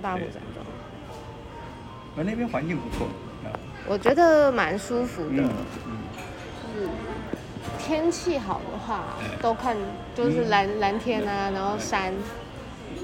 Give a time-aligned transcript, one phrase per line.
[0.00, 0.64] 大埔山庄，
[2.16, 3.06] 而那边环境不错
[3.44, 3.52] 啊，
[3.86, 5.42] 我觉得蛮舒服的。
[5.42, 5.50] 嗯
[5.86, 5.90] 嗯，
[6.74, 6.88] 就是
[7.78, 9.76] 天气好的话哎，都看
[10.14, 12.12] 就是嗯蓝蓝天啊，然后山。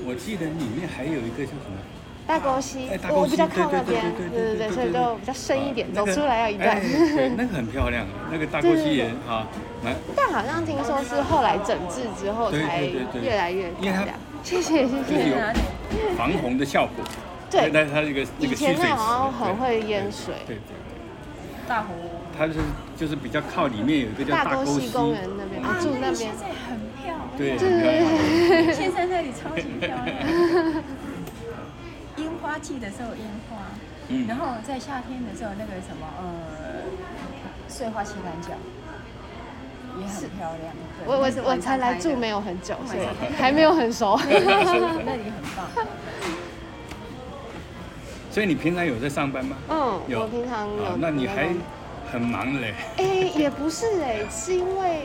[0.07, 1.79] 我记得里面还有一个叫什么？
[2.27, 6.81] 大沟溪我比较靠那边，对对对所以就比较深一点，走出来要一段。
[7.37, 9.47] 那个很漂亮，那个大沟溪也啊，
[9.85, 12.83] 蛮但好像听说是后来整治之后才
[13.22, 14.17] 越来越漂亮。
[14.42, 15.54] 谢谢谢谢。
[16.16, 17.05] 防洪的效果。
[17.51, 17.70] 对。
[17.73, 20.34] 那它这个那以个蓄水池前那好像很会淹水。
[20.47, 21.95] 对对对，大湖。
[22.37, 22.55] 它是
[22.97, 24.91] 就是比较靠里面有一个叫大沟溪。
[24.91, 26.15] 公园那边，住那边。
[26.15, 26.30] 现。
[26.37, 30.07] 在很漂亮，对，对很漂亮现在那里超级漂亮。
[32.17, 33.56] 樱花季的时候樱花，
[34.09, 34.27] 嗯。
[34.27, 36.83] 然后在夏天的时候那个什么呃，
[37.69, 38.55] 碎花旗杆角
[40.01, 40.75] 也很漂亮。
[40.98, 44.19] 对我我我才来住没有，很久，所以还没有很熟。
[44.25, 45.69] 那里很棒。
[48.30, 49.57] 所以你平常有在上班吗？
[49.69, 50.97] 嗯，有我平常有啊。
[50.98, 51.48] 那你还
[52.11, 52.75] 很忙嘞。
[52.98, 55.03] 哎、也不是哎、是因为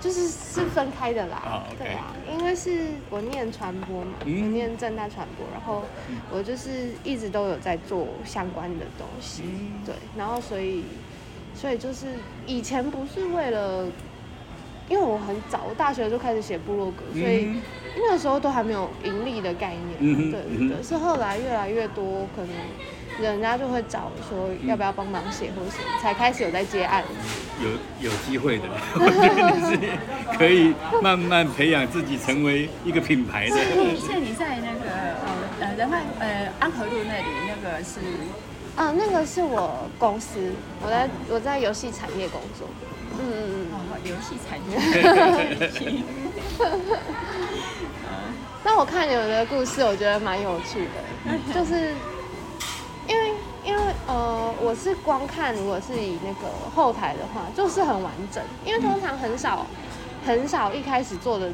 [0.00, 1.64] 就是是分开的啦。
[1.78, 5.84] 对啊，因为是我念传播嘛，嗯我念正大传播，然后
[6.32, 10.84] 我就是一直都有在做相关的东西，嗯对，然后所以
[11.54, 12.06] 所以就是
[12.46, 13.86] 以前不是为了。
[14.92, 17.62] 因为我很早，我大学就开始写部落格，所以嗯
[17.96, 20.30] 那个时候都还没有盈利的概念。
[20.30, 22.50] 对对对，是后来越来越多，可能
[23.18, 27.02] 人家就会找我说要不要帮忙写或者什么，才开始有在接案。
[27.62, 28.64] 有有机会的，
[28.96, 33.56] 我觉得你是可以慢慢培养自己成为一个品牌的。
[33.96, 34.90] 像你在那个
[35.24, 37.98] 呃呃仁爱呃安和路那里那个是
[38.76, 40.52] 啊，那个是我公司，
[40.84, 42.68] 我在我在游戏产业工作。
[43.18, 43.66] 嗯嗯嗯。
[43.72, 44.72] 哦游戏产业。
[48.64, 50.98] 那我看你们的故事，我觉得蛮有趣的，
[51.54, 51.94] 就是
[53.08, 53.32] 因为
[53.64, 59.66] 因为呃，我是光看如果是以那个后台的话，就是很完整，因为通常很少
[60.26, 61.48] 很少一开始做的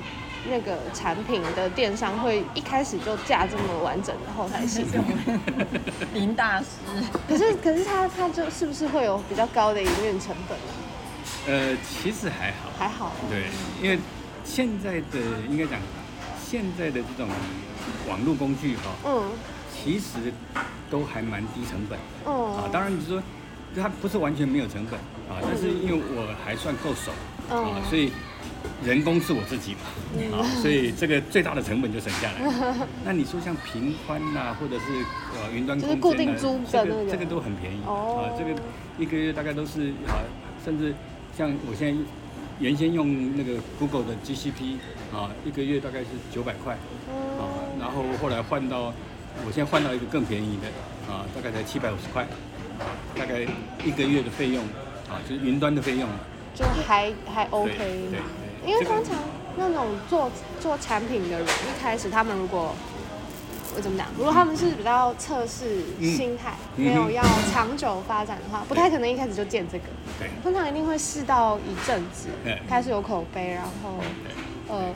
[0.49, 5.05] 那个产品的电商会一开始就架这么完整的后台系统。
[6.15, 6.67] 林大师，
[7.29, 10.73] 可是可是他他就是不是会有比较高的营运成本啊？
[11.49, 13.13] 呃，其实还好，还好。
[13.31, 13.45] 对，
[13.83, 13.99] 因为
[14.45, 15.81] 现在的应该讲，
[16.39, 17.29] 现在的这种
[18.07, 19.23] 网络工具哈、嗯
[19.81, 20.33] 其实
[20.91, 22.57] 都还蛮低成本嗯。
[22.57, 22.69] 啊。
[22.73, 23.23] 当然你说
[23.77, 24.99] 它不是完全没有成本
[25.31, 27.13] 啊，但是因为我还算够熟
[27.49, 28.11] 啊，嗯所以
[28.85, 32.89] 人工是我自己嘛啊，所以这个最大的成本就省下来了。
[33.05, 34.85] 那你说像平宽呐、或者是
[35.37, 38.61] 呃云端就是空间、啊、固定租这个这个都很便宜哦啊，这个
[38.99, 40.19] 一个月大概都是啊，
[40.65, 40.93] 甚至
[41.39, 42.03] 像我现在
[42.59, 44.75] 原先用那个 Google 的 GCP
[45.15, 47.79] 啊，一个月大概是九百块啊，嗯。
[47.79, 48.93] 然后后来换到
[49.47, 50.67] 我现在换到一个更便宜的
[51.09, 52.25] 啊，大概才七百五十块
[52.81, 53.47] 啊，大概
[53.85, 54.65] 一个月的费用
[55.09, 56.09] 啊，就是云端的费用。
[56.57, 59.15] 就还还 OK，对对对因为通常
[59.57, 60.29] 那种做
[60.59, 62.75] 做产品的人，一开始他们如果
[63.79, 66.85] 我怎么讲，如果他们是比较测试心态，嗯。
[66.85, 67.23] 没有要
[67.53, 69.85] 长久发展的话，不太可能一开始就建这个，
[70.19, 70.29] 对。
[70.43, 73.95] 通常一定会试到一阵子对，开始有口碑，然后
[74.69, 74.93] 呃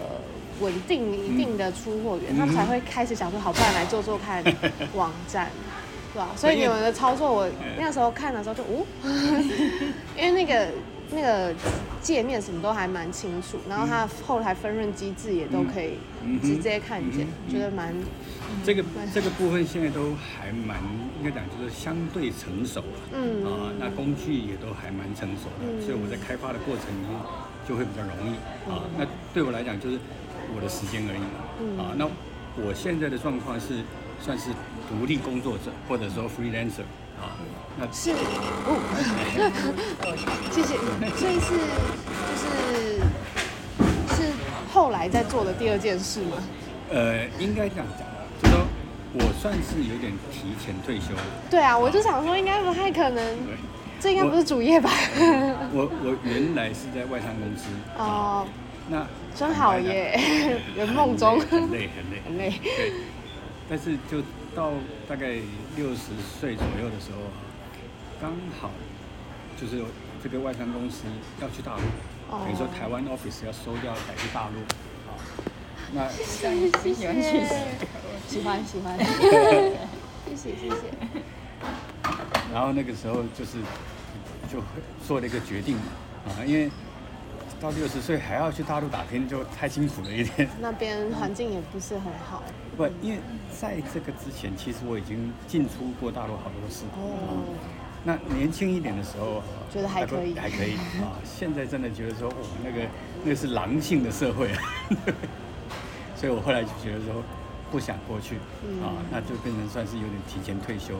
[0.61, 2.39] 稳定一定的出货源，嗯。
[2.39, 4.43] 他们才会开始想说，好，不然来做做看
[4.97, 5.49] 网站。
[6.13, 6.29] 对吧？
[6.37, 8.85] 所以你们的操作，我那时候看的时候就，哦，
[10.19, 10.69] 因为那个
[11.11, 11.55] 那个
[12.03, 15.97] 界面什么都还蛮清楚，然后它后台分润机制也都可以
[16.43, 17.95] 直接看见，嗯觉得蛮
[18.65, 20.79] 这个这个部分现在都还蛮
[21.19, 27.11] 应该讲就是相对成熟了，嗯啊，那工具也都还蛮成熟的，嗯所以我在开发的过程里面
[27.69, 28.35] 就会比较容易
[28.71, 28.85] 啊。
[28.97, 29.99] 那对我来讲就是
[30.55, 31.27] 我的时间而已嘛，
[31.61, 32.07] 嗯啊，那
[32.57, 33.83] 我现在的状况是
[34.21, 34.51] 算是
[34.89, 36.85] 独立工作者或者说 freelancer
[37.21, 37.35] 啊，
[37.79, 38.79] 那是哦，
[40.53, 40.77] 谢谢。
[41.19, 41.49] 所以是
[42.29, 44.33] 就是是
[44.73, 46.37] 后来在做的第二件事吗？
[46.91, 48.07] 呃应该这样讲，
[48.43, 48.67] 就说
[49.15, 51.15] 我算是有点提前退休。
[51.15, 51.23] 了。
[51.51, 53.55] 对啊，我就想说应该不太可能，对，
[54.01, 54.91] 这应该不是主业吧？
[55.73, 57.69] 我 我原来是在外商公司，
[57.99, 58.47] 哦，
[58.89, 60.19] 那真好耶，
[60.77, 61.39] 圆梦中。
[61.41, 62.51] 很累很累 很累。
[62.63, 62.93] 对，
[63.69, 64.23] 但是就
[64.55, 64.73] 到
[65.09, 65.37] 大概
[65.77, 67.31] 六十岁左右的时候，
[68.21, 68.71] 刚好
[69.61, 69.85] 就是有
[70.23, 71.05] 这个外商公司
[71.41, 71.83] 要去大陆，
[72.31, 72.41] 哦。
[72.45, 74.61] 等于说台湾 office 要收掉改去大陆，
[75.09, 75.15] 啊，
[75.95, 76.09] 那
[76.51, 77.41] 你喜欢去
[78.33, 78.97] 喜欢喜欢，
[80.25, 80.75] 谢谢谢谢。
[82.51, 83.59] 然后那个时候就是
[84.51, 84.59] 就
[85.07, 85.83] 做了一个决定嘛，
[86.29, 86.71] 啊，因为
[87.61, 90.49] 到六十岁还要去大陆打拼，就太辛苦了一点。
[90.63, 92.43] 那边环境也不是很好。
[92.75, 93.19] 不，因为
[93.61, 96.87] 在这个之前，其实我已经进出过大陆好多次。
[96.95, 97.45] 哦，
[98.03, 101.21] 那年轻一点的时候，觉得还可以还可以啊。
[101.23, 102.35] 现在真的觉得说，哦，
[102.65, 102.89] 那个
[103.25, 104.63] 那个是狼性的社会啊。
[106.17, 107.23] 所以我后来就觉得说，
[107.73, 108.37] 不想过去
[108.85, 110.95] 啊，那就变成算是有点提前退休。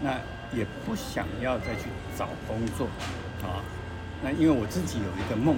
[0.00, 0.12] 那
[0.56, 2.86] 也不想要再去找工作
[3.42, 3.58] 啊。
[4.22, 5.56] 那因为我自己有一个梦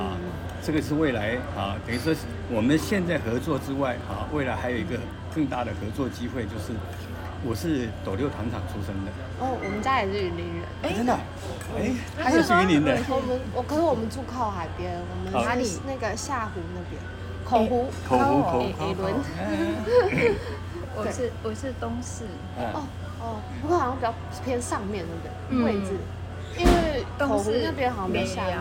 [0.00, 0.16] 啊，
[0.62, 2.14] 这个是未来啊，等于说
[2.50, 4.98] 我们现在合作之外啊，未来还有一个
[5.34, 6.72] 更大的合作机会，就是
[7.44, 9.12] 我是斗六糖厂出生的。
[9.40, 10.64] 哦，我们家也是云林人。
[10.82, 11.12] 哎，真的？
[11.76, 11.92] 哎，
[12.22, 12.96] 他也是云林的。
[13.08, 15.68] 我们我可是我们住靠海边，我们哪里？
[15.86, 17.02] 那个下湖那边，
[17.44, 17.86] 口湖。
[18.08, 18.82] 口湖口湖。
[18.82, 19.14] A 轮。
[20.96, 22.24] 我是我是东市。
[22.58, 22.86] 哦
[23.20, 24.14] 哦，不过好像比较
[24.44, 25.04] 偏上面
[25.50, 25.96] 那个位置。
[26.56, 28.56] 因为口湖那边好像没下面，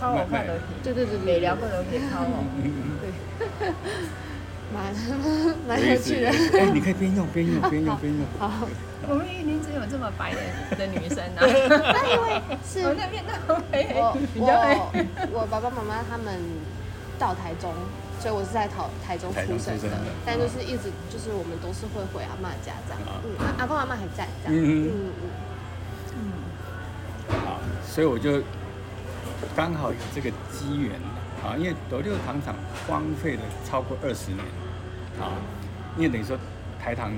[0.00, 2.42] 靠我看楼梯，对对对，美寮过楼梯靠我，
[3.02, 3.68] 对，
[4.72, 4.94] 蛮
[5.68, 6.30] 蛮有趣的。
[6.58, 8.24] 哎，你可以边用边用 边用边用。
[8.38, 8.66] 好，
[9.06, 10.40] 我们玉林只有这么白的
[10.78, 11.44] 的女生啊。
[11.44, 14.16] 那因为是我那边那么黑，我
[15.32, 16.32] 我爸爸妈妈他们
[17.18, 17.70] 到台中，
[18.20, 19.88] 所以我是在台台中出生的，
[20.26, 24.90] 但就是一直就是我们都是会回阿妈家这样，嗯，阿公阿妈还在这样，嗯嗯
[26.14, 26.20] 嗯。
[27.86, 28.42] 所以我就
[29.56, 30.92] 刚好有这个机缘
[31.44, 32.54] 啊，因为德六糖厂
[32.86, 34.44] 荒废了超过二十年
[35.20, 35.38] 啊，
[35.96, 36.36] 因为等于说
[36.80, 37.12] 台糖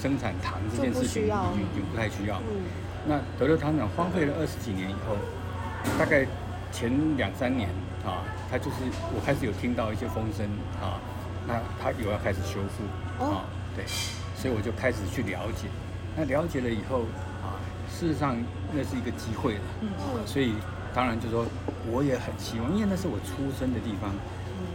[0.00, 2.38] 生产糖这件事情已经已经不太需要。
[2.38, 2.62] 嗯。
[3.06, 5.16] 那德六糖厂荒废了二十几年以后，
[5.98, 6.26] 大概
[6.70, 7.68] 前两三年
[8.04, 8.76] 啊，它就是
[9.14, 10.46] 我开始有听到一些风声
[10.80, 11.00] 啊，
[11.46, 13.84] 那他有要开始修复啊，对，
[14.36, 15.68] 所以我就开始去了解。
[16.16, 17.00] 那了解了以后
[17.42, 17.56] 啊。
[17.90, 18.36] 事实上，
[18.70, 19.60] 那是一个机会了，
[20.26, 20.52] 所以
[20.94, 21.44] 当然就说
[21.90, 24.12] 我也很希望，因为那是我出生的地方，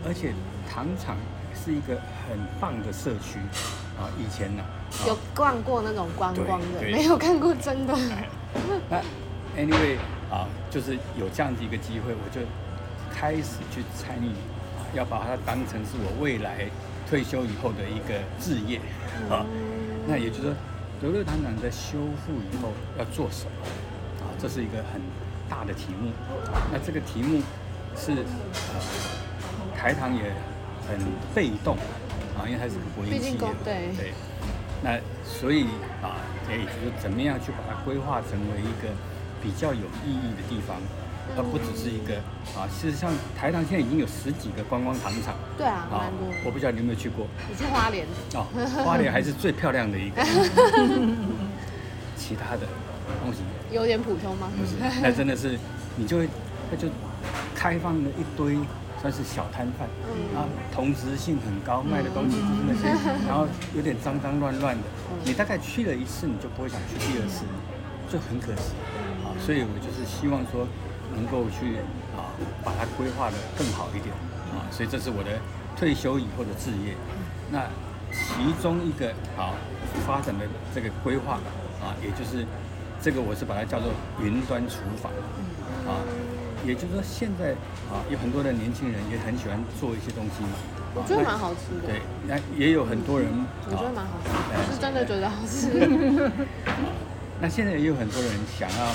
[0.04, 0.34] 而且
[0.68, 1.16] 糖厂
[1.56, 1.96] 是一个
[2.28, 3.38] 很棒的社区
[3.96, 4.10] 啊。
[4.20, 4.64] 以前呢，
[5.08, 7.96] 有逛过那种观光的，没有看过真的。
[8.90, 8.98] 那
[9.56, 9.96] anyway
[10.30, 12.42] 啊，就是有这样子一个机会，我就
[13.14, 14.34] 开始去参与，
[14.98, 16.66] 要把它当成是我未来
[17.08, 18.80] 退休以后的一个置业
[19.30, 19.46] 啊。
[20.08, 20.54] 那也就是说。
[21.02, 23.52] 德六糖厂在修复以后要做什么？
[24.24, 25.02] 啊，这是一个很
[25.50, 26.12] 大的题目。
[26.72, 27.42] 那这个题目
[27.94, 28.12] 是
[28.72, 28.80] 呃，
[29.76, 30.32] 台糖也
[30.88, 30.98] 很
[31.36, 31.76] 被动
[32.38, 34.14] 啊，因为它是国营企业，对对。
[34.82, 35.66] 那所以
[36.02, 38.88] 啊，也就是怎么样去把它规划成为一个
[39.42, 40.78] 比较有意义的地方。
[41.36, 42.16] 而不只是一个
[42.56, 45.36] 啊，事实上台糖现在已经有十几个观光糖厂。
[45.58, 46.28] 对啊，蛮多。
[46.46, 47.26] 我不知道你有没有去过。
[47.50, 48.06] 你去花莲。
[48.36, 48.46] 哦，
[48.86, 50.22] 花莲还是最漂亮的一个。
[52.16, 52.68] 其他的
[53.22, 53.40] 东西
[53.70, 54.48] 有点普通吗？
[54.56, 55.60] 不是，那真的是
[55.98, 56.30] 你就会，
[56.72, 56.88] 那就
[57.54, 58.58] 开放了一堆
[59.02, 59.90] 算是小摊贩，
[60.40, 62.88] 啊，同质性很高，卖的东西就是那些，
[63.28, 63.46] 然后
[63.76, 64.84] 有点脏脏乱乱的。
[65.26, 67.44] 你大概去了一次，你就不会想去第二次，
[68.10, 68.72] 就很可惜。
[69.26, 70.68] 啊，所以我就是希望说。
[71.16, 71.78] 能够去
[72.18, 72.34] 啊，
[72.64, 74.14] 把它规划的更好一点
[74.54, 75.30] 啊，所以这是我的
[75.78, 76.96] 退休以后的置业。
[77.52, 77.66] 那
[78.12, 79.54] 其中一个啊
[80.06, 81.40] 发展的这个规划
[81.82, 82.46] 啊，也就是
[83.02, 83.90] 这个我是把它叫做
[84.22, 85.12] 云端厨房
[85.88, 86.02] 啊，
[86.66, 87.52] 也就是说现在
[87.90, 90.58] 啊有很多的年轻人也很喜欢做一些东西嘛。
[90.96, 91.88] 我觉得蛮好吃的。
[91.88, 93.28] 对，那也有很多人。
[93.66, 96.30] 我觉得蛮好吃，是真的觉得好吃。
[97.42, 98.86] 那现在也有很多人想要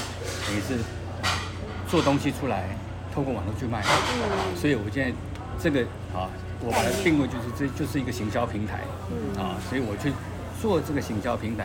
[0.55, 0.79] 也是。
[1.88, 2.68] 做东西出来，
[3.14, 3.83] 透过网络去卖，
[4.54, 5.12] 所以我现在
[5.59, 5.80] 这个
[6.14, 6.28] 啊，
[6.61, 8.80] 我把它定位就是这就是一个行销平台，
[9.40, 10.12] 啊，所以我去
[10.61, 11.64] 做这个行销平台，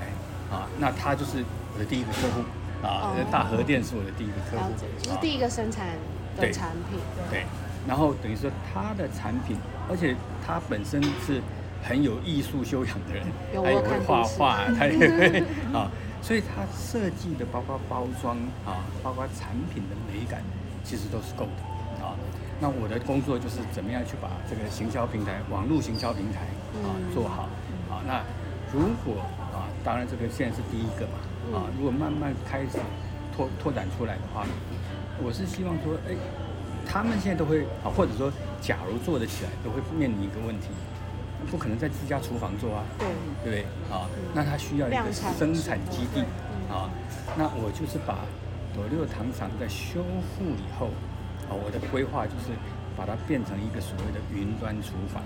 [0.49, 2.41] 啊，那它就是我的第一个客户，
[2.87, 5.87] 啊，大和店是我的第一个客户，就是第一个生产
[6.37, 6.99] 的产品，
[7.29, 7.43] 对，
[7.85, 9.57] 然后等于说他的产品，
[9.89, 10.15] 而且
[10.47, 11.41] 他本身是
[11.83, 15.91] 很有艺术修养的人，他也会画画，他也会啊。
[16.23, 20.41] 所以它设计的包括包装啊，包括产品的美感，
[20.81, 22.15] 其实都是够的啊。
[22.61, 26.47] 那我的工作就是怎么样去把这个行销平台、网络行销平台
[26.81, 27.49] 啊做好
[27.91, 27.99] 啊。
[28.07, 28.23] 那
[28.71, 32.79] 如果啊，当然这个现在是第一个嘛啊，如果慢慢开始
[33.35, 34.47] 拓拓展出来的话，
[35.21, 36.15] 我是希望说，哎，
[36.87, 40.69] 他们现在都会啊，或者说假如做得起来，都会面临一个问题。
[41.49, 43.63] 不可能在自家厨房做啊，对不对？
[43.91, 46.21] 啊，那它需要一个生产基地
[46.69, 46.89] 啊。
[47.37, 48.25] 那我就是把
[48.75, 50.03] 斗六糖厂在修
[50.35, 50.87] 复以后
[51.49, 52.53] 啊，我的规划就是
[52.95, 55.23] 把它变成一个所谓的云端厨房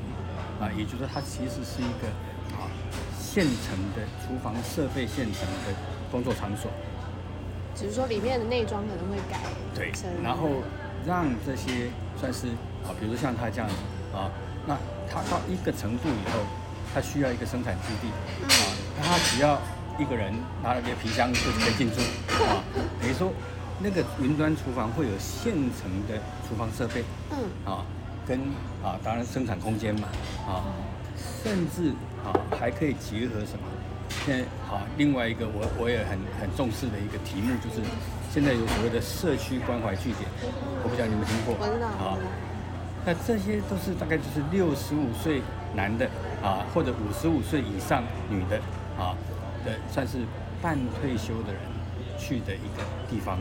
[0.60, 2.08] 啊，也就是说它其实是一个
[2.56, 2.68] 啊
[3.20, 5.74] 现成的厨房设备现成的
[6.12, 6.72] 工作场所。
[7.76, 9.40] 只是说里面的内装可能会改。
[9.76, 9.92] 对，
[10.24, 10.50] 然后
[11.06, 12.48] 让这些算是
[12.84, 13.76] 啊，比如说像他这样子
[14.16, 14.32] 啊，
[14.66, 14.76] 那
[15.12, 16.40] 他到一个程度以后，
[16.94, 18.08] 它需要一个生产基地。
[18.08, 18.64] 啊，
[18.98, 19.60] 那他只要
[20.00, 20.34] 一个人
[20.64, 22.00] 拿了个皮箱就可以进驻。
[22.44, 22.64] 啊，
[23.00, 23.32] 等于说
[23.80, 27.38] 那个云端厨房会有现成的厨房设备，嗯，
[27.72, 27.86] 啊，
[28.28, 28.40] 跟
[28.84, 30.08] 啊当然生产空间嘛。
[30.48, 30.64] 啊，
[31.44, 31.92] 甚至
[32.24, 33.66] 啊还可以结合什么？
[34.26, 37.82] 现在啊，另外一个我我也很很重视的一个题目就是，
[38.32, 40.24] 现在有所谓的社区关怀据点，
[40.84, 41.54] 我不知道你们听过。
[42.00, 42.18] 啊。
[43.08, 45.42] 那这些都是大概就是六十五岁
[45.74, 46.06] 男的
[46.44, 48.58] 啊，或者五十五岁以上女的
[49.00, 49.16] 啊
[49.64, 50.18] 的，算是
[50.62, 51.62] 半退休的人
[52.20, 53.40] 去的一个地方。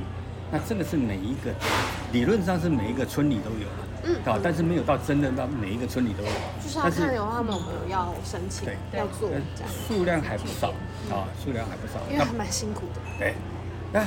[0.52, 1.52] 那这个是每一个
[2.12, 6.30] 理论上是每一个村里都有的，嗯啊，但是没有到真的到每一个村里都有。
[6.62, 10.68] 就是要看有他们有没有要申请对，要做呃这样，数量还不少
[11.10, 11.94] 啊，数量还不少。
[12.06, 13.00] 那因为还蛮辛苦的。
[13.18, 13.34] 对，
[13.92, 14.06] 那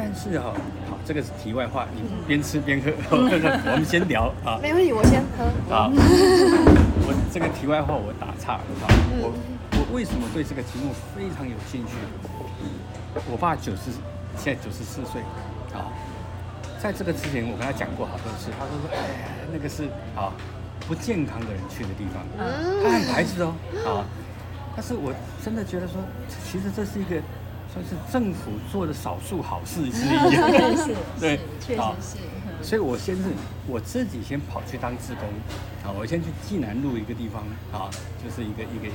[0.00, 0.54] 但是哈、
[0.88, 4.56] 好，这个是题外话，你边吃边喝， 我们先聊啊。
[4.62, 5.42] 没问题，我先喝。
[5.74, 9.34] 啊，我这个题外话我打岔了啊，嗯我
[9.74, 11.98] 我为什么对这个题目非常有兴趣？
[13.28, 13.90] 我爸九十，
[14.38, 15.20] 现在九十四岁，
[15.74, 15.90] 啊，
[16.78, 19.82] 在这个之前我跟他讲过好多次，他说说，哎呀，那个是
[20.14, 20.30] 啊
[20.86, 23.50] 不健康的人去的地方，他很排斥哦，
[23.82, 24.06] 啊，
[24.76, 25.12] 但是我
[25.42, 25.98] 真的觉得说，
[26.46, 27.18] 其实这是一个
[27.72, 32.16] 算是政府做的少数好事之一， 是，对确实是。
[32.18, 33.22] 嗯所以我先是
[33.68, 35.28] 我自己先跑去当志工，
[35.84, 38.88] 啊，我先去济南路一个地方啊，就是一个一个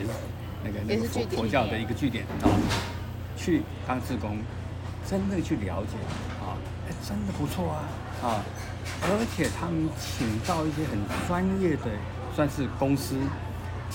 [0.65, 2.51] 那个那个佛佛教的一个据点啊，
[3.37, 4.37] 去当志工，
[5.09, 5.95] 真的去了解
[6.43, 7.87] 啊，哎，真的不错啊
[8.21, 8.43] 啊，
[9.03, 11.89] 而且他们请到一些很专业的，
[12.35, 13.15] 算是公司。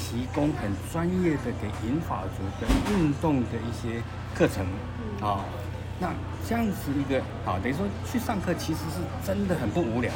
[0.00, 4.00] 提供很专业的给银发族的运动的一些
[4.35, 4.66] 课程
[5.20, 5.44] 啊，
[5.99, 6.11] 那
[6.49, 10.12] 这样子一个啊，等于说去上课其实是真的很不无聊，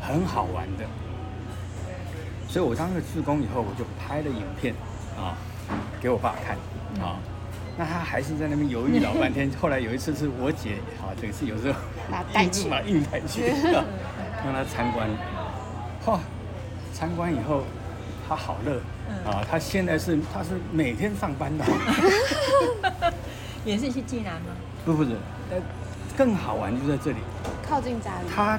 [0.00, 0.84] 很好玩的。
[2.48, 4.74] 所以我当了志工以后，我就拍了影片
[5.16, 5.36] 啊，
[6.00, 6.56] 给我爸看
[7.04, 7.18] 啊。
[7.78, 9.50] 那他还是在那边犹豫老半天。
[9.60, 11.78] 后来有一次是我姐啊，等于是有时候
[12.32, 13.84] 带去硬把硬带去， 啊
[14.44, 15.08] 让他参观。
[16.04, 16.18] 嚯、
[16.92, 17.62] 参观以后
[18.28, 18.80] 他好乐
[19.24, 19.44] 啊！
[19.48, 21.64] 他现在是他是每天上班的，
[23.64, 24.52] 也是去济南吗？
[24.84, 25.10] 不不是，
[25.50, 25.56] 呃，
[26.16, 27.18] 更好玩就在这里。
[27.66, 28.28] 靠近家里。
[28.34, 28.58] 他，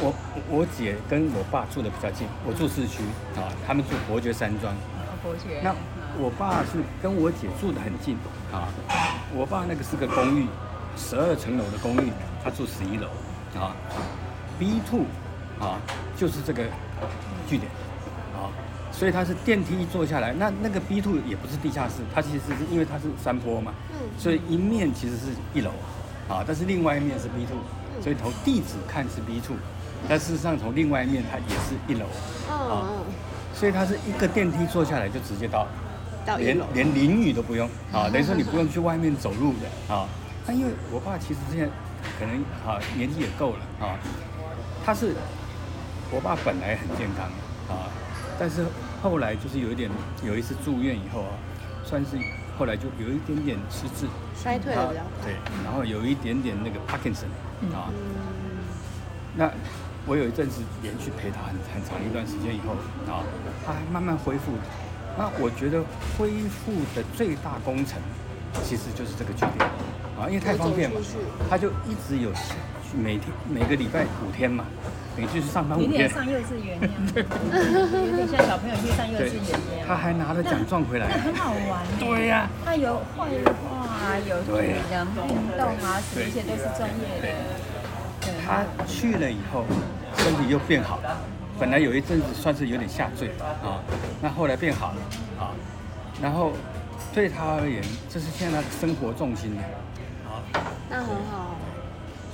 [0.00, 0.14] 我
[0.48, 3.02] 我姐跟我爸住的比较近，我住市区
[3.36, 4.72] 啊，他们住伯爵山庄。
[4.72, 5.60] 哦，伯爵。
[5.62, 5.74] 那
[6.18, 8.16] 我爸是跟我姐住的很近
[8.52, 8.68] 啊，
[9.34, 10.46] 我爸那个是个公寓，
[10.96, 12.12] 十二层楼的公寓，
[12.44, 13.08] 他住十一楼
[13.58, 13.74] 啊。
[14.58, 15.06] B two
[15.58, 15.80] 啊，
[16.16, 16.62] 就是这个
[17.48, 17.70] 据点
[18.36, 18.46] 啊，
[18.92, 25.70] 所以它是电梯一坐下来，那那个 B two 也不是地下室，它其实是因为它是山坡嘛，嗯所以一面其实是一楼
[26.28, 27.58] 啊，但是另外一面是 B two，
[28.02, 29.56] 所以从地址看是 B two，
[30.08, 32.06] 但事实上从另外一面它也是一楼。
[32.50, 33.04] 嗯嗯，
[33.54, 35.66] 所以它是一个电梯坐下来就直接到
[36.36, 36.58] 连。
[36.74, 40.06] 连淋雨都不用啊， 等于说你不用去外面走路的啊。
[40.46, 41.66] 那因为我爸其实现在
[42.18, 43.96] 可能啊年纪也够了啊，
[44.84, 45.14] 他是
[46.10, 47.26] 我爸本来很健康
[47.74, 47.88] 啊，
[48.38, 48.64] 但是
[49.02, 49.90] 后来就是有一点
[50.24, 51.32] 有一次住院以后啊，
[51.84, 52.16] 算是
[52.58, 55.30] 后来就有一点点失智，衰退了比较快。
[55.30, 57.26] 对，然后有一点点那个 Parkinson
[57.74, 58.62] 啊，嗯，
[59.36, 59.50] 那
[60.06, 62.72] 我有一阵子连续陪他很很长一段时间以后
[63.12, 63.22] 啊，
[63.64, 64.52] 他还慢慢恢复。
[65.16, 65.82] 那我觉得
[66.16, 68.00] 恢复的最大工程
[68.64, 69.68] 其实就是这个酒店
[70.18, 70.96] 啊，因为太方便嘛
[71.50, 72.32] 他就一直有
[72.94, 74.64] 每天每个礼拜五天嘛，
[75.16, 75.92] 等于就是上班五天。
[75.92, 76.92] 有点像幼稚园一样，
[78.10, 79.88] 有点像小朋友去上幼对稚园一，样。
[79.88, 81.18] 他还拿了奖状回来那。
[81.22, 81.82] 很好玩。
[81.98, 87.28] 对呀、他有绘画，有对体能运动啊，什么对一切都是专业的。
[88.20, 89.64] 对他去了以后，
[90.16, 91.16] 身体又变好了。
[91.58, 93.28] 本来有一阵子算是有点下坠
[93.62, 93.80] 啊，
[94.20, 94.96] 那后来变好了
[95.40, 95.50] 啊。
[96.20, 96.52] 然后
[97.14, 99.62] 对他而言，这是现在他的生活重心了
[100.28, 100.42] 啊。
[100.90, 101.56] 那很好。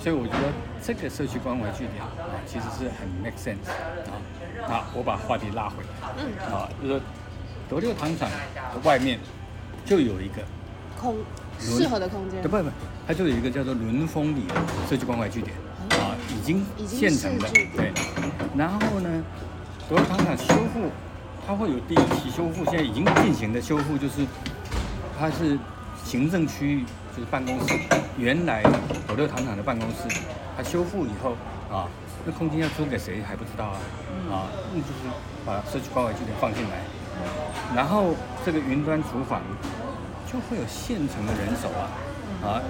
[0.08, 0.50] 所以我觉得
[0.82, 2.08] 这个社区关怀据点啊，
[2.46, 3.68] 其实是很 make sense
[4.08, 4.16] 啊。
[4.66, 7.00] 那我把话题拉回来，嗯，啊，就是说
[7.68, 9.20] 斗六糖厂的外面
[9.84, 10.36] 就有一个
[10.98, 11.14] 空
[11.60, 12.50] 适合的空间对，。
[12.50, 12.70] 不不，
[13.06, 14.54] 它就有一个叫做伦丰里的
[14.88, 15.54] 社区关怀据点
[16.00, 17.46] 啊，已经现成的
[17.76, 17.92] 对。
[18.56, 19.22] 然后呢，
[19.90, 20.88] 德六糖厂修复，
[21.46, 24.24] 它会有第一期修复，现在已经进行的修复就是
[25.18, 25.58] 它是
[26.02, 26.84] 行政区域，
[27.18, 27.75] 就是办公室，
[28.16, 28.62] 原来
[29.08, 30.20] 斗六糖厂的办公室，
[30.56, 31.32] 它修复以后
[31.68, 31.88] 啊，
[32.25, 33.78] 那空间要租给谁还不知道啊，
[34.30, 35.10] 啊，那就是
[35.44, 36.78] 把社区关怀据点放进来，
[37.75, 38.14] 然后
[38.46, 39.42] 这个云端厨房
[40.32, 41.90] 就会有现成的人手啊，
[42.46, 42.62] 啊，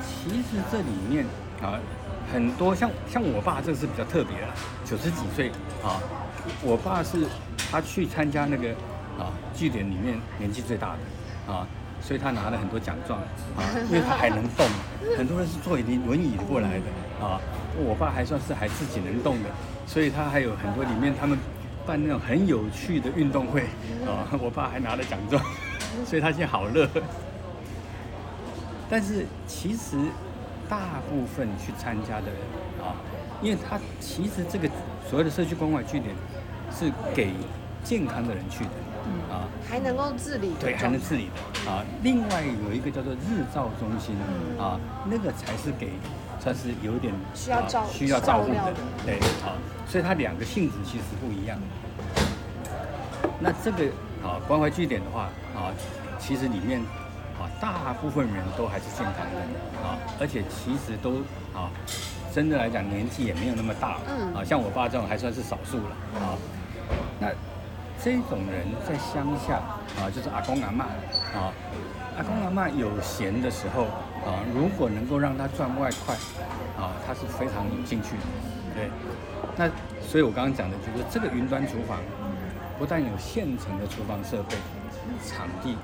[0.00, 1.26] 其实这里面
[1.60, 1.80] 啊，
[2.32, 5.50] 很多像像我爸这个是比较特别了，九十几岁
[5.82, 5.98] 啊，
[6.62, 7.26] 我爸是
[7.68, 8.68] 他去参加那个
[9.18, 11.66] 啊据点里面年纪最大的啊，
[12.08, 13.20] 所以他拿了很多奖状
[13.54, 13.60] 啊，
[13.90, 14.66] 因为他还能动，
[15.14, 16.86] 很多人是坐轮轮椅过来的
[17.22, 17.38] 啊，
[17.76, 19.50] 我爸还算是还自己能动的，
[19.86, 21.38] 所以他还有很多里面他们
[21.86, 23.60] 办那种很有趣的运动会
[24.06, 25.44] 啊，我爸还拿了奖状，
[26.06, 26.88] 所以他现在好乐。
[28.88, 29.98] 但是其实
[30.66, 32.36] 大部分去参加的人
[32.82, 32.96] 啊，
[33.42, 34.66] 因为他其实这个
[35.06, 36.14] 所谓的社区关怀据点
[36.74, 37.34] 是给
[37.84, 38.70] 健康的人去的
[39.30, 41.84] 啊，还能够自理的对，还能自理的啊。
[42.02, 44.16] 另外有一个叫做日照中心
[44.58, 45.90] 啊，那个才是给
[46.40, 48.74] 算是有点啊需要照需要照顾的
[49.04, 51.58] 对啊，所以它两个性质其实不一样。
[53.40, 53.84] 那这个
[54.22, 55.72] 啊关怀据点的话啊，
[56.18, 56.80] 其实里面
[57.38, 61.18] 啊大部分人都还是健康的啊，而且其实都
[61.54, 61.70] 啊
[62.32, 66.38] 真的来讲年纪也没有那么大，嗯啊像我爸这种还算是少数了啊。
[67.20, 67.28] 那
[68.02, 69.56] 这种人在乡下
[70.00, 70.82] 啊，就是阿公阿嬷
[71.36, 71.52] 啊，
[72.16, 73.84] 阿公阿嬷有闲的时候
[74.24, 76.14] 啊，如果能够让他赚外快
[76.78, 78.22] 啊，他是非常有兴趣的。
[78.74, 78.88] 对，
[79.56, 79.68] 那
[80.00, 81.98] 所以我刚刚讲的就是这个云端厨房，
[82.78, 84.56] 不但有现成的厨房设备、
[85.26, 85.76] 场地，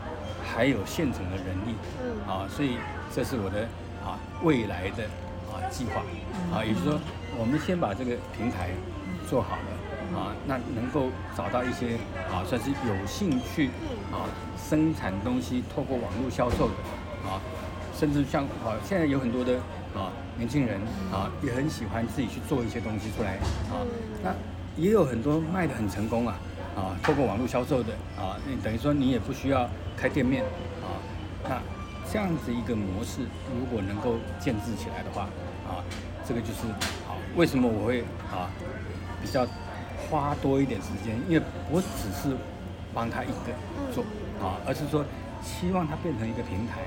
[0.44, 2.78] 还有现成的人力嗯啊，所以
[3.12, 3.62] 这是我的
[4.06, 5.02] 啊未来的
[5.50, 6.00] 啊计划
[6.56, 7.00] 啊，也就是说，
[7.36, 8.70] 我们先把这个平台
[9.28, 9.73] 做好了。
[10.14, 11.96] 啊，那能够找到一些
[12.30, 13.68] 啊，算是有兴趣
[14.12, 16.74] 啊，生产东西，透过网络销售的
[17.28, 17.40] 啊，
[17.98, 19.56] 甚至像啊，现在有很多的
[19.94, 20.80] 啊年轻人
[21.12, 23.34] 啊，也很喜欢自己去做一些东西出来
[23.70, 23.82] 啊，
[24.22, 24.34] 那
[24.76, 26.36] 也有很多卖的很成功啊
[26.76, 30.44] 啊，透过网络销售的啊，那等于说你也不需要开店面
[30.82, 30.98] 啊，
[31.42, 31.60] 那
[32.10, 33.22] 这样子一个模式，
[33.58, 35.22] 如果能够建制起来的话
[35.66, 35.82] 啊，
[36.26, 36.66] 这个就是
[37.06, 38.50] 好，为什么我会啊
[39.22, 39.46] 比较
[40.08, 42.36] 花多一点时间，因为我只是
[42.92, 43.52] 帮他一个
[43.92, 44.04] 做
[44.40, 45.04] 啊，而是说
[45.42, 46.80] 希望它变成一个平台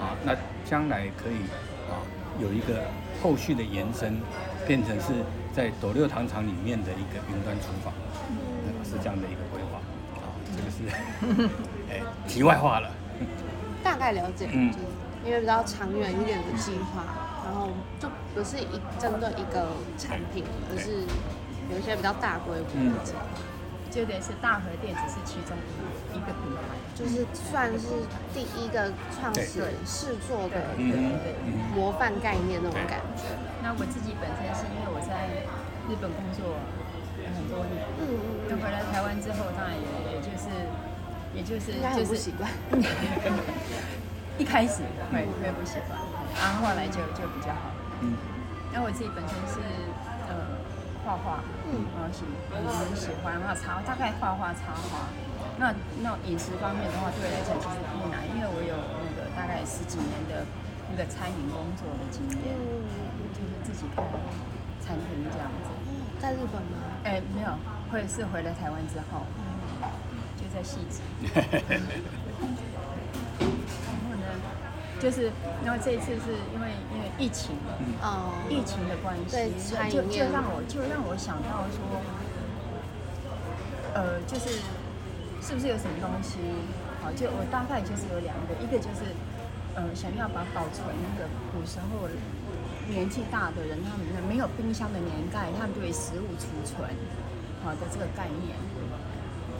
[0.00, 0.34] 啊，那
[0.64, 1.42] 将来可以
[1.90, 2.00] 啊
[2.40, 2.84] 有一个
[3.22, 4.20] 后续的延伸，
[4.66, 5.12] 变成是
[5.52, 9.78] 在斗六糖厂里面的一个云端厨房，啊是这样的一个规划
[10.20, 11.48] 啊，这个是
[11.90, 12.90] 哎题外话了，
[13.82, 14.72] 大概了解，嗯。
[14.72, 14.84] 就是
[15.22, 17.04] 因为比较长远一点的计划，
[17.44, 19.66] 然后就不是一针对一个
[19.98, 21.04] 产品，而是
[21.72, 22.92] 有一些比较大规模嗯。
[22.92, 23.22] 的这样，
[23.90, 25.56] 就等于是大和店只是其中
[26.14, 26.62] 一个品牌。
[26.94, 27.88] 就是算是
[28.34, 30.76] 第一个创始人试做的
[31.74, 33.24] 模范概念那种感觉。
[33.62, 35.48] 那我自己本身是因为我在
[35.88, 36.60] 日本工作
[37.24, 38.04] 很多年，嗯。
[38.04, 40.44] 嗯那回来台湾之后，当然也也就是
[41.32, 42.50] 也就是就是不习惯。
[44.36, 45.98] 一开始会会不习惯，
[46.36, 47.72] 然后后来就就比较好。
[48.02, 48.12] 嗯。
[48.74, 49.56] 那我自己本身是
[50.19, 50.19] 呃
[51.10, 52.22] 画画，嗯然后喜
[52.54, 55.10] 很很喜欢画插，大概画画插画。
[55.58, 60.46] 那那饮食方面的话，对我来讲其实不难，因为我有那个大概十几年的
[60.90, 62.86] 那个餐饮工作的经验，嗯，
[63.34, 64.02] 就是自己开
[64.80, 65.68] 餐厅这样子。
[66.20, 66.78] 在日本吗？
[67.02, 67.50] 哎，没有，
[67.90, 69.26] 会是回来台湾之后，
[70.38, 71.02] 就在戏子。
[73.40, 74.24] 然后呢，
[75.00, 75.32] 就是
[75.64, 77.52] 然后这一次是因为因为疫情，
[78.00, 79.52] 哦，疫情的关系对，
[79.92, 82.00] 就就就让我就让我想到说，
[83.92, 84.56] 呃，就是
[85.44, 86.40] 是不是有什么东西？
[87.04, 89.12] 好，就我大概就是有两个，一个就是
[89.76, 92.08] 呃，想要把保存那个古时候
[92.88, 96.88] 年纪大的人，他们没有冰箱的年代，他们对食物储存
[97.62, 98.56] 好的这个概念。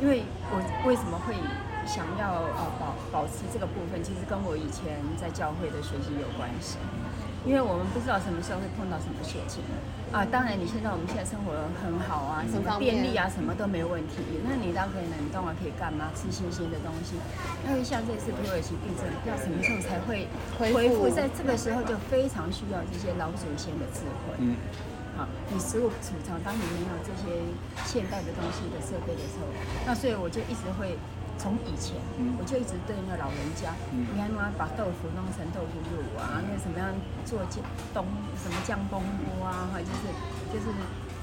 [0.00, 0.56] 因为我
[0.88, 1.36] 为什么会
[1.84, 6.80] 想要呃保保持这个部分，其实跟我以前在教会的学习有关系。
[7.46, 9.64] 因为我们不知道什么时候会碰到什么事情
[10.12, 10.24] 啊。
[10.28, 14.20] 当然，你现在我们现在生活很好啊，什么便便利啊，什么都没问题。
[14.44, 16.12] 那你当然可以冷冻啊，可以干嘛？
[16.12, 17.16] 吃新鲜的东西。
[17.64, 24.36] 因为像这次土耳其地震，不知道什么时候才会恢复恢复，在这个时候就非常需要这些老祖先的智慧。
[24.38, 24.56] 嗯
[25.16, 27.40] 好，你食物储藏，当你没有这些
[27.84, 29.48] 现代的东西的设备的时候，
[29.84, 30.96] 那所以我就一直会
[31.40, 36.92] 从以前，嗯我就一直对那个老人家，嗯你看嘛，把豆腐弄成豆腐乳啊，那个什么样
[37.24, 37.64] 做酱
[37.96, 38.04] 东
[38.36, 40.12] 什么酱东坡啊，哈，就是
[40.52, 40.68] 就是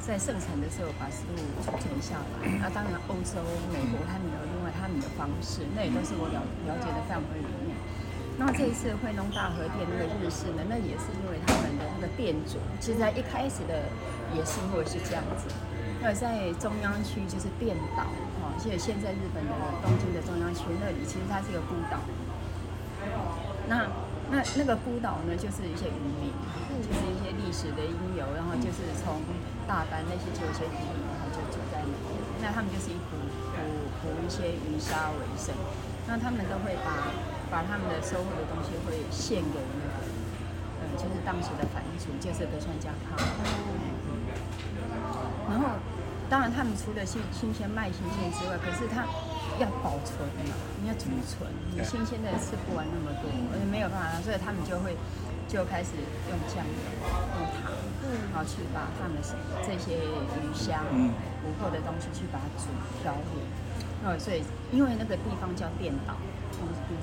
[0.02, 2.50] 在盛产的时候把食物储存下来。
[2.58, 7.78] 那当然，欧洲、美国他们有另外他们的方式，那也都是我了了解的范围里面。
[8.40, 13.86] 那这一次会弄大和店那个日式呢，那也是因为他们的那个店主，其实在一开始的
[14.34, 15.50] 也是因为是这样子。
[16.00, 18.06] 那在中央区就是变岛，
[18.58, 19.54] 哈、哦，现现在日本的
[19.86, 22.02] 东京的中央区那里，其实它是一个孤岛。
[23.70, 23.86] 那
[24.34, 26.34] 那那那个孤岛呢，就是一些渔民，
[26.82, 29.22] 就是一些历史的因由，然后就是从
[29.70, 32.18] 大班那些就有些渔民，然后就住在那边。
[32.42, 33.16] 那他们就是以捕
[33.54, 33.62] 捕
[34.02, 35.54] 捕一些鱼虾为生，
[36.10, 37.14] 那他们都会把
[37.54, 40.02] 把他们的收获的东西会献给那个，
[40.82, 43.16] 呃，就是当时的反主，就是德川家康。
[45.48, 45.80] 然后，
[46.30, 49.08] 当然他们除了新新鲜卖新鲜之外，可是他
[49.60, 54.96] 要保存嘛，你要储存，你新鲜的吃不完那么多，而且没有办法，所以他们就会
[55.48, 55.96] 就开始
[56.28, 57.72] 用酱油、用糖，
[58.32, 59.16] 然后去把他们
[59.64, 60.84] 这些鱼香、
[61.40, 62.68] 捕获的东西去把它煮
[63.02, 63.40] 调理。
[64.04, 66.14] 哦，所以因为那个地方叫电岛，
[66.60, 67.00] 嗯嗯，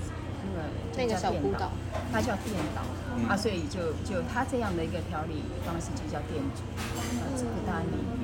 [0.94, 1.72] 那个那个小孤岛，
[2.12, 2.84] 它叫电岛
[3.28, 6.62] 啊，所以就就它这样的一个调理方式就叫电煮，
[7.18, 8.23] 啊，这个大家理解。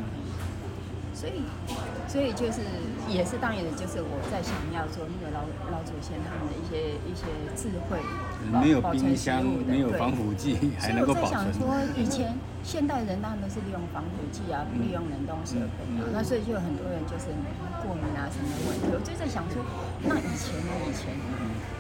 [1.21, 1.45] 所以，
[2.09, 2.65] 所以就是
[3.07, 8.01] 也是当然，就是我在想要做那个老老祖先他们的一些一些智慧，
[8.49, 11.53] 没有冰箱，没有防腐剂， 还能够保存。
[11.53, 12.33] 所以我在想说，以前
[12.65, 17.29] 现代人当然都是利用防腐剂啊，利用冷冻设备啊，那所以就有很多人就是
[17.85, 18.89] 过敏啊什么问题。
[18.89, 19.61] 我就在想说，
[20.01, 20.73] 那以前呢？
[20.89, 21.13] 以前，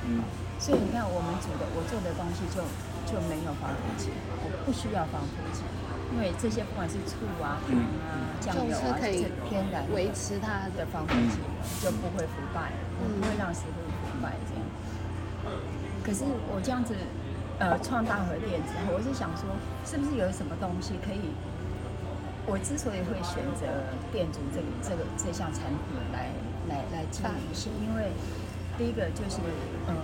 [0.04, 0.20] 嗯，
[0.60, 2.60] 所以你看我们煮的，我做的东西就
[3.08, 4.12] 就没有防腐剂，
[4.44, 5.64] 我不需要防腐剂。
[6.12, 11.38] 因为这些不管是醋啊、糖啊、酱油啊，可以天然维持它的防腐剂，
[11.84, 14.64] 就不会腐败，不会让食物腐败这样。
[16.02, 16.94] 可是我这样子，
[17.58, 19.46] 呃，创大和店之后，我是想说，
[19.86, 21.30] 是不是有什么东西可以？
[22.46, 23.66] 我之所以会选择
[24.10, 26.30] 店主这个这个这项产品来
[26.68, 28.10] 来来经营，是因为
[28.76, 29.38] 第一个就是，
[29.86, 29.94] 嗯，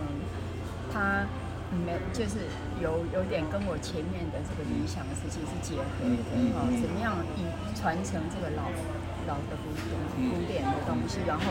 [0.92, 1.26] 它。
[1.74, 2.46] 没有，就是
[2.78, 6.14] 有有点跟我前面的这个理想的事情是结合的
[6.54, 7.42] 哈，怎么样以
[7.74, 8.70] 传承这个老
[9.26, 9.90] 老的古典
[10.30, 11.44] 古典的东西，然后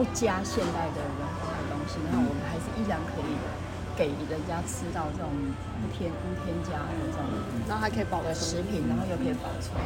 [0.00, 3.36] 不加现代的文化的东西，然后我们还是依然可以
[3.92, 7.20] 给人家吃到这种无添无添加的这种，
[7.68, 8.34] 然后还可以保存。
[8.34, 9.76] 食品，然后又可以保存，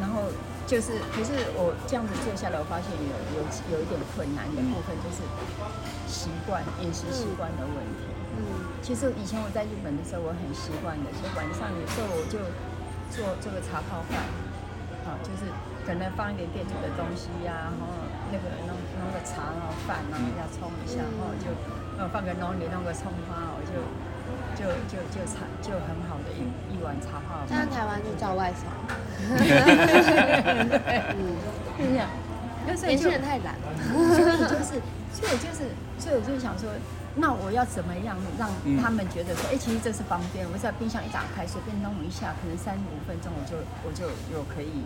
[0.00, 0.32] 然后。
[0.66, 5.20] 就是，可是我这样子做下来，我发现有有有一点困难的部分，就是
[6.08, 8.08] 习惯饮食习惯的问题。
[8.34, 8.42] 嗯，
[8.80, 12.40] 其实以前我在日本的时候，我很习惯的，就晚上有时候我就
[13.12, 14.24] 做做个茶泡饭，
[15.04, 15.52] 好，就是
[15.84, 17.92] 可能放一点店主的东西呀，然后
[18.32, 21.52] 那个弄弄个茶然后饭然后要冲一下，然后就
[22.00, 23.76] 呃放个浓里弄个葱花，我就。
[24.64, 26.40] 就就就茶就很好的一
[26.72, 27.52] 一碗茶泡饭。
[27.52, 28.64] 在台湾就叫外送。
[29.28, 29.36] 嗯，
[31.76, 32.08] 就这样。
[32.86, 33.54] 年轻人太懒。
[34.16, 34.80] 所以就是，
[35.12, 36.72] 所以就是，所以我就想说，
[37.14, 38.48] 那我要怎么样让
[38.80, 40.50] 他们觉得说，哎，其实这是方便。
[40.50, 44.80] 我在冰箱一打开，随便弄一下，可能三五分钟我就我就有可以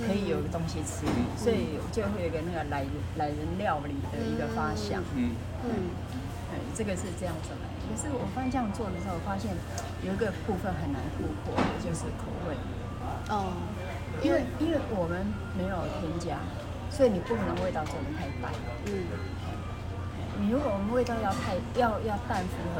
[0.00, 1.04] 可以有个东西吃。
[1.36, 2.86] 所以就会有一个那个懒
[3.18, 5.04] 懒人料理的一个发想。
[5.14, 5.90] 嗯嗯。
[6.74, 7.66] 这个是这样子来。
[7.88, 9.54] 可是我发现这样做的时候，发现
[10.02, 12.54] 有一个部分很难突破，就是口味。
[13.30, 13.52] 哦，
[14.22, 16.38] 因为因为我们没有添加，
[16.90, 18.52] 所以你不可能味道做的太淡。
[18.86, 19.06] 嗯。
[20.40, 22.78] 你如果我们味道要太要要淡，符合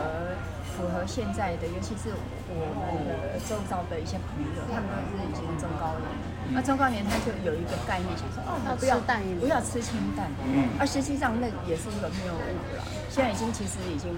[0.62, 2.14] 符合现在的，尤其是
[2.46, 6.06] 我们的周遭的一些朋友，他们都是已经中高龄，
[6.50, 8.98] 那中高年他就有一个概念，就是哦，不要
[9.40, 10.30] 不要吃清淡。
[10.44, 10.68] 嗯。
[10.78, 12.82] 而实际上那也是一个谬误了。
[13.10, 14.08] 现在已经其实已经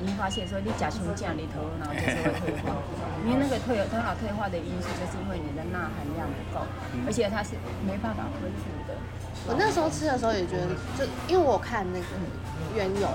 [0.00, 2.76] 已经发现说，你甲醇酱里头，然后就是会退化。
[3.24, 6.64] 因为那个退头脑退化的因素，就是因为你的钠含量不够，
[7.06, 7.54] 而且它是
[7.86, 8.96] 没办法恢复的。
[9.46, 12.06] 我那时候吃的时候也觉得，就因为我看那个
[12.74, 13.08] 原油，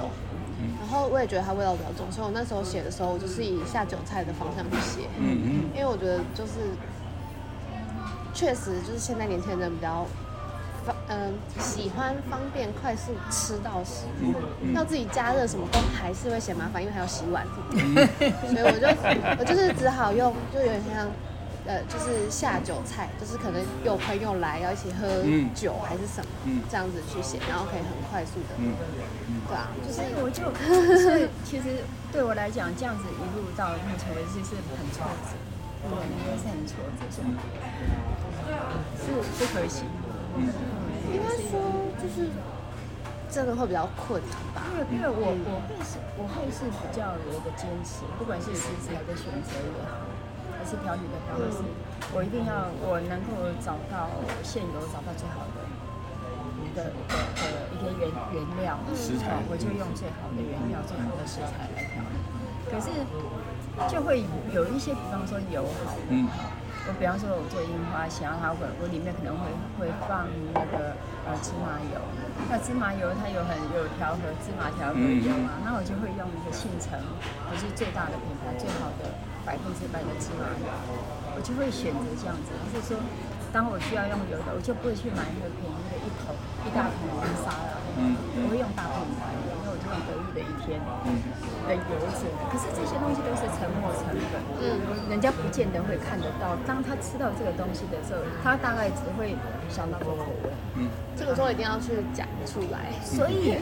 [0.80, 5.10] 然后我也觉得它味道比较重，所以我那时候写的时候，我就是以下酒菜的方向去写。
[5.18, 5.50] 嗯嗯。
[5.74, 6.74] 因为我觉得就是
[8.36, 10.06] 确实就是现在年轻人比较
[10.86, 10.96] 方。
[11.08, 14.34] 嗯，喜欢方便快速吃到食物，
[14.74, 17.46] 要自己加热什么都还是会嫌麻烦，因为还要洗碗。
[18.50, 18.86] 所以我就
[19.40, 21.08] 我就是只好用，就有点像，
[21.66, 25.06] 呃，就是下酒菜，就是可能有朋友来要一起喝
[25.54, 28.74] 酒还是什么，这样子去写，然后可以很快速的，嗯
[29.48, 30.42] 对啊，就是我就
[31.02, 35.38] 所以其实对我来讲，这样子一路到目前为止是很挫折，
[35.86, 35.94] 对，
[36.26, 36.82] 也是很挫
[37.14, 37.22] 折，
[39.00, 39.86] 是不可行。
[41.14, 41.62] 应该说
[42.02, 42.28] 就是
[43.30, 44.68] 这个会比较困难吧。
[44.68, 50.04] 因为因为我我会是我会是比较有一个坚持，不管是食材的选择也好，
[50.58, 51.64] 还是调理的方式，
[52.12, 54.10] 我一定要我能够找到
[54.44, 55.64] 现有找到最好的
[56.76, 62.20] 的的的一些原原料食材，我就用最好的原料最好的食材来调理。
[62.68, 62.92] 可是
[63.88, 66.28] 就会有一些，比方说油好，嗯。
[66.86, 69.50] 我比方说，我做樱花想要，它会我里面可能会
[69.82, 70.94] 会放那个
[71.26, 71.98] 呃芝麻油。
[72.46, 76.94] 那芝麻油它有很有调和芝麻调和油嘛，那我就会用一个信诚，
[77.50, 79.10] 我是最大的品牌，最好的
[79.42, 80.70] 百分之百的芝麻油，
[81.34, 82.54] 我就会选择这样子。
[82.70, 83.02] 就是说，
[83.50, 88.14] 当我需要用油的，我就不会去买那个便宜的一桶一大桶的沙了，嗯
[88.46, 89.55] 我会用大品牌的，
[89.96, 90.76] 因为我就用德裕的一天
[91.68, 92.28] 的油脂。
[92.52, 96.56] 可是这些东西都是沉没成本，嗯人家不见得会看得到。
[96.68, 99.36] 当他吃到这个东西的时候，他大概只会
[99.70, 100.52] 想到这个口味。
[100.76, 102.92] 嗯，这个时候一定要去讲出来。
[103.04, 103.56] 所以，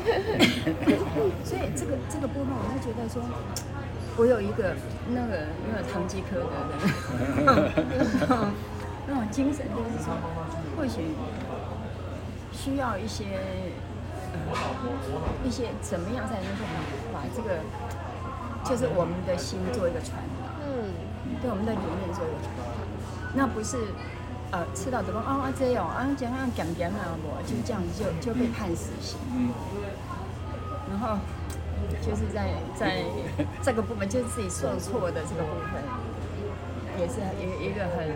[1.46, 3.22] 所以这个这个部分，我是觉得说，
[4.18, 4.74] 我有一个
[5.14, 6.50] 那个那个堂吉诃德
[7.46, 7.72] 的
[9.06, 10.14] 那种精神，就是说，
[10.78, 11.14] 或许
[12.52, 13.93] 需要一些呃
[15.44, 16.64] 一些怎么样才能够
[17.14, 17.60] 把这个，
[18.64, 20.94] 就是我们的心做一个传达，嗯，
[21.42, 22.64] 对我们的理念做一个传达，
[23.34, 23.78] 那不是。
[24.54, 29.18] 呃，吃到的说啊啊这样啊，这样减减啊，我就这样就就被判死刑。
[29.34, 29.50] 嗯，
[30.92, 31.18] 然后
[32.00, 33.04] 就是在在
[33.64, 35.82] 这个部分，就是自己受挫的这个部分，
[37.00, 38.08] 也是一一个很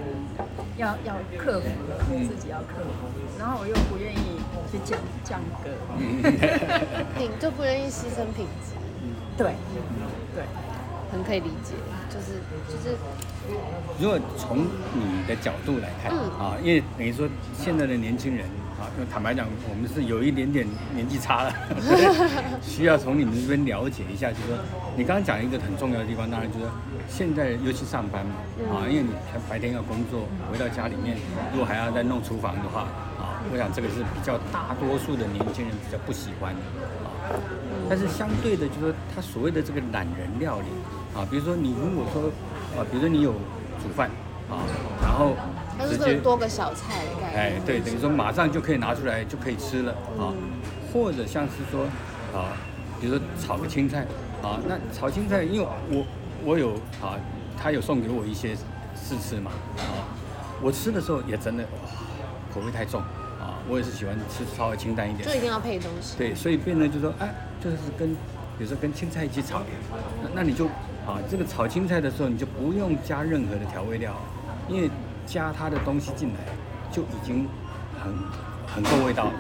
[0.78, 2.90] 要要克服的，自己要克服。
[3.40, 4.40] 然后我又不愿意
[4.72, 5.70] 去降降格，
[7.18, 8.74] 你就不愿意牺牲品质，
[9.38, 9.54] 对
[10.36, 10.44] 对，
[11.12, 11.74] 很可以理解，
[12.10, 12.96] 就是就是。
[14.00, 16.30] 如果从你的角度来看、嗯。
[16.38, 18.46] 啊，因为等于说现在的年轻人
[18.80, 21.54] 啊，因为坦白讲，我们是有一点点年纪差了，
[22.62, 24.58] 需要从你们这边了解一下，就是说
[24.96, 26.72] 你刚刚讲一个很重要的地方，当然就是说
[27.10, 28.36] 现在尤其上班嘛
[28.70, 29.10] 啊，因为你
[29.50, 31.18] 白天要工作，回到家里面
[31.52, 32.82] 如果还要再弄厨房的话
[33.18, 36.62] 啊，我想这个是比较大多数的年轻人比较不喜欢的
[37.02, 37.34] 啊。
[37.90, 40.68] 但是相对的，就是说他所谓的这个懒人料理
[41.18, 42.30] 啊，比如说你如果说
[42.78, 43.34] 啊，比如说你有
[43.82, 44.10] 煮饭
[44.52, 44.62] 啊，
[45.02, 45.36] 然后
[45.78, 47.36] 它是多个小菜的概念。
[47.36, 50.34] 哎，对，等于说马上就可以拿出来就可以吃了啊，
[50.92, 51.86] 或者像是说
[52.34, 52.58] 啊，
[53.00, 54.06] 比如说炒个青菜
[54.42, 56.06] 啊，那炒青菜，因为我
[56.44, 57.16] 我有啊，
[57.58, 58.56] 他有送给我一些
[58.96, 60.08] 试吃嘛啊，
[60.62, 61.70] 我吃的时候也真的哇，
[62.54, 63.00] 口味太重
[63.40, 65.36] 啊，我也是喜欢吃稍微清淡一点就。
[65.36, 66.18] 一定要配东西。
[66.18, 68.10] 对，所以变成就说，哎，就是跟，
[68.58, 69.62] 比如说跟青菜一起炒，
[70.24, 70.66] 那那你就
[71.06, 74.14] 啊，这个炒青菜的时候，你就不用加任何的调味料，
[74.68, 74.90] 因为
[75.28, 76.40] 加它的东西进来
[76.92, 77.48] 就已经
[78.02, 78.12] 很
[78.66, 79.34] 很够味道了。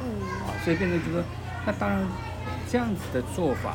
[0.00, 0.06] 嗯，
[0.46, 1.22] 啊，所以变成就说，
[1.66, 2.00] 那当然
[2.70, 3.70] 这样子的做法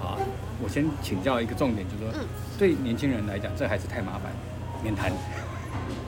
[0.00, 0.16] 啊，
[0.62, 4.32] 我先请教一个重点，就是说嗯，对年轻人来讲，这还是太麻烦，
[4.82, 5.10] 免谈，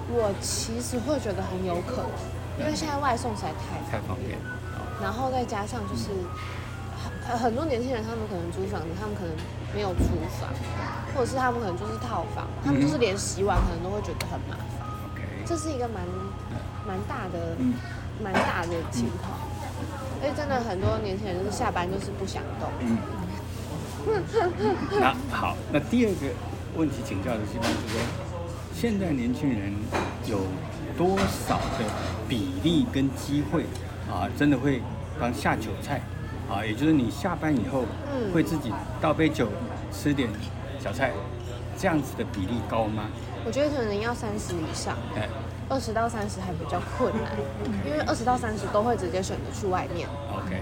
[0.08, 4.38] 我其实会觉得很有可能，因为现在外送实在太太方便
[4.76, 6.10] 啊，然后再加上就是
[7.26, 9.32] 很很多年轻人，他们可能租房子，他们可能
[9.74, 10.50] 没有厨房，
[11.14, 14.54] 或者是他们可能就是套房，他们就是连洗碗可能都会觉得很麻
[15.44, 16.02] 这是一个蛮
[16.86, 17.74] 蛮大的嗯
[18.22, 19.38] 蛮大的情况。
[20.20, 22.98] 所以真的很多年轻人就是下班就是不想动，嗯。
[25.00, 26.26] 那好，那第二个
[26.76, 28.00] 问题请教的地方就是说，
[28.74, 29.72] 现在年轻人
[30.26, 30.40] 有
[30.96, 31.84] 多少的
[32.28, 33.64] 比例跟机会
[34.10, 34.82] 啊，真的会
[35.18, 36.02] 当下酒菜
[36.50, 39.48] 啊，也就是你下班以后嗯会自己倒杯酒，
[39.90, 40.28] 吃点
[40.78, 41.10] 小菜，
[41.78, 43.04] 这样子的比例高吗？
[43.46, 45.28] 我觉得可能要三十以上，哎
[45.68, 47.32] 二十到三十还比较困难，
[47.86, 50.06] 因为二十到三十都会直接选择去外面。
[50.30, 50.60] ，OK，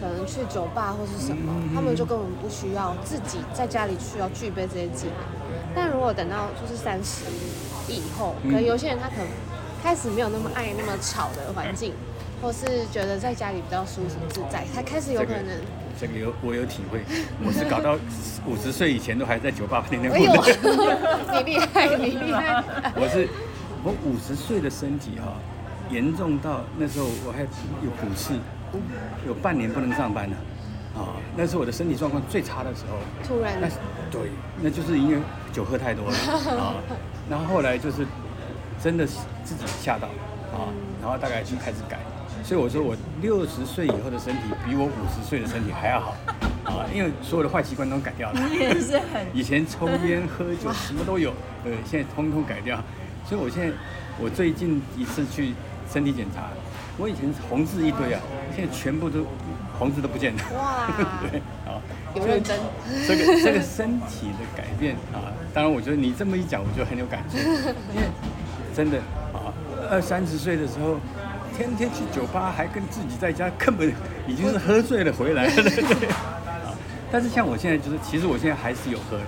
[0.00, 5.16] 可能去酒吧或是什么嗯，他们就根本不需要自己在家里需要具备这些技能。
[5.74, 7.24] 但如果等到就是三十
[7.88, 9.26] 以后，可能有些人他可能
[9.82, 11.92] 开始没有那么爱那么吵的环境，
[12.44, 15.58] 或是觉得在家里比较舒服自在，才开始有可能，
[15.98, 17.00] 这个有我有体会，
[17.42, 17.96] 我是搞到
[18.46, 20.54] 五十岁以前都还在酒吧天天哎呦混。，
[21.32, 22.62] 你厉害，你厉害，
[23.00, 23.26] 我是
[23.82, 25.32] 我五十岁的身体哈、
[25.88, 28.34] 严重到那时候我还有骨刺，
[29.26, 30.36] 有半年不能上班了，
[31.00, 32.98] 啊，那是我的身体状况最差的时候。
[33.26, 33.66] 突然那
[34.10, 34.28] 对，
[34.60, 35.18] 那就是因为
[35.50, 36.16] 酒喝太多了
[36.60, 36.74] 啊。
[37.30, 38.06] 然后后来就是
[38.82, 40.08] 真的是自己吓到
[40.52, 40.68] 啊，
[41.00, 41.98] 然后大概就开始改。
[42.44, 46.14] 所以我说我六十岁以后的身体比我五十岁的身体还要好
[46.64, 48.40] 啊，因为所有的坏习惯都改掉了。
[48.50, 51.30] 你也是很以前抽烟喝酒 什么都有，
[51.64, 52.78] 呃，现在通通改掉。
[53.26, 53.74] 所以我现在
[54.20, 55.54] 我最近一次去
[55.90, 56.50] 身体检查，
[56.98, 58.20] 我以前红字一堆啊，
[58.54, 59.24] 现在全部都
[59.78, 60.42] 红字都不见了。
[60.54, 60.90] 哇
[61.24, 61.80] 对，啊，
[62.14, 62.58] 有认真，
[63.08, 68.06] 这个这个身体的改变啊，当然我觉得你这么一讲，我就很有感触，因为
[68.76, 68.98] 真的
[69.32, 69.48] 啊，
[69.90, 70.98] 二三十岁的时候。
[71.56, 73.92] 天天去酒吧，还跟自己在家，根本
[74.26, 76.08] 已经是喝醉了回来了， 对？
[76.08, 76.74] 啊，
[77.10, 79.26] 但是像我现在就是，其实我现在还是有喝了，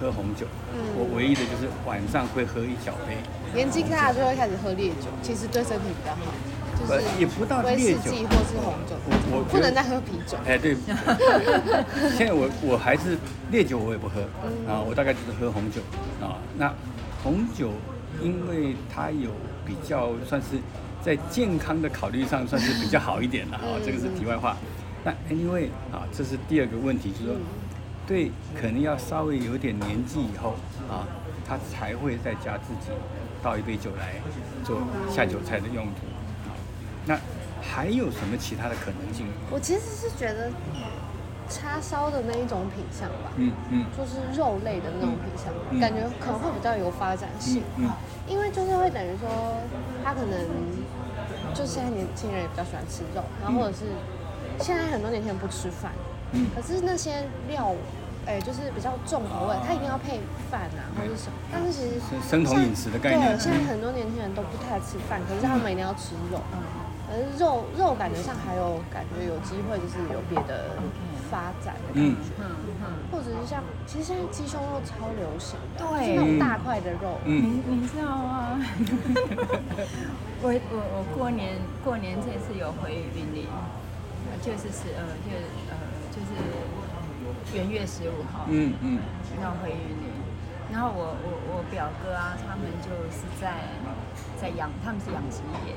[0.00, 0.46] 喝红酒。
[0.74, 3.16] 嗯我唯一的就是晚上会喝一小杯。
[3.54, 6.32] 年纪大就会开始喝烈酒，其实对身体比较好。
[6.78, 10.36] 就是也不到威烈酒或是红酒，我我不能再喝啤酒。
[10.46, 10.76] 哎，对，
[12.16, 13.16] 现在我我还是
[13.50, 15.80] 烈酒我也不喝嗯啊，我大概就是喝红酒
[16.20, 16.36] 啊。
[16.58, 16.72] 那
[17.22, 17.72] 红酒
[18.22, 19.30] 因为它有
[19.64, 20.58] 比较算是
[21.06, 24.56] 在健康的考虑上算是比较好一点了啊嗯，这个是题外话。
[25.04, 27.36] 那 anyway 啊，这是第二个问题，就是说
[28.08, 30.56] 对，可能要稍微有点年纪以后
[30.90, 31.06] 啊，
[31.46, 32.90] 他才会在家自己
[33.40, 34.14] 倒一杯酒来
[34.64, 36.00] 做下酒菜的用途。
[36.50, 36.50] 啊
[37.06, 37.16] 那
[37.62, 39.26] 还有什么其他的可能性？
[39.48, 40.50] 我其实是觉得
[41.48, 47.62] 叉烧的那一种品相吧，嗯嗯就是肉类的那种品相，嗯感觉可能会比较有发展性。
[47.76, 47.88] 嗯
[48.28, 49.30] 因为就是会等于说，
[50.02, 50.36] 他可能
[51.56, 53.88] 就现在年轻人也比较喜欢吃肉，然后或者是
[54.60, 55.90] 现在很多年轻人不吃饭，
[56.32, 56.46] 嗯。
[56.54, 57.72] 可是那些料，
[58.26, 61.38] 哎、就是比较重口味，它一定要配饭啊或者是什么。
[61.50, 63.32] 但是其实是生酮饮食的概念。
[63.32, 66.42] 对，现在很多年轻人都不太吃饭，可是他们一定要吃肉。
[66.52, 66.60] 嗯，
[67.08, 70.76] 可是肉肉感觉上还有感觉有机会，就是有别的
[71.30, 72.65] 发展的感嗯觉，嗯嗯，
[73.10, 76.06] 或者是像其实现在鸡胸肉超流行的，对。
[76.06, 77.62] 就是那种大块的肉，嗯。
[77.66, 78.58] 你你知道吗？
[80.42, 83.46] 我我我过年过年这次有回云林，
[84.30, 85.76] 呃就是十呃就是呃
[86.12, 88.98] 就是元月十五号，嗯嗯。
[89.42, 90.12] 要回云林，
[90.72, 93.70] 然后我我我表哥啊，他们就是在
[94.40, 95.74] 在养，他们是养殖业，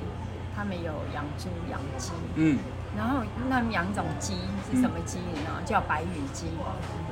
[0.55, 2.57] 他们有养猪养鸡，嗯
[2.97, 4.33] 然后那养一种鸡
[4.69, 5.61] 是什么鸡呢？
[5.65, 6.47] 叫白羽鸡。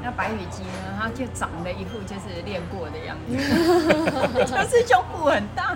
[0.03, 3.35] 那白羽鸡呢，它就长得一副就是练过的样子，
[4.45, 5.75] 就是胸部很大，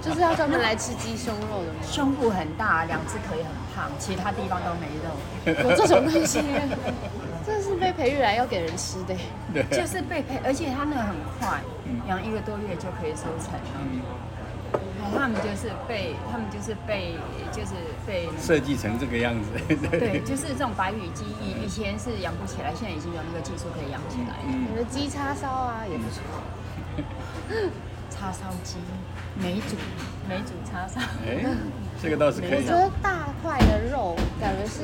[0.00, 1.80] 就是要专门来吃鸡胸肉的吗？
[1.82, 5.10] 胸部很大，两只腿很胖，其他地方都没肉。
[5.70, 6.42] 有这种东西，
[7.44, 9.14] 这是被培育来要给人吃的。
[9.52, 11.60] 对，就是被培，而且它那个很快，
[12.08, 13.60] 养一个多月就可以收成了。
[15.12, 17.14] 他们就是被，他们就是被，
[17.52, 17.72] 就是
[18.06, 19.50] 被设计成这个样子，
[19.90, 24.36] 对，就是这种白羽鸡，以以前是养不起来，现在已经有那个技术可以养起来。
[24.46, 26.22] 嗯我的鸡叉烧啊也不错，
[28.10, 28.76] 叉烧鸡，
[29.40, 29.76] 梅煮
[30.28, 31.44] 梅煮叉烧，哎，
[32.02, 32.70] 这个倒是可以我觉。
[32.70, 34.82] 得大块的肉感觉是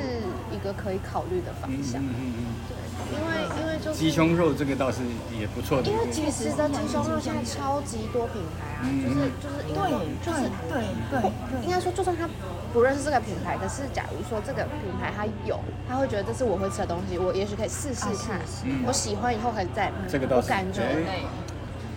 [0.51, 2.03] 一个可以考虑的方嗯向。
[2.03, 2.72] 嗯嗯对，
[3.13, 5.01] 因为因为就是鸡胸肉这个倒是
[5.39, 5.97] 也不错的因。
[5.99, 12.29] 为其实的鸡胸肉现在超级多品牌啊，嗯就是就是因为对，就是对对对应该说，就算他
[12.73, 18.41] 不认识这个品牌，可是假如说这个品牌他有，他会觉得这是我会吃的东西，我也许可以试试看
[18.87, 20.09] 我喜欢以后可以再买。
[20.09, 20.83] 这个倒是我感觉。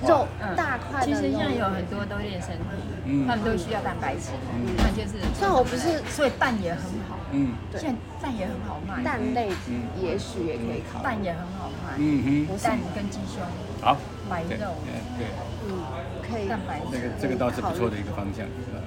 [0.06, 1.04] 肉嗯大块。
[1.04, 2.66] 其实现在有很多都练身体，
[3.06, 4.30] 嗯他们都需要蛋白质，
[4.78, 5.18] 那就是。
[5.34, 7.54] 虽然我不是所以蛋也很好，嗯。
[7.72, 7.82] 对。
[7.82, 11.04] 现在蛋也很好卖，蛋类嗯，也许也可以考虑。
[11.04, 13.44] 蛋也很好卖，嗯哼，蛋跟鸡胸，
[13.82, 14.74] 好，对白肉。
[14.88, 15.28] 哎对，
[15.68, 15.84] 嗯，
[16.24, 16.48] 可以。
[16.48, 16.86] 蛋白质。
[16.92, 18.80] 这个这个倒是不错的一个方向，是吧？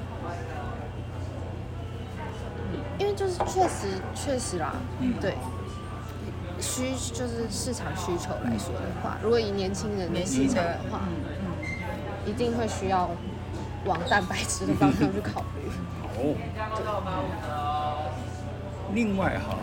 [2.99, 5.15] 因为就是确实确实啦，嗯。
[5.21, 5.35] 对，
[6.61, 11.39] 需就是市场需求来说的话，如果以年轻人的年市轻的场的，话，嗯。
[12.27, 13.09] 一定会需要
[13.87, 15.71] 往蛋白质的方向去考虑。
[16.13, 17.78] 好。
[18.95, 19.57] 另外哈，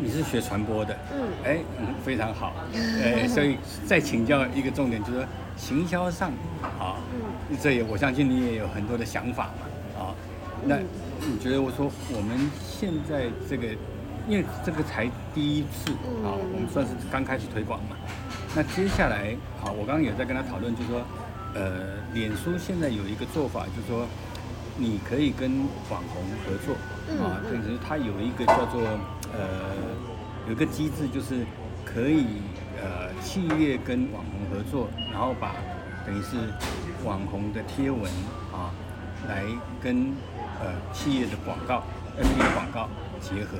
[0.00, 1.28] 你是学传播的，嗯。
[1.44, 6.30] 哎，嗯，非常好， 哎，所以再请教一个重点，就是说行销上，
[6.78, 6.96] 啊，
[7.60, 10.14] 这也我相信你也有很多的想法嘛，啊，
[10.64, 10.76] 那
[11.20, 13.66] 你觉得我说我们现在这个，
[14.28, 15.90] 因为这个才第一次
[16.24, 17.96] 啊，我们算是刚开始推广嘛，
[18.54, 21.02] 那接下来，好，我刚刚也在跟他讨论，就是说，
[21.54, 24.06] 呃，脸书现在有一个做法，就是说，
[24.80, 25.58] 你可以跟
[25.90, 26.74] 网红合作
[27.20, 28.80] 啊，嗯但是它有一个叫做
[29.34, 29.74] 呃，
[30.46, 31.44] 有一个机制，就是
[31.84, 32.24] 可以
[32.80, 35.56] 呃，企业跟网红合作，然后把
[36.06, 36.36] 等于是
[37.04, 38.04] 网红的贴文
[38.52, 38.70] 啊，
[39.28, 39.42] 来
[39.82, 40.12] 跟
[40.60, 41.82] 呃企业的广告、
[42.16, 42.88] 的广告
[43.20, 43.58] 结合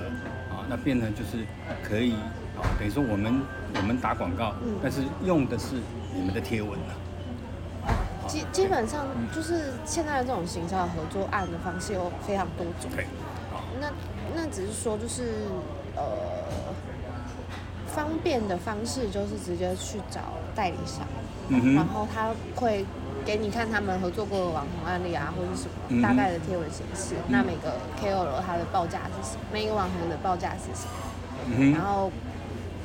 [0.54, 1.44] 啊，那变成就是
[1.82, 2.12] 可以
[2.56, 3.42] 啊，等于说我们
[3.74, 5.74] 我们打广告，但是用的是
[6.14, 6.94] 你们的贴文啊。
[8.28, 12.90] 基基本上就是现在的这种行销合作案的方式有非常多种。
[12.94, 13.06] 对，
[13.80, 13.90] 那
[14.36, 15.32] 那只是说就是
[15.96, 16.02] 呃
[17.88, 20.20] 方便的方式，就是直接去找
[20.54, 21.06] 代理商，
[21.48, 22.84] 嗯，然后他会
[23.24, 27.14] 给你看他们合作过的网红案例啊，或者是什嗯么大概的贴文形式。
[27.28, 29.40] 那每个 KOL 他的报价是什么？
[29.52, 31.56] 每个网红的报价是什么？
[31.56, 32.12] 嗯，然后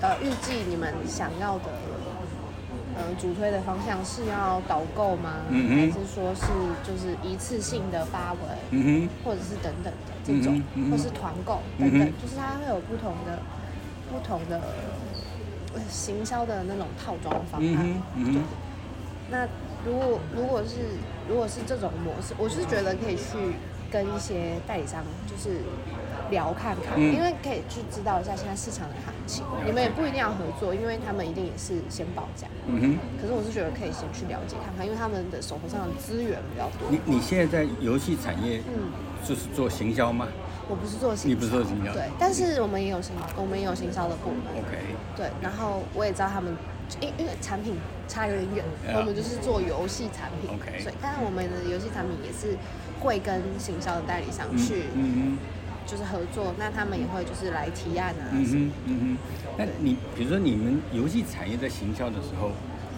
[0.01, 1.65] 呃，预计你们想要的
[2.95, 5.35] 呃主推的方向是要导购吗？
[5.49, 6.43] 嗯哼还是说是
[6.83, 8.41] 就是一次性的发文，
[8.71, 13.39] 嗯或者是等等的这种，嗯哼嗯或是团购等等，嗯就是它会有不同的
[14.11, 14.61] 不同的
[15.73, 17.75] 呃行销的那种套装方案。
[17.77, 18.43] 哼，嗯哼，
[19.29, 19.47] 那
[19.85, 20.75] 如果如果是
[21.27, 23.55] 如果是这种模式，我是觉得可以去
[23.91, 25.59] 跟一些代理商就是
[26.33, 29.45] 聊看看，嗯因为可以去知道一下现在市场的行情。
[29.65, 32.47] 你们也不一定要合作，因为他们一定也是先报价。
[32.67, 36.89] 嗯哼，可是我是觉得可以先去了解看看，因为他们的手头上的资源比较多。
[36.89, 38.91] 你你现在在游戏产业嗯，
[39.23, 40.27] 就是做行销吗
[40.67, 44.39] 我不是做行销，你不是做行销对，但是我们也有行，我们也有行销的部门。
[44.57, 44.77] ？OK，
[45.15, 46.55] 对，然后我也知道他们，
[47.01, 47.75] 因因为产品
[48.07, 52.57] 差有点远 Yeah 我们就是做游戏产品 OK 所以但是我们的游戏产品也是
[53.01, 55.37] 会跟行销的代理商去嗯
[55.85, 59.17] 就是合作，那他们也会就是来提案啊哼，嗯哼，嗯哼。
[59.57, 62.51] 那你比如说你们游戏产业在行销的时候，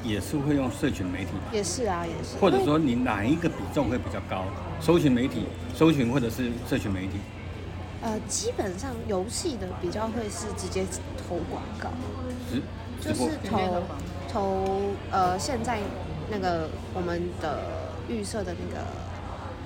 [0.03, 1.51] 也是会用社群媒体吧？
[1.51, 4.45] 也是啊，也是，或者说你哪一个比重会比较高？
[4.79, 7.17] 搜寻媒体、搜寻或者是社群媒体？
[8.01, 10.85] 呃，基本上游戏的比较会是直接
[11.27, 11.89] 投广告，
[12.51, 12.61] 直
[13.01, 13.83] 直播就是投
[14.31, 15.79] 投呃现在
[16.29, 17.59] 那个我们的
[18.07, 18.85] 预设的那个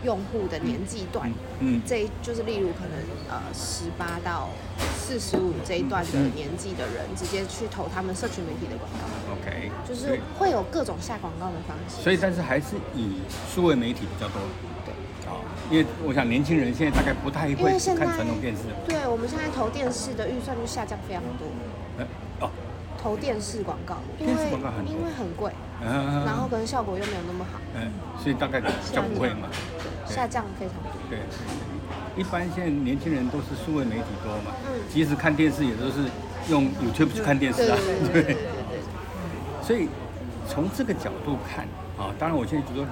[0.03, 1.31] 用户的年纪段。
[1.59, 4.49] 嗯这就是例如可能呃十八到
[4.97, 12.01] 四十五这一段的年纪的人，直接去投他们社群媒体的广告，，OK，就是对会有各种下广告的方式。
[12.01, 13.19] 所以但是还是以
[13.53, 14.39] 数位媒体比较多。
[14.85, 14.93] 对
[15.29, 15.35] 啊，
[15.69, 18.61] 因为我想年轻人现在大概不太因会看传统电视。
[18.87, 21.47] 对我们现在投电视的预算就下降非常多，
[21.97, 22.05] 呃
[22.39, 22.49] 哦，
[23.01, 27.91] 投电视广告，因电为视广告很因为很贵，嗯然后可能效果又没有那么好，嗯，
[28.23, 29.49] 所以大概就不会嘛。
[30.09, 30.15] 对。
[30.15, 30.91] 下降非常多。
[31.09, 31.19] 对，
[32.17, 34.81] 一般现在年轻人都是数位媒体多嘛，嗯。
[34.91, 36.09] 即使看电视也都是
[36.49, 37.77] 用 YouTube 去看电视啊，
[38.11, 38.37] 对对对 对。
[39.63, 39.87] 所以
[40.47, 41.65] 从这个角度看
[41.97, 42.85] 啊，当然我现在就说，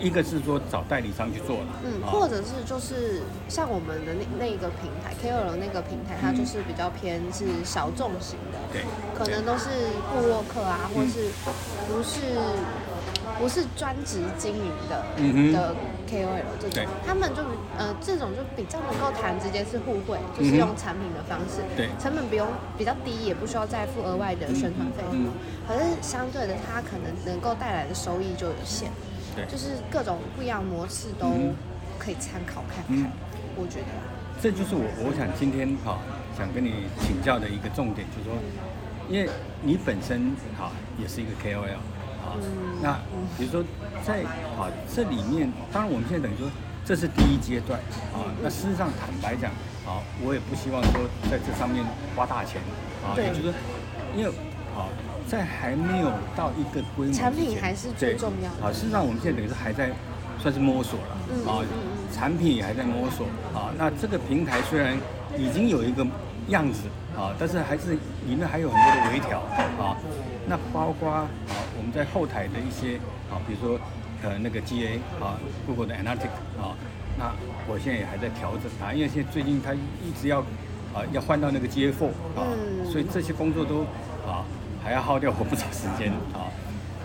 [0.00, 2.12] 一个是说找代理商去做了，嗯，啊。
[2.12, 8.82] 或者是就是像我们的那那个平台 KOL 那个平台，它就是比较偏是小众型的，对，
[9.16, 9.70] 可能都是
[10.12, 11.30] 布洛克啊，或是
[11.88, 12.20] 不是
[13.38, 15.52] 不是专职经营的、嗯哼。
[15.52, 15.74] 的
[16.08, 17.42] KOL 这种，他们就
[17.76, 21.88] 呃这种就比较能够谈直接是互惠，就是用产品的方式，对。
[21.98, 22.46] 成本不用
[22.78, 25.30] 比较低，也不需要再付额外的宣传费用，嗯
[25.66, 28.90] 可是相对的，它可能能够带来的收益就有限。
[29.34, 31.54] 对，就是各种不一样模式都嗯
[31.98, 33.02] 可以参考看嗯。
[33.02, 33.12] 看，
[33.56, 33.86] 我觉得。
[34.42, 35.98] 这就是我我想今天哈、
[36.36, 38.36] 想跟你请教的一个重点，就是说，
[39.08, 39.30] 因为
[39.62, 40.70] 你本身哈、
[41.00, 41.80] 也是一个 KOL
[42.24, 42.98] 啊，嗯那
[43.36, 43.62] 比如说
[44.02, 44.22] 在
[44.58, 46.48] 啊这里面，当然我们现在等于说
[46.84, 47.78] 这是第一阶段
[48.12, 49.50] 啊，那事实上坦白讲
[49.86, 51.84] 啊，我也不希望说在这上面
[52.16, 52.60] 花大钱
[53.04, 53.52] 啊，对也就是说，
[54.16, 54.30] 因为
[54.76, 54.88] 啊
[55.26, 59.90] 在还没有到一个规模产品还是最对重要的啊，事实上我们现在等于是还在
[60.38, 61.64] 算是摸索了嗯啊
[62.12, 63.72] 产品也还在摸索啊。
[63.78, 64.96] 那这个平台虽然
[65.36, 66.06] 已经有一个
[66.48, 66.82] 样子
[67.16, 67.92] 啊，但是还是
[68.26, 69.40] 里面还有很多的微调
[69.82, 69.96] 啊。
[70.46, 71.26] 那包括啊
[71.76, 72.96] 我们在后台的一些
[73.30, 73.78] 啊，比如说
[74.22, 76.76] 呃那个 GA 啊，Google 的 Analytics 啊，
[77.18, 77.32] 那
[77.66, 80.40] 我现在也还在调整它，因为现在最近它一直要
[80.92, 83.80] 啊要换到那个 GA4 啊，嗯所以这些工作都
[84.26, 84.44] 啊
[84.82, 86.52] 还要耗掉我不少时间啊。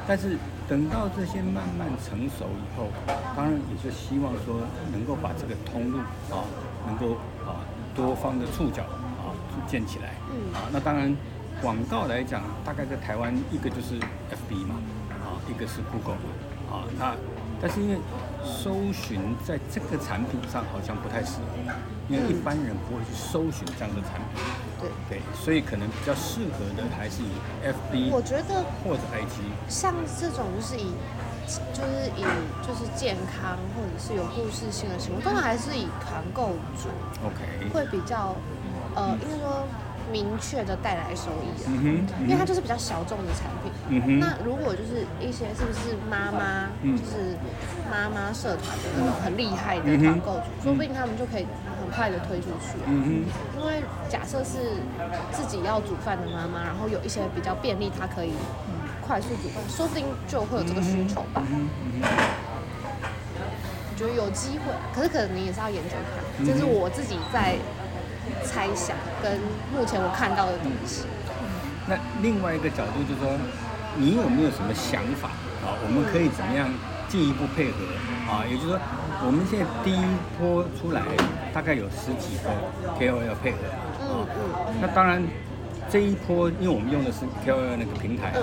[0.08, 0.38] 但是
[0.68, 2.88] 等到这些慢慢成熟以后，
[3.36, 4.62] 当然也是希望说
[4.92, 6.00] 能够把这个通路
[6.34, 6.44] 啊，
[6.88, 7.16] 能够
[7.46, 7.62] 啊
[7.96, 8.82] 多方的触角
[9.22, 9.32] 啊
[9.68, 10.16] 建起来。
[10.32, 11.16] 嗯啊，那当然
[11.62, 13.96] 广告来讲，大概在台湾一个就是
[14.32, 14.76] FB 嘛，
[15.10, 17.16] 啊，一个是 Google 嘛，啊，那
[17.62, 17.98] 但是因为
[18.44, 21.74] 搜寻在这个产品上好像不太适合，
[22.08, 24.42] 因为一般人不会去搜寻这样的产品。
[24.80, 27.36] 对，对，所以可能比较适合的还是以
[27.68, 29.44] FB 我觉得或者 IG。
[29.68, 30.94] 像这种就是以
[31.74, 32.24] 就是以
[32.66, 36.88] 就是健康或者是有故事性的行为，通常还是以团购主
[37.26, 38.34] OK，会比较
[38.96, 39.68] 呃，应该说
[40.12, 41.68] 明确的带来收益啊。
[41.68, 43.72] 嗯哼，因为它就是比较小众的产品。
[43.90, 47.36] 嗯那如果就是一些是不是妈妈，嗯就是
[47.90, 51.46] 妈妈社团的那种很厉害的团购主，说不定他们就可以
[51.80, 52.88] 很快的推出去啊。
[52.88, 53.26] 嗯
[53.58, 54.78] 因为假设是
[55.32, 58.34] 自己要煮饭的妈妈，然后有一些比较便利，她可以
[59.02, 61.42] 快速煮饭，说不定就会有这个需求吧。
[63.92, 67.58] 我觉得有机会，可是可能你也是要研究看，嗯这是我自己在
[68.44, 69.40] 猜想跟
[69.74, 71.04] 目前我看到的东西。
[71.88, 73.32] 那另外一个角度就是说，
[73.98, 75.30] 你有没有什么想法
[75.66, 75.74] 啊？
[75.84, 76.70] 我们可以怎么样
[77.08, 77.78] 进一步配合
[78.30, 78.46] 啊？
[78.46, 78.80] 也就是说，
[79.26, 80.06] 我们现在第一
[80.38, 81.02] 波出来
[81.52, 82.50] 大概有十几个
[83.00, 83.58] KOL 要配合
[84.02, 84.28] 嗯啊。
[84.70, 85.24] 嗯那当然，
[85.90, 88.34] 这一波因为我们用的是 KOL 那个平台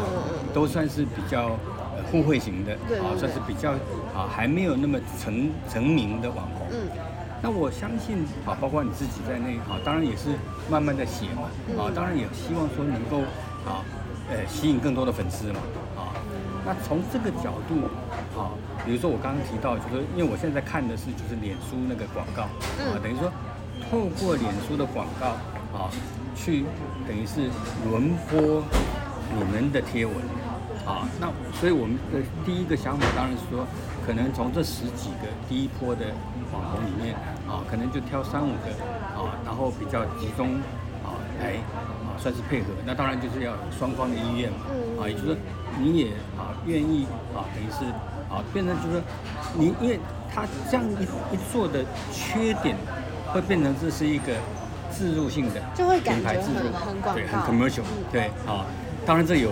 [0.52, 1.56] 都算是比较
[1.94, 3.70] 呃互惠型的啊，算是比较
[4.12, 6.66] 啊还没有那么成成名的网红。
[6.72, 6.88] 嗯
[7.46, 10.34] 那我相信啊，包括你自己在内啊，当然也是
[10.68, 11.42] 慢慢的写嘛
[11.78, 13.20] 啊，嗯当然也希望说能够
[13.64, 13.86] 啊，
[14.28, 15.60] 呃，吸引更多的粉丝嘛，
[15.94, 16.10] 啊，
[16.66, 17.86] 那从这个角度，
[18.36, 18.50] 啊，
[18.84, 23.30] 比如说我刚刚提到，就是因为我现在看的是就是脸书那个广告，啊，等于说
[23.88, 25.38] 透过脸书的广告，
[25.70, 25.86] 啊，
[26.34, 26.64] 去
[27.06, 27.48] 等于是
[27.88, 28.60] 轮播
[29.38, 30.16] 你们的贴文，
[30.84, 31.30] 啊，那
[31.60, 33.64] 所以我们的第一个想法当然是说，
[34.04, 36.06] 可能从这十几个第一波的
[36.52, 37.14] 网红里面，
[37.48, 38.70] 啊，可能就挑三五个，
[39.14, 40.54] 啊，然后比较集中，
[41.04, 42.68] 啊，来啊算是配合。
[42.84, 44.58] 那当然就是要有双方的意愿嘛，
[45.00, 45.36] 啊，也就是说
[45.78, 47.84] 你也啊愿意啊，等于是
[48.32, 49.02] 啊变成就是说
[49.54, 49.98] 你因为
[50.32, 52.76] 他这样一一做的缺点，
[53.32, 54.32] 会变成这是一个
[54.90, 58.04] 自入性的就会感品牌觉自入很很广对，很 commercial，嗯。
[58.12, 58.64] 对，啊，
[59.04, 59.50] 当然这有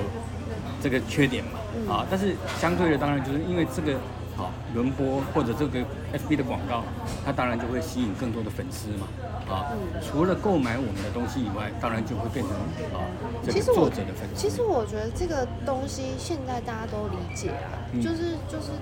[0.82, 3.98] 这个缺点嘛，嗯啊，但是相对的，当然就是因为这个
[4.36, 5.80] 好轮播或者这个
[6.12, 6.82] FB 的广告，
[7.24, 9.06] 它当然就会吸引更多的粉丝嘛，
[9.48, 10.00] 啊，嗯。
[10.02, 12.54] 除了购买我们的东西以外，当然就会变成
[12.92, 13.02] 啊
[13.42, 14.36] 这个其实我作者的粉丝。
[14.36, 18.00] 其实我觉得这个东西现在大家都理解啊，嗯。
[18.02, 18.72] 就是就是，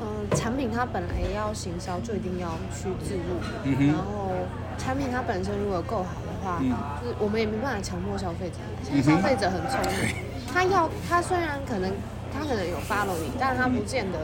[0.00, 0.06] 嗯、
[0.36, 3.86] 产品它本来要行销就一定要去自入，嗯哼。
[3.88, 4.32] 然后
[4.78, 6.72] 产品它本身如果够好的话，嗯。
[7.02, 8.56] 就是我们也没办法强迫消费者。
[9.02, 10.14] 消费者很聪明，
[10.52, 11.92] 他要他虽然可能
[12.32, 14.18] 他可能有 follow 你，但他不见得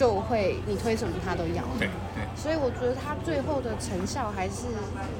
[0.00, 1.62] 就会你推什么他都要。
[1.78, 1.86] 对
[2.16, 4.64] 对，所以我觉得它最后的成效还是，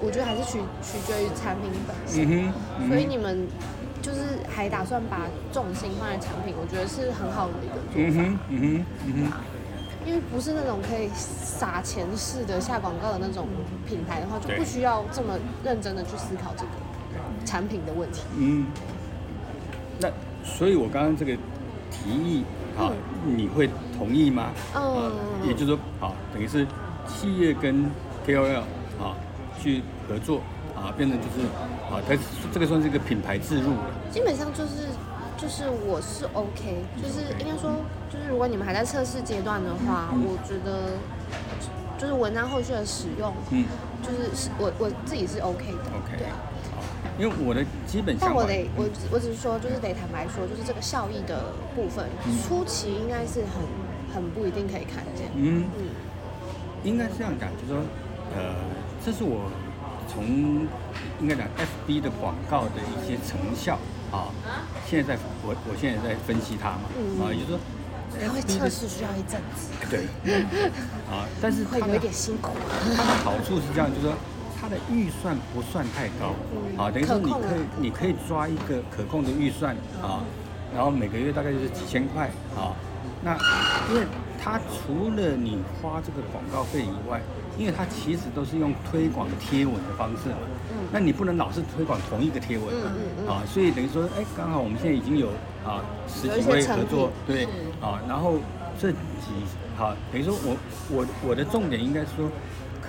[0.01, 2.25] 我觉得还是取取决于产品本身。
[2.25, 3.47] 嗯哼，嗯所以你们
[4.01, 8.01] 就是还打算把重心放在产品，我觉得是很好的一个做法。
[8.01, 9.33] 嗯哼嗯哼嗯哼，
[10.09, 13.49] 因为不是那种可以撒钱式的下广告的那种
[13.87, 16.71] 品牌的话，就不需要这么认真的去思考这个
[17.45, 18.23] 产品的问题。
[18.39, 18.65] 嗯，
[20.01, 20.09] 那
[20.43, 21.37] 所以我刚刚这个
[21.91, 22.47] 提议
[22.81, 22.93] 啊，
[23.27, 24.51] 你会同意吗？
[24.75, 25.13] 嗯啊，
[25.47, 26.67] 也就是说，好，等于是
[27.07, 27.91] 企业跟
[28.27, 28.61] KOL
[29.01, 29.17] 啊
[29.61, 30.41] 去合作
[30.75, 31.47] 啊，变成就是
[31.93, 32.17] 啊，它
[32.53, 33.91] 这个算是一个品牌自入了。
[34.11, 34.89] 基本上就是
[35.37, 37.71] 就是我是 OK，就是应该说
[38.11, 40.99] 就是如果你们还在测试阶段的话，我觉得
[41.99, 43.65] 就是文章后续的使用，嗯
[44.03, 45.79] 就是是我我自己是 OK 的。
[45.93, 46.25] ，OK，
[47.21, 52.09] 因为我的基本想法，但我得我我只是说，就是得坦白说，就是这个效益的部分，
[52.49, 53.61] 初期应该是很
[54.15, 55.29] 很不一定可以看见。
[55.37, 55.85] 嗯，嗯
[56.83, 57.85] 应该是这样讲，就是说，
[58.35, 58.57] 呃，
[59.05, 59.53] 这是我
[60.09, 60.65] 从
[61.21, 63.79] 应该讲 FB 的广告的一些成效
[64.11, 64.33] 啊，
[64.89, 67.21] 现在在我我现在在分析它嘛，嗯。
[67.21, 67.61] 啊，也就是说
[68.49, 70.09] 测试需要一阵子，对，
[71.13, 72.51] 啊，但是会有一点辛苦。
[72.97, 74.17] 它的好处是这样，就是说
[74.61, 80.21] 它的预算不算太高，嗯啊，等于说你可以你可以抓一个可控的预算啊，
[80.75, 82.77] 然后每个月大概就是几千块啊。
[83.23, 83.33] 那
[83.91, 84.07] 因为
[84.43, 87.21] 它除了你花这个广告费以外，
[87.59, 90.37] 因为它其实都是用推广贴文的方式嘛，
[90.71, 90.77] 嗯。
[90.93, 93.29] 那你不能老是推广同一个贴文嘛，嗯嗯嗯。
[93.29, 95.29] 啊，所以等于说，哎，刚好我们现在已经有
[95.65, 97.45] 啊十几位合作，对，
[97.81, 98.39] 啊，然后
[98.79, 98.99] 这几
[99.77, 100.57] 好，等于说我
[100.91, 102.29] 我我的重点应该说，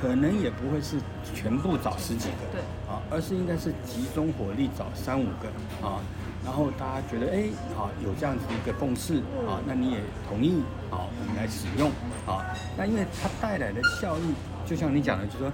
[0.02, 0.98] 可能也不会是
[1.36, 6.02] 全部找十几个，对啊，而是应该是集中火力找三五个啊，
[6.44, 7.44] 然后大家觉得哎，
[7.76, 11.92] 好有这样子一个共识啊，那你也同意啊，我们来使用
[12.26, 12.44] 啊，
[12.76, 14.34] 那因为它带来的效益，
[14.66, 15.52] 就像你讲的，就是说。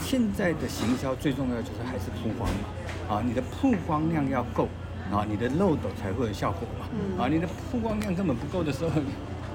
[0.00, 4.68] 现在的行销最重要的就是还是曝光嘛，啊，你的曝光量要够，
[5.10, 8.90] 啊，你的漏斗才会有效果嘛，嗯啊，你的曝光量根本不够的时候，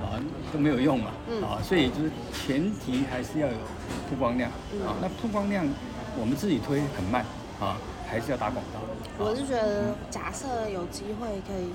[0.01, 0.17] 啊，
[0.51, 1.43] 都没有用嘛，嗯。
[1.43, 3.53] 啊，所以就是前提还是要有
[4.09, 4.85] 曝光量，嗯。
[4.87, 5.65] 啊，那曝光量
[6.19, 7.25] 我们自己推很慢，
[7.59, 7.77] 啊，
[8.07, 8.79] 还是要打广告，
[9.25, 11.69] 我是觉得，假设有机会可以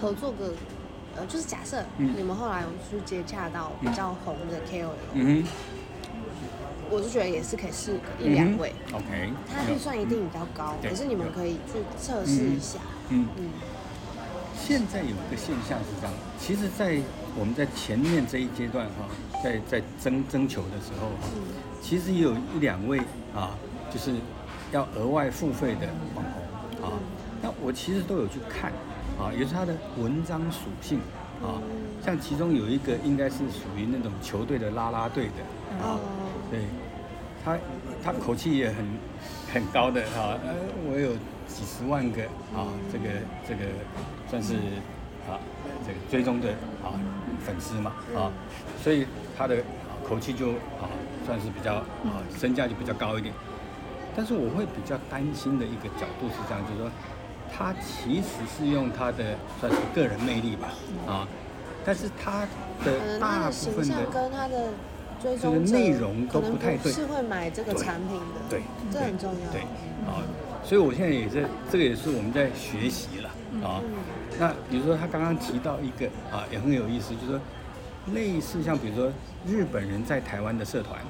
[0.00, 0.52] 合作个，
[1.16, 2.14] 呃，就是假设嗯。
[2.16, 5.44] 你们后来有去接洽到比较红的 KOL，、嗯
[6.90, 12.78] 我是觉得也是可以试，一两位，，OK，它预算一定比较高，可是你们可以去测试一下。
[13.10, 13.28] 嗯。
[13.36, 13.50] 嗯。
[14.56, 16.98] 现在有一个现象是这样，其实，在
[17.36, 19.08] 我们在前面这一阶段哈，
[19.42, 21.42] 在在征征求的时候哈，嗯。
[21.80, 22.98] 其实也有一两位
[23.34, 23.56] 啊，
[23.90, 24.12] 就是
[24.72, 26.92] 要额外付费的网红啊，
[27.40, 28.72] 那我其实都有去看
[29.18, 30.98] 啊，也是他的文章属性
[31.40, 31.62] 啊，
[32.04, 36.00] 像其中有一个应该是属于那种球队的啦啦队的啊，哦，
[36.50, 36.60] 对，
[37.44, 37.56] 他
[38.04, 38.84] 他口气也很
[39.54, 40.54] 很高的啊，呃，
[40.90, 41.12] 我有
[41.46, 42.22] 几十万个
[42.54, 43.04] 啊，这个
[43.48, 43.64] 这个
[44.28, 44.54] 算是
[45.30, 45.38] 啊
[45.88, 46.50] 这个追踪的
[46.84, 46.92] 啊
[47.44, 48.30] 粉丝嘛啊，
[48.82, 50.84] 所以他的啊口气就啊
[51.24, 53.34] 算是比较啊身价就比较高一点。
[54.14, 56.90] 但是我会比较担心的一个角度是这样，就是说
[57.50, 60.68] 他其实是用他的算是个人魅力吧
[61.06, 61.26] 啊，
[61.84, 62.40] 但是他
[62.84, 64.70] 的大部分的跟他的
[65.22, 68.62] 追这个踪者内容都不太对是会买这个产品的，对，
[68.92, 69.50] 这很重要。
[69.52, 69.62] 对，
[70.06, 70.20] 啊，
[70.64, 73.30] 所以我现在也在，这个也是我们在学习了
[73.66, 73.80] 啊。
[74.38, 77.40] 那比如说他刚刚提到一个啊，也很有意思，就是说
[78.14, 79.12] 类似像比如说
[79.46, 81.00] 日本人在台湾的社团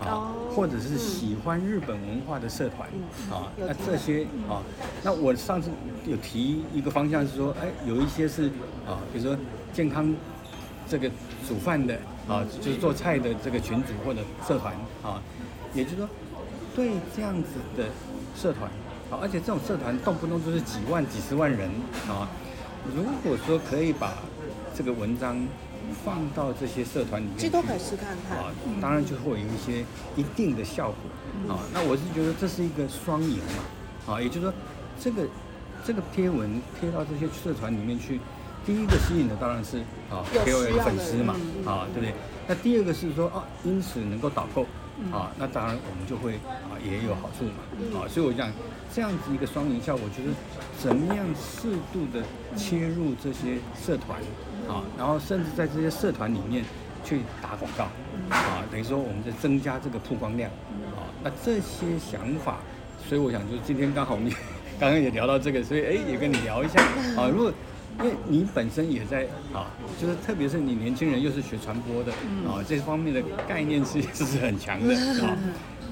[0.00, 2.88] 啊，或者是喜欢日本文化的社团
[3.30, 4.62] 啊，那这些啊，
[5.02, 5.70] 那我上次
[6.06, 8.46] 有提一个方向是说，哎，有一些是
[8.86, 9.36] 啊，比如说
[9.74, 10.14] 健康
[10.88, 11.10] 这个
[11.46, 11.94] 煮饭的
[12.26, 15.22] 啊，就是做菜的这个群组或者社团啊，
[15.74, 16.08] 也就是说
[16.74, 17.84] 对这样子的
[18.34, 18.70] 社团
[19.10, 21.68] 啊，而且这种社团动不动就是几万、几十万人
[22.08, 22.26] 啊。
[22.94, 24.14] 如果说可以把
[24.74, 25.36] 这个文章
[26.04, 28.52] 放到这些社团里面，这都可以试看看啊。
[28.80, 29.84] 当然就会有一些
[30.16, 31.60] 一定的效果啊。
[31.72, 34.52] 那我是觉得这是一个双赢嘛啊，也就是说
[34.98, 35.26] 这个
[35.84, 38.20] 这个贴文贴到这些社团里面去，
[38.64, 39.78] 第一个吸引的当然是
[40.10, 42.14] 啊 KOL 粉丝嘛啊，对不对？
[42.48, 44.66] 那第二个是说啊，因此能够导购
[45.12, 46.34] 啊，那当然我们就会
[46.68, 48.08] 啊也有好处嘛啊。
[48.08, 48.50] 所以我讲
[48.94, 50.30] 这样子一个双赢效果，就是
[50.78, 52.24] 怎么样适度的。
[52.56, 54.18] 切入这些社团，
[54.68, 56.64] 啊，然后甚至在这些社团里面
[57.04, 57.84] 去打广告，
[58.28, 60.50] 啊，等于说我们在增加这个曝光量，
[60.96, 62.58] 啊，那这些想法，
[63.08, 64.30] 所以我想就是今天刚好你
[64.80, 66.82] 刚刚也聊到这个，所以哎也跟你聊一下，
[67.16, 67.52] 啊，如果
[68.02, 69.66] 因为你本身也在啊，
[70.00, 72.12] 就是特别是你年轻人又是学传播的，
[72.48, 74.94] 啊，这方面的概念是是很强的，
[75.24, 75.36] 啊，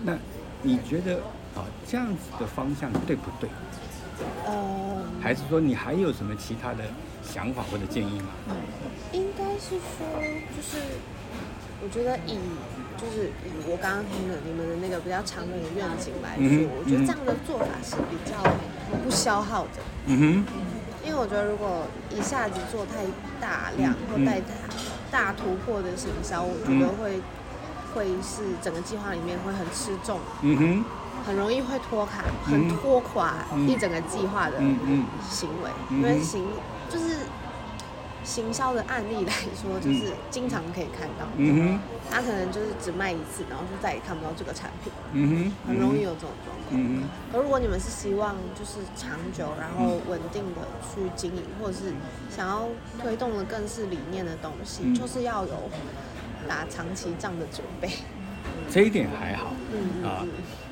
[0.04, 0.16] 那
[0.62, 1.16] 你觉得
[1.54, 3.50] 啊这样子的方向对不对？
[4.46, 6.84] 呃，还是说你还有什么其他的
[7.22, 8.28] 想法或者建议吗？
[9.12, 10.06] 应该是说，
[10.56, 10.78] 就是
[11.82, 12.38] 我觉得以
[12.96, 18.42] 就是以我刚刚听的你们的那个比较长远的愿景来说，我觉得这样的做法是比较
[19.04, 19.82] 不消耗的。
[20.06, 20.44] 嗯哼。
[21.08, 23.02] 因为我觉得如果一下子做太
[23.40, 24.52] 大量或太大
[25.10, 27.18] 大突破的行销，我觉得会
[27.94, 30.20] 会是整个计划里面会很吃重。
[30.42, 30.84] 嗯哼。
[31.26, 33.34] 很容易会拖卡，很拖垮
[33.66, 34.56] 一整个计划的
[35.28, 36.46] 行为，因为行
[36.88, 37.16] 就是
[38.22, 41.26] 行销的案例来说，就是经常可以看到，
[42.08, 46.57] 他可能就是只卖一次，然后就再也看不到这个产品，很容易有这种状况。
[47.32, 51.92] 而如果你们是希望就是长久然后稳定的去经营，或者是
[52.30, 52.68] 想要
[53.02, 55.70] 推动的更是理念的东西，就是要有
[56.48, 57.90] 打长期仗的准备。
[58.70, 59.52] 这一点还好，
[60.06, 60.24] 啊。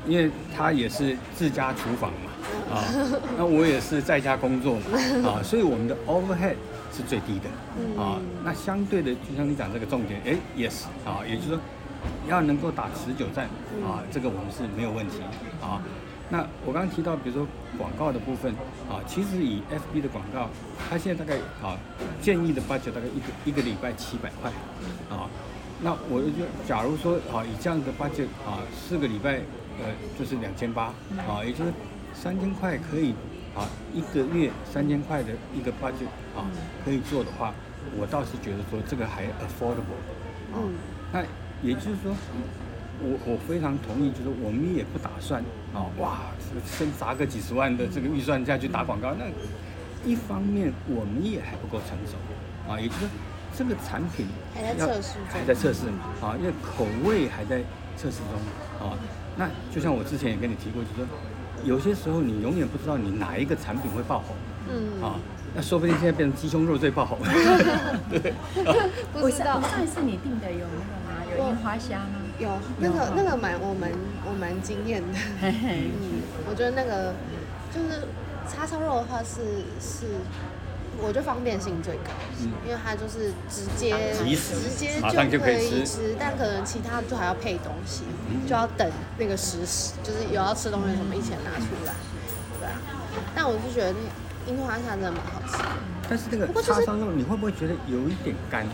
[0.06, 2.84] 因为他也是自家厨房嘛，啊，
[3.36, 4.82] 那我也是在家工作嘛，
[5.28, 6.54] 啊， 所以我们的 overhead
[6.96, 11.58] 是最低的，啊，那相对的，就像你讲这个重点，哎，yes，啊，也就是说
[12.28, 13.46] 要能够打持久战，
[13.84, 15.20] 啊，这个我们是没有问题，
[15.60, 15.82] 啊，
[16.30, 17.46] 那我刚刚提到，比如说
[17.78, 18.52] 广告的部分，
[18.88, 20.48] 啊，其实以 FB 的广告，
[20.88, 21.76] 它现在大概啊
[22.20, 24.50] 建议的 budget 大概一个一个礼拜七百块，
[25.10, 25.28] 啊，
[25.82, 29.40] 那我就假如说啊以这样的 budget 啊四个礼拜。
[29.78, 30.84] 呃，就是两千八
[31.28, 31.70] 啊，也就是
[32.14, 33.12] 三千块可以
[33.54, 36.48] 啊，一个月三千块的一个 budget 啊，
[36.82, 37.52] 可以做的话，
[37.94, 40.00] 我倒是觉得说这个还 affordable
[40.50, 40.64] 啊。
[41.12, 41.20] 那
[41.62, 42.14] 也就是说，
[43.00, 45.42] 我我非常同意，就是我们也不打算
[45.74, 46.32] 啊，哇，
[46.64, 49.24] 先砸个几十万的这个预算下去打广告，那
[50.08, 52.16] 一方面我们也还不够成熟
[52.70, 53.08] 啊，也就是说
[53.56, 55.86] 这个产品还在测试，还在测试
[56.20, 57.60] 啊，因为口味还在
[57.96, 58.96] 测试中啊。
[59.36, 61.06] 那就像我之前也跟你提过，就是说，
[61.64, 64.36] 有些时候你永远不知道你哪一个产品会爆红，
[64.70, 65.16] 嗯啊，
[65.54, 67.18] 那说不定现在变成鸡胸肉最爆红。
[68.08, 68.32] 对，
[69.12, 69.60] 不知道。
[69.60, 71.05] 上一次你订的有那个
[71.56, 72.20] 花虾吗？
[72.38, 73.90] 有，那个那个蛮我蛮
[74.24, 75.18] 我蛮惊艳的。
[75.42, 75.90] 嗯，
[76.48, 77.14] 我觉得那个
[77.74, 78.06] 就是
[78.48, 80.06] 叉烧肉的话是是。
[80.98, 82.10] 我觉得方便性最高，
[82.64, 84.24] 因为它就是直接直
[84.78, 84.98] 接
[85.30, 88.04] 就可以吃，但可能其他就还要配东西，
[88.48, 91.92] 就要等那个时时，就是有要吃东西什么一起拿出来，
[92.58, 92.80] 对啊。
[93.34, 95.62] 但我是觉得那樱花虾真的蛮好吃。
[96.08, 98.64] 但是这个叉烧肉你会不会觉得有一点干？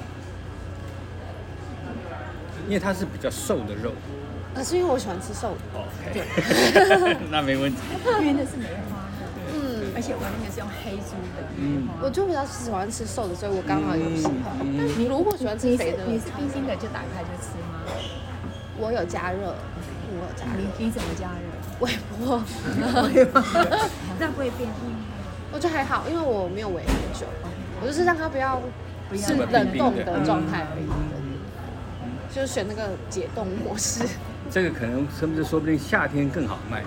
[2.66, 3.92] 因为它是比较瘦的肉。
[4.54, 5.60] 可是因为我喜欢吃瘦的。
[5.74, 6.22] 哦，对，
[7.30, 7.78] 那没问题。
[8.20, 9.00] 因为那是梅花。
[9.54, 14.56] 嗯而且我那个是用黑猪的，嗯，我就比较喜欢吃瘦的，所以我刚好有喜欢。
[14.96, 17.84] 你如果喜欢吃肥的，你是冰心的就打开就吃吗？
[18.78, 19.52] 我有加热，
[20.08, 20.64] 我有加热。
[20.78, 21.44] 你怎么加热？
[21.84, 22.42] 微波。
[24.18, 25.04] 那不会变硬吗？
[25.52, 27.26] 我觉得还好，因为我没有围很久，
[27.82, 28.62] 我就是让它不要
[29.14, 30.88] 是冷冻的状态而已。
[32.34, 34.04] 就是选那个解冻模式。
[34.50, 36.82] 这个可能甚至说不定夏天更好卖？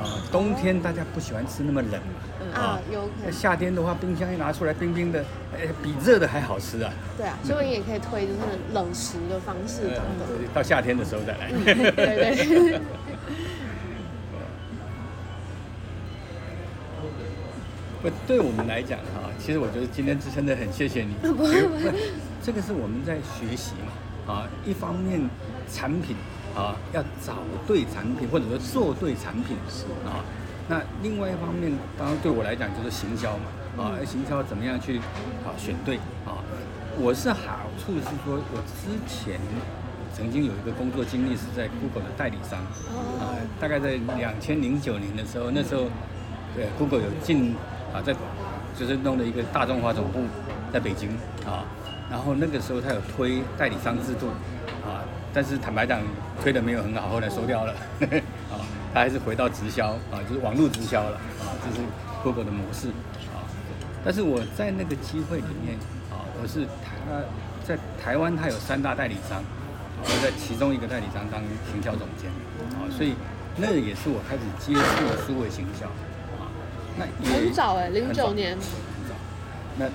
[0.00, 3.32] 啊，冬天大家不喜欢吃那么冷嘛，啊，有可能。
[3.32, 5.22] 夏天的话，冰箱一拿出来，冰冰的，
[5.52, 6.90] 哎，比热的还好吃啊。
[7.18, 8.38] 对啊，所以你也可以推就是
[8.72, 10.26] 冷食的方式等等。
[10.54, 11.50] 到夏天的时候再来。
[11.52, 12.80] 对对。
[18.00, 21.12] 不，对我们来讲哈，其实我觉得今天真的很谢谢你。
[21.20, 21.46] 不不，
[22.42, 23.92] 这个是我们在学习嘛，
[24.30, 25.20] 啊，一方面
[25.72, 26.14] 产品
[26.54, 30.22] 啊要找对产品，或者说做对产品是啊，
[30.68, 34.98] 那另外一方面，当然对我来讲就是行销嘛，啊，行销怎么样去
[35.44, 36.38] 啊选对啊，
[36.98, 39.40] 我是好处是说我之前
[40.14, 42.60] 曾经有一个工作经历是在 Google 的代理商，
[43.18, 45.86] 啊，大概在两千零九年的时候，那时候
[46.54, 47.56] 对 Google 有进。
[47.92, 48.14] 啊，在
[48.78, 50.20] 就是弄了一个大中华总部
[50.72, 51.10] 在北京
[51.44, 51.66] 啊，
[52.10, 54.26] 然后那个时候他有推代理商制度
[54.84, 56.00] 啊，但是坦白讲
[56.42, 57.72] 推的没有很好，后来收掉了
[58.50, 58.58] 啊，
[58.92, 61.80] 他还是回到直销啊，就是网络直销了啊，这是
[62.22, 62.88] Google 的模式
[63.32, 63.46] 啊。
[64.04, 65.78] 但是我在那个机会里面
[66.10, 67.22] 啊，我是他
[67.64, 69.42] 在台湾他有三大代理商，
[70.02, 71.40] 我在其中一个代理商当
[71.70, 72.28] 行销总监
[72.74, 73.14] 啊，所以
[73.56, 76.50] 那也是我开始接触数位行销啊。
[76.98, 77.06] 那。
[77.30, 78.56] 很早哎，零九年。
[78.56, 79.14] 很早。
[79.78, 79.86] 那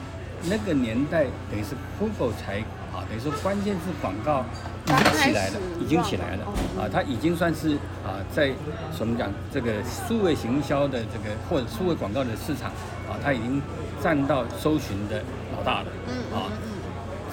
[0.50, 2.60] 那个年代等于是 Google 才
[2.94, 4.46] 啊，等于说关键字广告
[4.86, 6.46] 已经起来了，已经起来了
[6.80, 7.76] 啊，它已经算是
[8.06, 8.52] 啊，在
[8.98, 12.70] 怎么讲这个数位行销的这个或者数位广告的市场
[13.10, 13.62] 啊，它已经
[14.02, 15.22] 占到搜寻的
[15.56, 15.88] 老大了。
[16.08, 16.52] 嗯啊，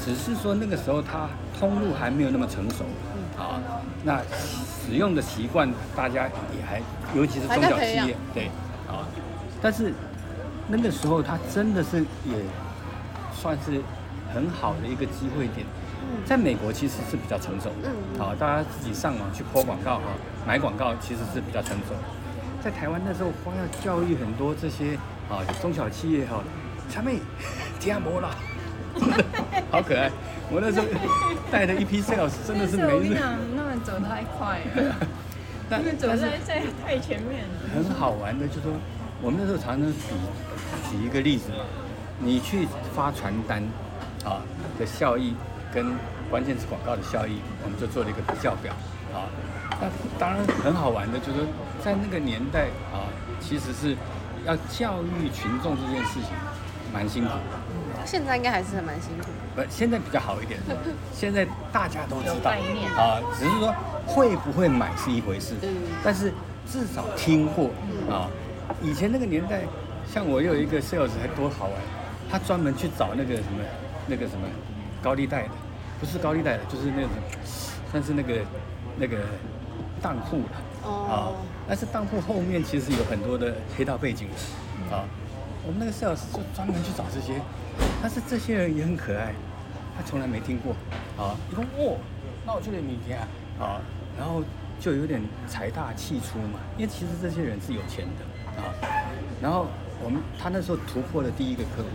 [0.05, 2.85] 只是说那个时候它通路还没有那么成熟
[3.39, 3.61] 啊，
[4.03, 4.21] 那
[4.85, 6.81] 使用的习惯大家也还，
[7.15, 8.47] 尤其是中小企业，对
[8.89, 9.07] 啊。
[9.61, 9.93] 但是
[10.67, 12.35] 那个时候，它真的是也
[13.33, 13.81] 算是
[14.33, 15.67] 很好的一个机会点。
[16.27, 20.05] 在美国其实是比较成熟，嗯，好，大家自己上网去播广告哈，
[20.47, 21.95] 买广告其实是比较成熟。
[22.63, 24.95] 在台湾那时候，光要教育很多这些
[25.31, 26.43] 啊中小企业哈，
[26.89, 27.19] 小妹
[27.81, 28.31] 听播啦，
[29.71, 30.11] 好可爱。
[30.51, 30.87] 我那时候
[31.51, 33.19] 带的一批 sales 真的是没日。
[33.57, 34.95] 那么走太快了，
[35.71, 37.45] 但们走在在太前面。
[37.75, 38.73] 很好玩的，就说。
[39.25, 39.95] 我们那时候常常比
[40.91, 41.63] 举一个例子嘛，
[42.25, 43.63] 你去发传单
[44.25, 44.41] 啊
[44.79, 45.35] 的效益
[45.75, 45.93] 跟
[46.31, 48.73] 关键词广告的效益，我们就做了一个比较表
[49.13, 49.29] 啊。
[49.81, 51.47] 那当然很好玩的，就是
[51.83, 53.11] 在那个年代啊，
[53.41, 53.97] 其实是
[54.47, 56.31] 要教育群众这件事情
[56.93, 57.63] 蛮辛苦的。
[58.05, 59.29] 现在应该还是蛮辛苦。
[59.55, 60.61] 不，现在比较好一点。
[61.13, 63.75] 现在大家都知道啊，只是说
[64.07, 65.55] 会不会买是一回事，
[66.03, 66.33] 但是
[66.71, 67.71] 至少听过
[68.11, 68.29] 啊。
[68.81, 69.63] 以前那个年代，
[70.13, 71.75] 像我有一个 sales 还多好玩，
[72.33, 73.63] 他专门去找那个什么，
[74.07, 74.49] 那个什么
[75.03, 75.51] 高利贷的，
[76.01, 77.11] 不是高利贷的，就是那种，
[77.91, 78.39] 算是那个
[78.97, 79.19] 那个
[80.01, 81.29] 当铺了啊。
[81.69, 85.05] 但是当铺后面其实有很多的黑道背景的啊。
[85.67, 87.39] 我们那个 sales 就专门去找这些，
[88.01, 89.35] 但是这些人也很可爱，
[89.95, 90.73] 他从来没听过
[91.23, 91.37] 啊。
[91.51, 91.99] 一说哦，
[92.47, 93.19] 那我去你家
[93.63, 93.79] 啊，
[94.19, 94.43] 然后
[94.81, 98.25] 就有点财大气粗嘛，因为其实这些人是有钱的。
[98.53, 98.73] 啊，
[99.41, 99.67] 然后
[100.05, 101.89] 我们他那时候突破了第一个客户，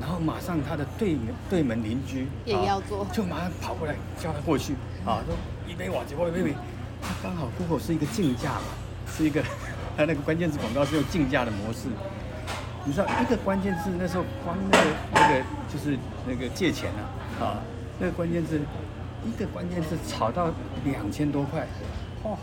[0.00, 4.72] 然后马上他的对门对门邻居也要做，就马上跑过来叫他过去
[5.04, 5.36] 啊，说
[5.68, 6.54] 一杯瓦吉波的妹妹，
[7.02, 8.68] 他刚好 Google 是一个竞价嘛，
[9.06, 9.42] 是一个
[9.96, 11.88] 他那个关键字广告是用竞价的模式，
[12.84, 16.90] 你知道一个关键字那时候光那个那个就是那个借钱
[17.38, 17.62] 啊，啊，
[17.98, 18.60] 那个关键字
[19.24, 20.50] 一个关键字炒到
[20.84, 21.66] 两千多块，
[22.22, 22.38] 哦，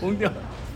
[0.00, 0.30] 疯掉。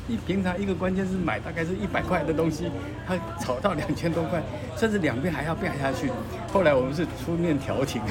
[0.06, 2.70] 一平常一个关键是买大概是一百块的东西，
[3.06, 4.42] 它炒到两千多块，
[4.76, 6.10] 甚至两边还要变下去。
[6.52, 8.02] 后来我们是出面调停。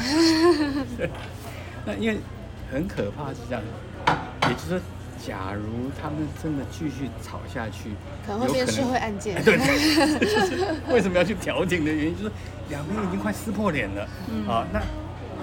[1.86, 2.18] 那因为
[2.72, 3.64] 很可怕是这样，
[4.50, 4.80] 也就是说，
[5.24, 7.92] 假如他们真的继续炒下去，
[8.26, 9.42] 可能会变社会案件。
[9.46, 9.58] 对，
[10.20, 12.32] 就是为什么要去调停的原因，就是
[12.70, 14.02] 两边已经快撕破脸了。
[14.48, 14.82] 啊，那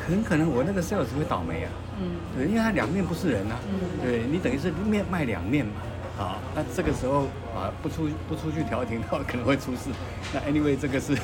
[0.05, 1.71] 很可能我那个 sales 会倒霉啊。
[2.01, 2.11] 嗯。
[2.37, 3.57] 对，因为他两面不是人啊。
[3.71, 3.79] 嗯。
[4.03, 5.73] 对你等于是面卖两面嘛。
[6.21, 7.23] 啊，那这个时候
[7.57, 9.89] 啊，不出不出去调停的话，可能会出事。
[10.35, 11.17] 那 anyway，这个是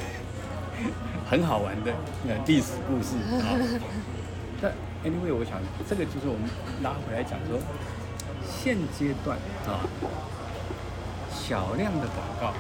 [1.29, 1.93] 很好玩的
[2.27, 3.53] 呃历史故事啊。
[4.63, 4.69] 那
[5.05, 6.49] anyway，我想这个就是我们
[6.83, 7.61] 拉回来讲说，
[8.43, 9.37] 现阶段
[9.69, 9.85] 啊，
[11.31, 12.55] 小量的广告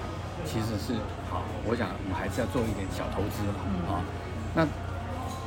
[0.45, 0.93] 其实是
[1.31, 4.05] 好，我想我们还是要做一点小投资嘛啊。
[4.55, 4.69] 那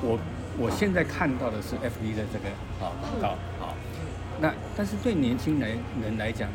[0.02, 0.18] 我
[0.58, 2.50] 我现在看到的是 FB 的这个
[2.84, 3.28] 啊广告
[3.64, 3.78] 啊，
[4.42, 6.50] 那但是对年轻人人来讲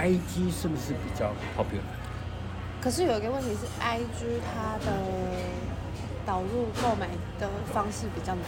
[0.00, 1.84] ，I G 是不是比较 popular？
[2.80, 4.90] 可是有一个问题是，I G 它的
[6.24, 7.06] 导入购买
[7.38, 8.44] 的方式比较难，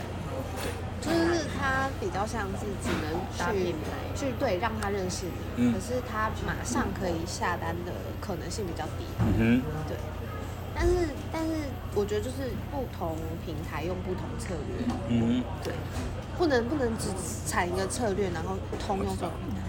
[1.03, 3.75] 就是它比较像是只能去
[4.17, 5.27] 去对让他认识
[5.57, 7.93] 你，可是他马上可以下单的
[8.23, 9.05] 可能性比较低。
[9.21, 9.97] 嗯哼，对。
[10.75, 11.53] 但是但是
[11.95, 14.87] 我觉得就是不同平台用不同策略。
[15.09, 15.75] 嗯对，
[16.39, 17.11] 不能不能只
[17.47, 19.61] 产一个策略，然后通用所有平台。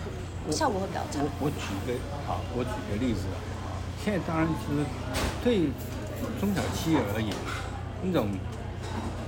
[0.51, 1.23] 效果会比较差。
[1.39, 1.93] 我我举个
[2.27, 3.21] 好，我举个例子
[3.63, 4.83] 啊，现在当然就是
[5.43, 5.69] 对
[6.39, 7.33] 中小企业而言，
[8.01, 8.29] 那种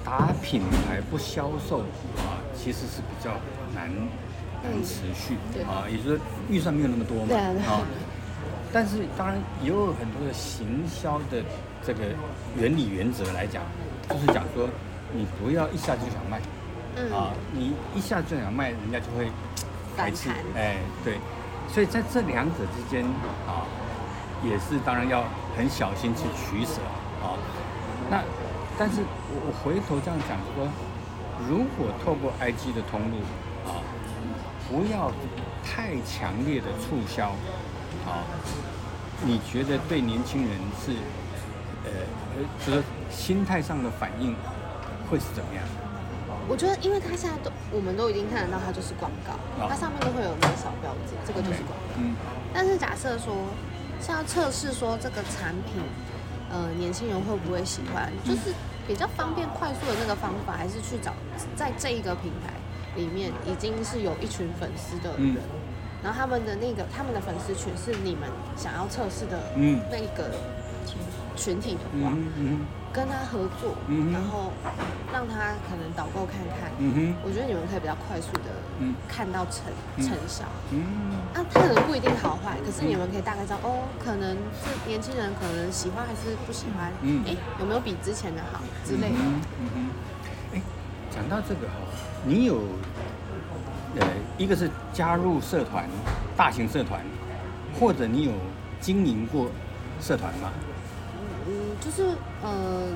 [0.04, 1.80] 打品牌不销售
[2.20, 3.32] 啊，其实是比较
[3.74, 3.90] 难
[4.64, 7.82] 难持续对啊，也就是预算没有那么多嘛对啊
[8.74, 11.42] 但是当然也有很多的行销的
[11.86, 12.02] 这个
[12.58, 13.64] 原理原则来讲，
[14.10, 14.68] 就是讲说
[15.14, 16.42] 你不要一下就想卖。
[16.98, 19.30] 嗯啊，你一下就想卖，人家就会
[19.96, 20.30] 排斥。
[20.56, 21.18] 哎，对，
[21.68, 23.04] 所以在这两者之间
[23.48, 23.66] 啊，
[24.44, 25.24] 也是当然要
[25.58, 26.82] 很小心去取舍
[27.24, 27.38] 啊。
[28.10, 28.22] 那
[28.78, 30.70] 但是我我回头这样讲，就说
[31.48, 33.18] 如果透过 IG 的通路
[33.66, 33.82] 啊，
[34.68, 35.12] 不要
[35.64, 37.30] 太强烈的促销
[38.06, 38.22] 啊，
[39.24, 40.52] 你觉得对年轻人
[40.84, 40.92] 是
[41.86, 41.92] 呃
[42.36, 44.36] 呃，就是心态上的反应
[45.10, 45.64] 会是怎么样？
[46.48, 49.68] 我觉得，因为它现在都我们都已经看得到，它就是广告，哦。
[49.70, 51.98] 它上面都会有那个小标志，这个就是广告。
[51.98, 52.16] 嗯
[52.54, 53.36] 但是假设说
[54.02, 55.82] 是要测试说这个产品，
[56.50, 58.54] 呃，年轻人会不会喜欢，就是
[58.88, 61.12] 比较方便快速的那个方法，还是去找
[61.56, 62.54] 在这一个平台
[62.96, 65.42] 里面已经是有一群粉丝的人，嗯。
[66.02, 69.82] 然后他们的那个他们的粉丝群是你们想要测试的嗯。
[69.92, 70.32] 那个
[71.36, 72.60] 群体的话，嗯嗯
[72.94, 73.76] 跟他合作，
[74.14, 74.54] 然后
[75.12, 76.72] 让他可能导购看看，
[77.24, 78.96] 我觉得你们可以比较快速的嗯。
[79.08, 79.66] 看到成
[79.98, 80.04] 嗯。
[80.06, 80.46] 成效。
[80.72, 81.12] 嗯。
[81.34, 87.22] 啊，它可能不一定好坏，可是你们可以大概知道，哦，可能是年轻人可能喜欢还是不喜欢，嗯。
[87.28, 89.20] 哎、有没有比之前的好之类的。
[89.20, 90.62] 嗯嗯哼，哎，
[91.12, 91.76] 讲到这个哈，
[92.24, 92.62] 你有
[94.00, 94.08] 呃，
[94.38, 95.84] 一个是加入社团，
[96.38, 97.02] 大型社团，
[97.78, 98.32] 或者你有
[98.80, 99.50] 经营过
[100.00, 100.50] 社团吗？
[101.76, 102.88] 嗯，就是呃，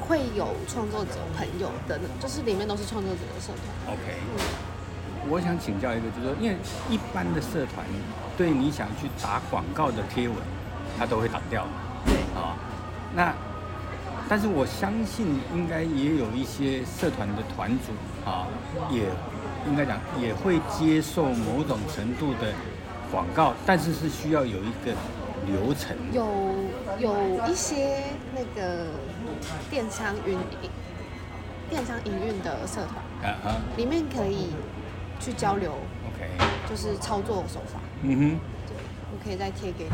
[0.00, 3.94] 会有创作者朋友的，就是里面都是创作者的社团。
[3.94, 4.40] OK，嗯
[5.28, 6.56] 我想请教一个，就是说，因为
[6.88, 7.84] 一般的社团
[8.36, 10.36] 对你想去打广告的贴文，
[10.96, 11.66] 它都会挡掉
[12.04, 12.54] 对，啊。
[13.12, 13.34] 那
[14.28, 17.90] 但是我相信应该也有一些社团的团主
[18.24, 18.46] 啊，
[18.88, 19.02] 也
[19.68, 22.52] 应该讲也会接受某种程度的
[23.10, 24.92] 广告，但是是需要有一个
[25.44, 25.96] 流程。
[26.12, 26.26] 有
[26.98, 28.86] 有一些那个
[29.70, 30.70] 电商运营
[31.68, 34.50] 电商营运的社团，里面可以
[35.18, 35.72] 去交流
[36.06, 36.30] ，，OK，
[36.68, 37.80] 就是操作手法。
[38.02, 38.38] 嗯哼。
[38.66, 38.76] 对，
[39.12, 39.90] 我可以再贴给你。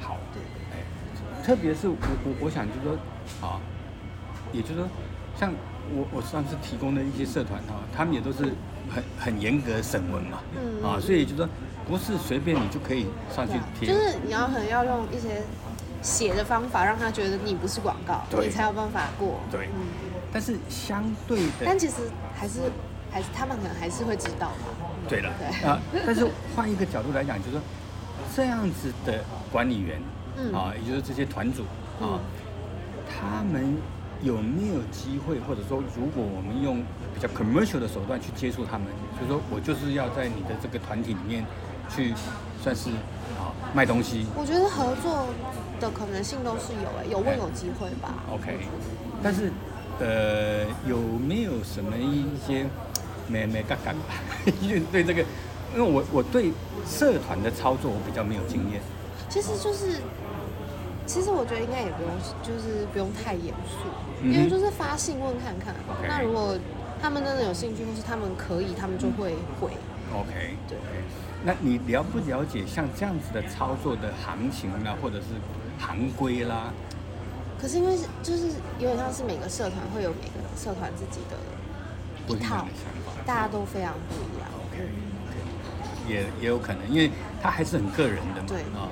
[0.00, 0.42] 好，对，
[0.72, 0.84] 哎，
[1.42, 3.60] 特别是我我我想就是说，啊，
[4.52, 4.88] 也就是说，
[5.36, 5.52] 像
[5.94, 8.52] 我我上次提供的一些社团哈，他们也都是
[8.90, 11.48] 很很严格审文嘛，嗯啊，所以就是说
[11.88, 15.42] 不是随便你就可以上去贴，就是你要可能要用一些
[16.02, 19.40] 写的方法，让他觉得你不是广告，你才有办法过。
[19.50, 19.68] 对。
[19.74, 19.86] 嗯，
[20.32, 21.94] 但是相对的但，其实
[22.34, 22.60] 还是
[23.10, 24.88] 还是他们可能还是会知道嘛。
[25.08, 25.68] 对了对。
[25.68, 26.26] 啊，但是
[26.56, 27.60] 换一个角度来讲，就是说
[28.34, 29.22] 这样子的
[29.52, 30.00] 管理员，
[30.36, 30.52] 嗯。
[30.54, 31.62] 啊，也就是这些团主
[32.00, 32.20] 啊嗯，
[33.06, 33.76] 他们
[34.22, 36.82] 有没有机会，或者说如果我们用
[37.14, 41.44] 比较 commercial 的手段去接触他们，就是说我就是要在你的这个团体里面
[41.88, 42.14] 去
[42.62, 42.90] 算是
[43.38, 45.26] 啊卖东西我觉得合作
[45.80, 48.14] 的可能性都是有诶、有问有机会吧。
[48.30, 48.58] ，OK，
[49.22, 49.50] 但是
[50.00, 52.66] 呃有没有什么一些
[53.28, 53.92] 没没嘎嘎？
[54.60, 55.22] 因 为对这个，
[55.74, 56.52] 因为我我对
[56.88, 58.80] 社团的操作我比较没有经验。
[59.28, 59.98] 其实就是，
[61.06, 62.10] 其实我觉得应该也不用，
[62.42, 63.82] 就是不用太严肃，
[64.22, 65.74] 嗯因为就是发信问看看。
[66.08, 66.56] 那如果
[67.02, 69.70] 他们真的有兴趣，或是他们可以，他们就会回。
[70.14, 70.78] OK，对
[71.44, 75.26] 那你了不了解像这样子的操作的行情啦，或者是
[75.78, 76.72] 行规啦？
[77.60, 78.48] 可是因为是就是
[78.78, 81.36] 有点像是每个社团会有每个社团自己的
[82.34, 82.66] 一套。
[83.26, 84.48] 大家都非常不一样。
[84.68, 84.88] OK，
[86.06, 87.10] 也也有可能，因为
[87.42, 88.48] 它还是很个人的嘛。
[88.48, 88.88] 对啊，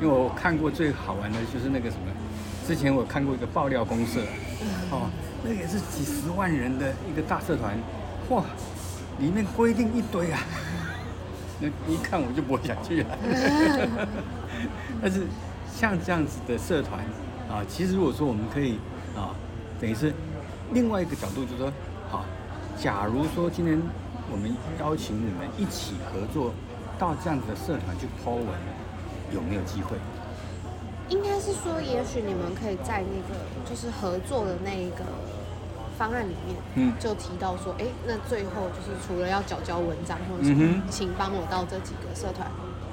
[0.00, 2.12] 因为我看过最好玩的就是那个什么，
[2.66, 4.20] 之前我看过一个爆料公社，
[4.92, 5.08] 哦，
[5.42, 7.78] 那个也是几十万人的一个大社团，
[8.28, 8.44] 哇，
[9.18, 10.40] 里面规定一堆啊，
[11.60, 13.18] 那 一看我就不会想去了。
[15.00, 15.26] 但是
[15.72, 17.00] 像这样子的社团
[17.48, 18.78] 啊，其实如果说我们可以
[19.16, 19.34] 啊，
[19.80, 20.12] 等于是
[20.72, 21.72] 另外一个角度，就是说，
[22.10, 22.24] 好、
[22.78, 23.80] 假如说今天
[24.30, 26.52] 我们邀请你们一起合作
[26.98, 28.46] 到这样子的社团去 po 文，
[29.32, 29.96] 有没有机会？
[31.08, 35.04] 应该是说，也许你们可以在那个就是合作的那一个
[35.98, 36.92] 方案里面，嗯。
[36.98, 42.50] 就提到说，哎，那最后就是除了要缴交文章或者什么，嗯请帮我到这几个社团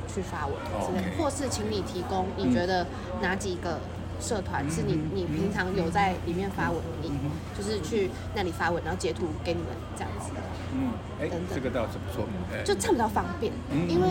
[0.07, 2.85] 去发文之类的或是请你提供你觉得
[3.21, 3.79] 哪几个
[4.19, 10.31] 社团是你嗯你平常有在里面发文，你嗯就是去那里发文，然后截图给你们这样子，
[10.73, 11.47] 嗯，哎等，等。
[11.53, 12.25] 这个倒是不错。
[12.53, 12.63] 哎。
[12.63, 13.89] 就这样比较方便，嗯。
[13.89, 14.07] 因为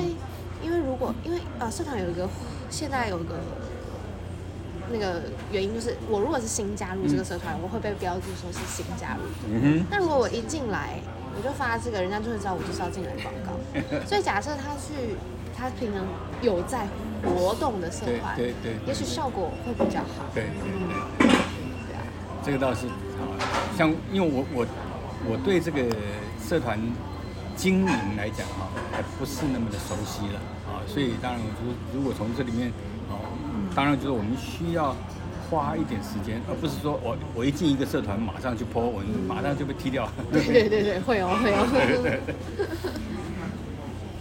[0.63, 2.29] 因为如果因为呃社团有一个
[2.69, 3.35] 现在有一个
[4.93, 9.23] 那个原因，就是我如果是新加入这个社团，我会被标注说是新加入。
[9.49, 11.01] 嗯那如果我一进来，
[11.37, 13.57] 我就发这个，人家就会知道我就是要进来广告。
[14.07, 15.17] 所以假设他去，
[15.57, 16.05] 他平常
[16.43, 16.87] 有在
[17.25, 20.29] 活动的社团，对对也许效果会比较好。
[20.35, 20.69] 对对
[21.19, 22.03] 对，对啊，
[22.45, 23.33] 这个倒是啊，
[23.77, 24.67] 像因为我我
[25.31, 25.85] 我对这个
[26.47, 26.79] 社团
[27.57, 32.92] 经营来讲哈、还不是那么的熟悉了啊，所以当然就是如果从这里面哦，
[33.75, 34.95] 当然就是我们需要
[35.51, 40.09] 花一点时间，而不是说我我一进一个社团马上就 po 文，马上就被踢掉。
[40.31, 41.67] 对对对对，会哦会哦。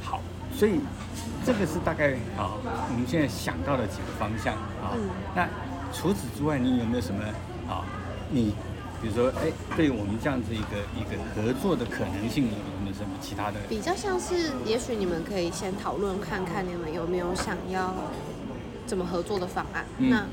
[0.03, 0.21] 好，
[0.55, 0.79] 所以
[1.45, 4.95] 这个是大概啊，我们现在想到的几个方向啊。
[4.95, 5.47] 嗯那
[5.93, 7.21] 除此之外，你有没有什么
[7.67, 7.83] 啊？
[8.29, 8.53] 你
[9.01, 13.59] 比如说，哎，对我们这样子一个一个合作的可能性，有没有什么其他的？
[13.67, 17.93] 比较像是，也许你们可以先讨论看看你们有没有想要
[18.91, 19.85] 怎么合作的方案。
[19.99, 20.09] 嗯。
[20.09, 20.25] 那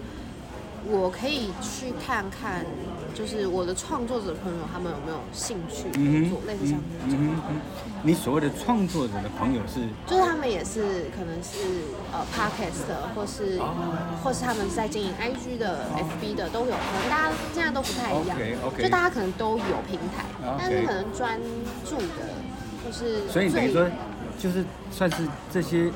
[0.91, 2.67] 我可以去看看，
[3.15, 7.21] 就是我的创作者朋友他们有没有兴趣合作，类似像这种。
[7.21, 7.43] 嗯哼。
[7.51, 7.61] 嗯，
[8.03, 9.87] 你所谓的创作者的朋友是？
[10.09, 11.59] 就是他们也是可能是
[12.13, 13.75] 呃 podcast 的，或是、哦。
[14.25, 18.37] 或是他们是在经营 IG 的、FB 的都有，可能大家现在都不太一样。
[18.77, 20.27] 就大家可能都有平台
[20.59, 21.39] 但是可能专
[21.85, 22.35] 注的，
[22.85, 23.87] 就是所以等于说，
[24.39, 25.91] 就是算是这些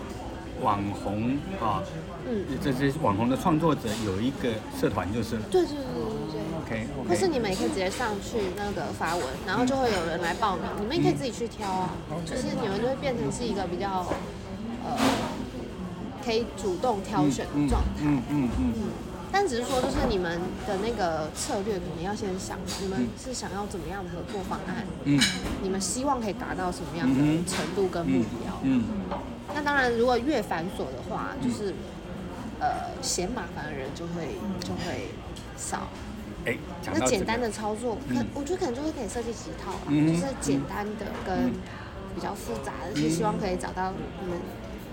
[0.62, 1.82] 网红啊，
[2.28, 4.50] 嗯，这些网红的创作者有一个
[4.80, 5.42] 社团就是了。
[5.50, 6.40] 对对对对对。
[6.62, 7.28] OK 或是。
[7.32, 11.90] 你们也可以直接上去那个发文，然后就会有人来报名，你们也可以自己去挑啊，
[12.26, 14.06] 就是你们就会变成是一个比较
[14.84, 14.94] 呃
[16.22, 18.02] 可以主动挑选的状态。
[18.02, 18.82] 嗯嗯嗯嗯，
[19.32, 24.84] 但只是说，就是你们的那个策略，可能要先想，你们是想要怎么样的合作方案？
[25.04, 25.18] 嗯
[25.62, 27.14] 你们希望可以达到什么样的
[27.46, 28.60] 程度跟目标？
[28.62, 28.84] 嗯
[29.55, 31.74] 那当然，如果越繁琐的话，就是
[32.61, 35.09] 呃嫌麻烦的人就会就会
[35.57, 35.88] 少。
[36.44, 38.26] 哎，讲那简单的操作，可嗯。
[38.34, 41.53] 我觉得可能就会可以设计几套吧，嗯就是简单的跟
[42.16, 44.40] 比较复杂的，是希望可以找到你们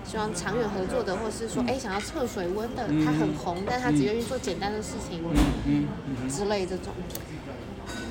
[0.04, 3.04] 希望长远合作的，或是说哎想要测水温的，嗯。
[3.04, 5.20] 他很红，但他只愿意做简单的事情
[5.66, 6.28] 嗯嗯。
[6.28, 6.92] 之类这种。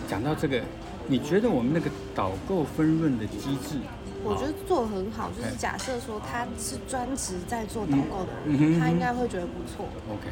[0.09, 0.61] 讲到这个，
[1.07, 3.77] 你觉得我们那个导购分润的机制，
[4.23, 5.55] 我觉得啊做得很好，就是哎。
[5.57, 10.27] 假设说他是专职在做导购的他应该会觉得不错，OK，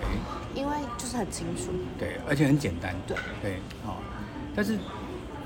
[0.55, 1.71] 因为就是很清楚。
[1.97, 3.17] 对，而且很简单，对。
[3.41, 4.01] 对，好、
[4.55, 4.77] 但是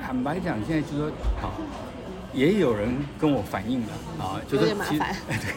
[0.01, 1.11] 坦白讲，现在就说
[1.41, 1.53] 好、
[2.33, 3.87] 也有人跟我反映了
[4.23, 5.53] 啊，就有是其实点麻烦 对。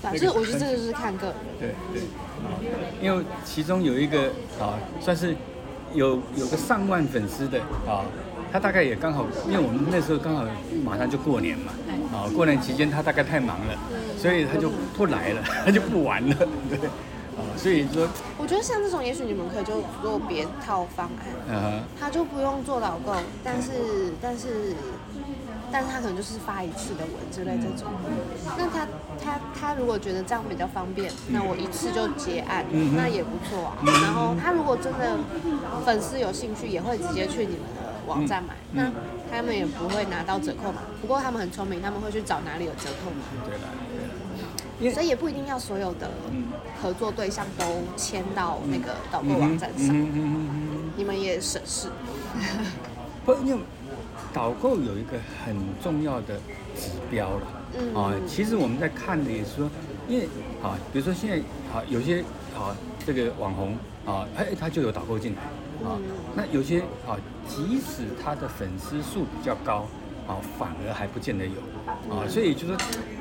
[0.00, 1.36] 反正我觉得这个就是看个人。
[1.58, 2.02] 对对，
[2.44, 2.54] 啊，
[3.02, 5.34] 因为其中有一个啊，算是
[5.92, 8.04] 有有个上万粉丝的啊，
[8.52, 10.44] 他大概也刚好，因为我们那时候刚好
[10.84, 11.72] 马上就过年嘛，
[12.12, 13.74] 啊，过年期间他大概太忙了，
[14.16, 16.36] 所以他就不来了， 他就不玩了，
[16.68, 16.78] 对，
[17.36, 21.26] 啊，所以说，我觉得像这种，也许你们可以就做别套方案。
[21.50, 23.12] 呃，他就不用做导购，
[23.44, 23.70] 但是
[24.20, 24.74] 但是
[25.70, 27.92] 但是他可能就是发一次的文之类这种。
[28.56, 28.86] 那他
[29.22, 32.64] 他他如果觉得这样比较方便，那我一次就结案，
[32.96, 33.78] 那也不错啊。
[34.02, 35.18] 然后他如果真的
[35.84, 38.92] 粉丝有兴趣，也会直接去你们的网站买，嗯
[39.30, 40.80] 那他们也不会拿到折扣嘛。
[41.00, 43.22] 不过他们很聪明，他们会去找哪里有折扣嘛。
[43.44, 43.60] 对了，
[44.80, 46.10] 对所以也不一定要所有的
[46.80, 47.64] 合作对象都
[47.96, 49.94] 签到那个导购网站上，
[50.96, 51.88] 你们也省事。
[53.24, 53.62] 不，因为
[54.32, 56.36] 导购有一个很重要的
[56.76, 57.46] 指标了。
[57.78, 59.70] 嗯啊，其实我们在看的也是说，
[60.08, 60.24] 因为
[60.62, 61.36] 啊，比如说现在
[61.72, 62.20] 啊，有些
[62.56, 62.74] 啊
[63.06, 63.76] 这个网红
[64.06, 65.42] 啊，哎，他就有导购进来
[65.86, 65.98] 啊。
[65.98, 66.02] 嗯
[66.34, 69.86] 那有些啊，即使他的粉丝数比较高
[70.26, 71.60] 啊，反而还不见得有
[72.14, 72.26] 啊。
[72.28, 72.76] 所以就说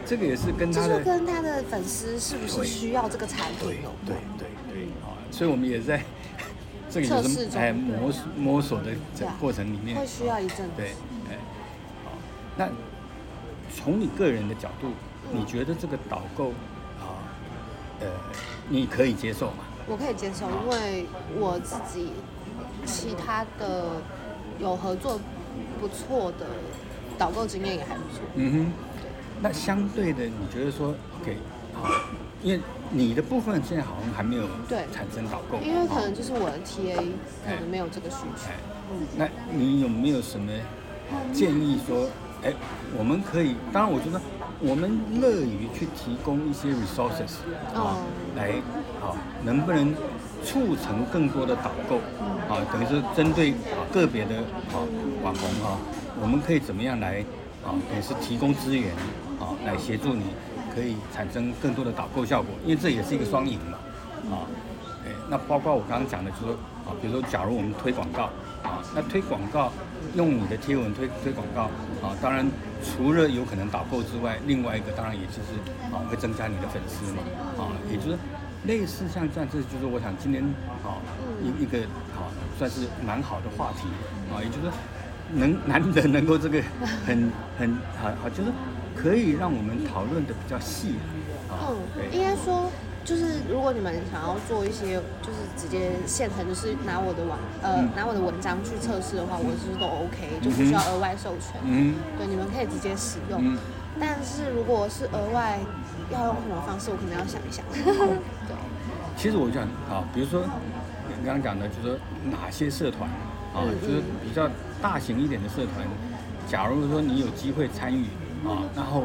[0.06, 4.24] 这个也是跟他的跟他的粉丝是不是需要这个产品有对关。
[4.38, 6.02] 对对啊，所以我们也在
[6.90, 10.72] 这个也测试中是哎摸索摸索的这过程里面会需要一阵子。
[10.76, 10.90] 对，
[11.30, 11.38] 哎，
[12.06, 12.12] 好，
[12.56, 12.70] 那
[13.76, 14.92] 从你个人的角度，
[15.32, 16.50] 你觉得这个导购
[17.00, 17.22] 啊，
[18.00, 18.08] 呃，
[18.70, 19.64] 你可以接受吗？
[19.90, 21.06] 我可以接受，因为
[21.40, 22.12] 我自己
[22.86, 24.02] 其他的
[24.60, 25.20] 有合作
[25.80, 26.46] 不错的
[27.18, 28.22] 导购经验也还不错。
[28.36, 28.72] 嗯哼，
[29.42, 31.38] 那相对的，你觉得说，OK，
[31.74, 31.90] 好，
[32.44, 32.60] 因为
[32.92, 36.96] 你的部分现在好像还没有对产生导购，因为可能哦就是我的 TA
[37.46, 38.56] 可能没有这个需求哎。
[39.18, 40.52] 那你有没有什么
[41.34, 42.08] 建议说，
[42.44, 42.54] 哎，
[42.98, 44.22] 我们可以，当然我觉得
[44.60, 47.42] 我们乐于去提供一些 resources
[47.74, 47.98] 啊哦，
[48.36, 48.52] 来
[49.02, 49.12] 啊，
[49.44, 49.94] 能不能
[50.46, 51.98] 促成更多的导购
[52.48, 52.64] 啊？
[52.72, 54.38] 等于是针对啊个别的
[54.72, 54.80] 啊
[55.22, 55.78] 网红啊，
[56.22, 57.20] 我们可以怎么样来
[57.66, 57.76] 啊？
[57.90, 58.94] 等于是提供资源
[59.40, 60.24] 啊，来协助你
[60.78, 63.80] 可以产生更多的导购效果，因为这也是一个双赢嘛。
[64.30, 64.46] 啊，
[65.04, 66.54] 对，那包括我刚刚讲的，就是说
[66.86, 68.26] 啊，比如说假如我们推广告
[68.62, 69.72] 啊，那推广告
[70.14, 71.64] 用你的贴文推推广告
[72.06, 72.46] 啊，当然
[72.84, 75.58] 除了有可能导购之外，另外一个当然也就是
[75.92, 77.24] 啊会增加你的粉丝嘛
[77.58, 78.18] 啊，也就是
[78.66, 80.44] 类似像这样，这就是我想今天
[80.86, 81.02] 啊
[81.42, 81.80] 一一个
[82.14, 83.88] 啊算是蛮好的话题
[84.32, 84.72] 啊，也就是说
[85.34, 86.62] 能难得能够这个
[87.06, 88.52] 很很好好就是
[88.98, 90.96] 可以让我们讨论的比较细
[91.50, 91.78] 啊，嗯，
[92.12, 92.70] 应，该说，
[93.06, 101.62] 就是如果你们想要做一些，就是直接现成，就是拿我的网，呃，嗯拿我的文章去测试的话，我是都 OK，就不需要额外授权。
[101.64, 103.40] 嗯对，你们可以直接使用。
[103.40, 103.58] 嗯。
[104.00, 105.60] 但是如果是额外
[106.12, 107.64] 要用什么方式，我可能要想一想。
[107.74, 108.56] 对，
[109.16, 110.44] 其实我想啊，比如说
[111.08, 111.98] 你刚刚讲的，就是说
[112.30, 113.10] 哪些社团
[113.54, 114.50] 啊，嗯就是比较
[114.82, 115.88] 大型一点的社团，
[116.48, 118.06] 假如说你有机会参与
[118.48, 119.04] 啊，然后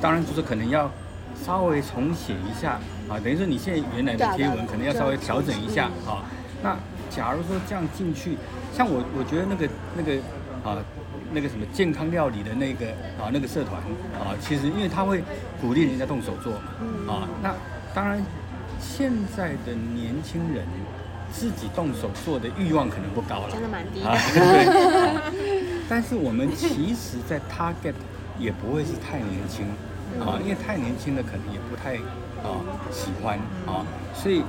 [0.00, 0.90] 当然就是可能要
[1.44, 2.78] 稍微重写一下
[3.08, 6.22] 啊，等于说你现在原来的贴文可能要稍微调整一下啊。
[6.62, 6.76] 那
[7.10, 8.36] 假如说这样进去，
[8.72, 10.14] 像我我觉得那个那个
[10.64, 10.78] 啊。
[11.32, 12.86] 那个什么健康料理的那个
[13.18, 13.82] 啊，那个社团
[14.14, 15.20] 啊，其实因为他会
[15.60, 16.52] 鼓励人家动手做
[17.04, 17.52] 嘛，啊，那
[17.92, 18.24] 当然
[18.78, 20.64] 现在的年轻人
[21.32, 25.82] 自己动手做的欲望可能不高了，真的蛮低的啊，对。
[25.88, 27.94] 但是我们其实，在 target
[28.38, 29.66] 也不会是太年轻
[30.20, 31.96] 啊，因为太年轻的可能也不太
[32.42, 32.60] 啊
[32.90, 34.42] 喜欢啊，所以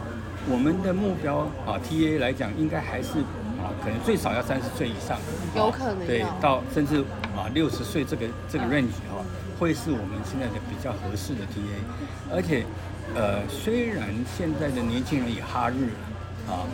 [0.50, 3.20] 我们的目标啊 TA 来讲，应该还是
[3.62, 5.18] 啊，可能最少要三十岁以上，
[5.56, 7.02] 有可能对，到甚至
[7.36, 9.24] 啊六十岁这个这个 range 哈、
[9.60, 12.66] 会是我们现在的比较合适的 TA，而且
[13.16, 14.08] 呃，虽然
[14.38, 16.66] 现在的年轻人也哈日了啊，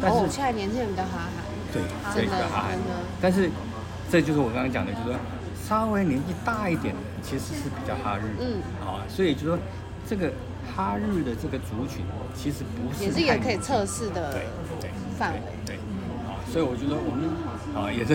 [0.00, 1.46] 但是、哦，现在年轻人比较哈韩。
[1.72, 1.82] 对，
[2.14, 2.78] 真的对比较哈韩
[3.20, 3.50] 但是
[4.10, 5.14] 这就是我刚刚讲的，就是说
[5.66, 9.58] 稍微年纪大一点的其实是比较哈日，嗯，啊，所以就是说
[10.08, 10.30] 这个
[10.76, 12.04] 哈日的这个族群
[12.36, 14.42] 其实不是也是也可以测试的对
[14.80, 15.40] 对范围。
[15.64, 15.76] 对，
[16.26, 17.28] 啊，所以我觉得我们
[17.74, 18.14] 啊也是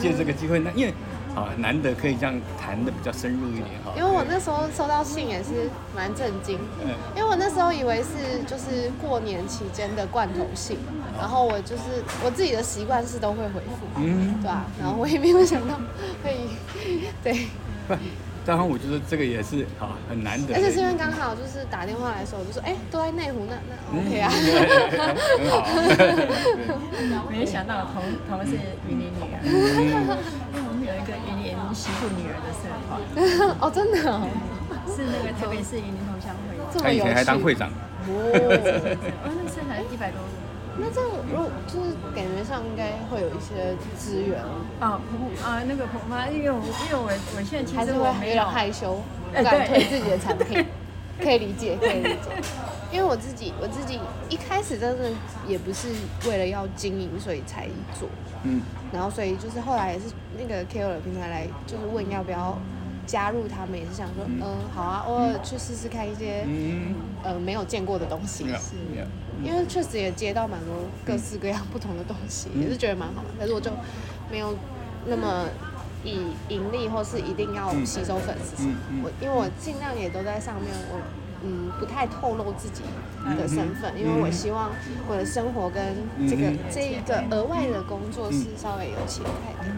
[0.00, 0.92] 借这个机会，那因为
[1.36, 3.92] 啊难得可以这样谈的比较深入一点哈。
[3.96, 6.90] 因为我那时候收到信也是蛮震惊，嗯。
[7.14, 10.76] 因为我那时候以为是就是过年期间的罐头信，
[11.20, 11.82] 然后我就是
[12.24, 15.78] 我自己的习惯是都会回复，嗯对啊，然后我也没有想到
[16.24, 16.34] 会，
[17.22, 17.46] 对，
[17.86, 17.94] 不，
[18.46, 24.32] 当然我觉得这个也是啊很难得，而且是因为刚好就是打电话来的时候，我就说哎都在内湖，那那 OK 啊，
[25.36, 27.28] 很好。
[27.30, 28.56] 没想到同同是
[28.88, 32.96] 云林女儿， 因为我们有一个云林媳妇女儿的社团，
[33.60, 34.24] 哦真的哦，
[34.88, 36.56] 是那个特别是云林同乡会。
[36.72, 37.68] 这么有趣，他以前还当会长，
[38.08, 40.49] 哦，哦，那个社团一百多人。
[40.78, 44.40] 那这样如果就是感觉上应该会有一些资源，
[44.78, 49.00] 啊，婆啊，那个婆妈，因为我因为我我现在其还是实我没有会有点害羞，
[49.34, 50.64] 哎不敢推自己的产品，
[51.20, 52.42] 可以理解，可以理解。
[52.92, 55.08] 因为我自己，我自己一开始真的
[55.46, 55.88] 也不是
[56.28, 57.68] 为了要经营，所以才
[57.98, 58.08] 做。
[58.42, 58.62] 嗯，
[58.92, 60.06] 然后所以就是后来也是
[60.36, 62.58] 那个 KOL 平台来，就是问要不要
[63.06, 64.42] 加入他们，也是想说，嗯、
[64.74, 68.44] 好啊，偶尔去试试看一些、嗯，呃没有见过的东西。
[68.58, 68.76] 是，
[69.42, 70.74] 因为确实也接到蛮多
[71.04, 72.62] 各式各样不同的东西，嗯。
[72.62, 73.28] 也是觉得蛮好的。
[73.38, 73.70] 但是我就
[74.30, 74.54] 没有
[75.06, 75.46] 那么
[76.04, 78.64] 以盈利或是一定要吸收粉丝。
[79.02, 81.00] 我因为我尽量也都在上面，我
[81.42, 82.82] 嗯不太透露自己
[83.36, 84.70] 的身份，嗯因为我希望
[85.08, 85.96] 我的生活跟
[86.28, 89.70] 这个、嗯这一个额外的工作是稍微有切开的。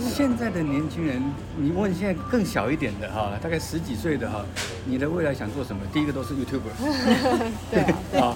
[0.00, 1.22] 现在的年轻人，
[1.56, 4.44] 你问现在更小一点的哈，大概十几岁的哈，
[4.84, 5.82] 你的未来想做什么？
[5.92, 6.72] 第一个都是 YouTuber，
[7.70, 7.80] 对
[8.20, 8.34] 啊，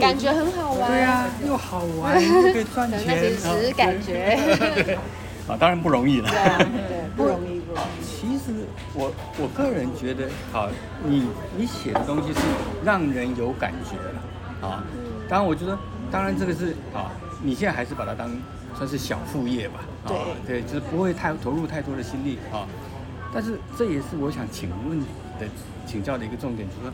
[0.00, 0.90] 感觉很好玩。
[0.90, 4.38] 对啊，又好玩又可以赚对钱，只是感觉。
[4.84, 4.94] 对
[5.48, 6.30] 啊，当然不容易了。
[6.30, 8.04] 对不容易，不容易。
[8.04, 8.64] 其实
[8.94, 10.68] 我我个人觉得，啊，
[11.04, 11.26] 你
[11.56, 12.40] 你写的东西是
[12.84, 14.84] 让人有感觉了，啊，
[15.28, 15.76] 当然我觉得，
[16.10, 17.10] 当然这个是啊，
[17.42, 18.30] 你现在还是把它当
[18.76, 20.08] 算是小副业吧，啊，
[20.46, 20.60] 对。
[20.60, 22.66] 对，就是不会太投入太多的心力啊，
[23.32, 25.00] 但是这也是我想请问
[25.38, 25.46] 的
[25.86, 26.92] 请教的一个重点，就是说，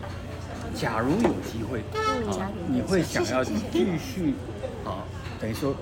[0.75, 4.35] 假如有机会，啊，你会想要继续
[4.85, 5.05] 啊，
[5.41, 5.75] 等于说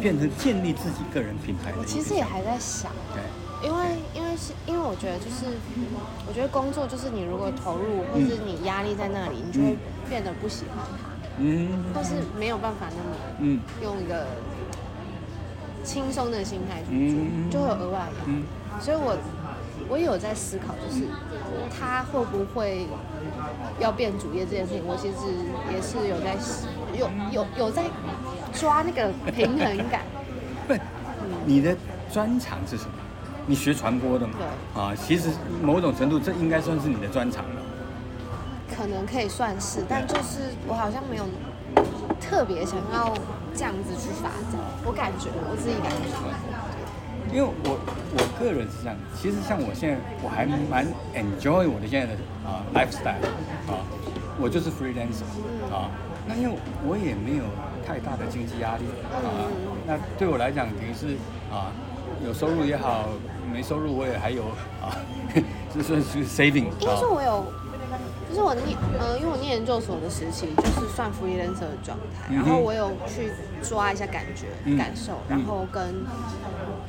[0.00, 2.90] 变成建立自己个人品牌的我其实也还在想。
[3.14, 3.22] 对。
[3.62, 3.78] 因为
[4.12, 5.46] 因为是因为我觉得就是，
[6.26, 9.78] 我觉得工作就是你如果投入，或是你压力在那里，你就会
[10.10, 11.68] 变得不喜欢它，嗯。
[11.94, 13.60] 或是没有办法那么嗯。
[13.80, 14.26] 用一个
[15.84, 18.32] 轻松的心态去做，嗯就会有额外的压力。
[18.32, 18.42] 嗯
[18.80, 19.14] 所以我
[19.88, 21.06] 我也有在思考，就是
[21.70, 22.86] 他会不会
[23.78, 25.16] 要变主业这件事情，我其实
[25.70, 26.34] 也是有在
[26.98, 27.84] 有有有在
[28.52, 30.00] 抓那个平衡感。
[30.66, 30.74] 不，
[31.44, 31.76] 你的
[32.10, 32.92] 专长是什么？
[33.46, 34.34] 你学传播的嘛？
[34.38, 35.28] 对啊，其实
[35.62, 37.62] 某种程度这应该算是你的专长了。
[38.74, 41.24] 可能可以算是，但就是我好像没有
[42.18, 43.12] 特别想要
[43.54, 44.60] 这样子去发展。
[44.84, 47.78] 我感觉我自己感觉，因为我
[48.14, 53.22] 我个人是这样，其实像我现在我还蛮 enjoy 我的现在的啊、lifestyle
[53.70, 53.80] 啊，
[54.40, 55.24] 我就是 freelancer
[55.72, 55.88] 啊，
[56.26, 56.56] 那因为
[56.86, 57.44] 我也没有
[57.86, 59.48] 太大的经济压力啊，
[59.86, 61.16] 那对我来讲等于是
[61.50, 61.72] 啊
[62.24, 63.08] 有收入也好，
[63.52, 64.42] 没收入我也还有
[64.82, 64.98] 啊，
[65.74, 67.44] 就是 saving 应该说我有。
[68.32, 73.30] 就是我念，呃，因为我念研究所的时期，就是算 freelancer 的状态，然后我有去
[73.62, 74.78] 抓一下感觉、嗯。
[74.78, 76.06] 感受，然后跟，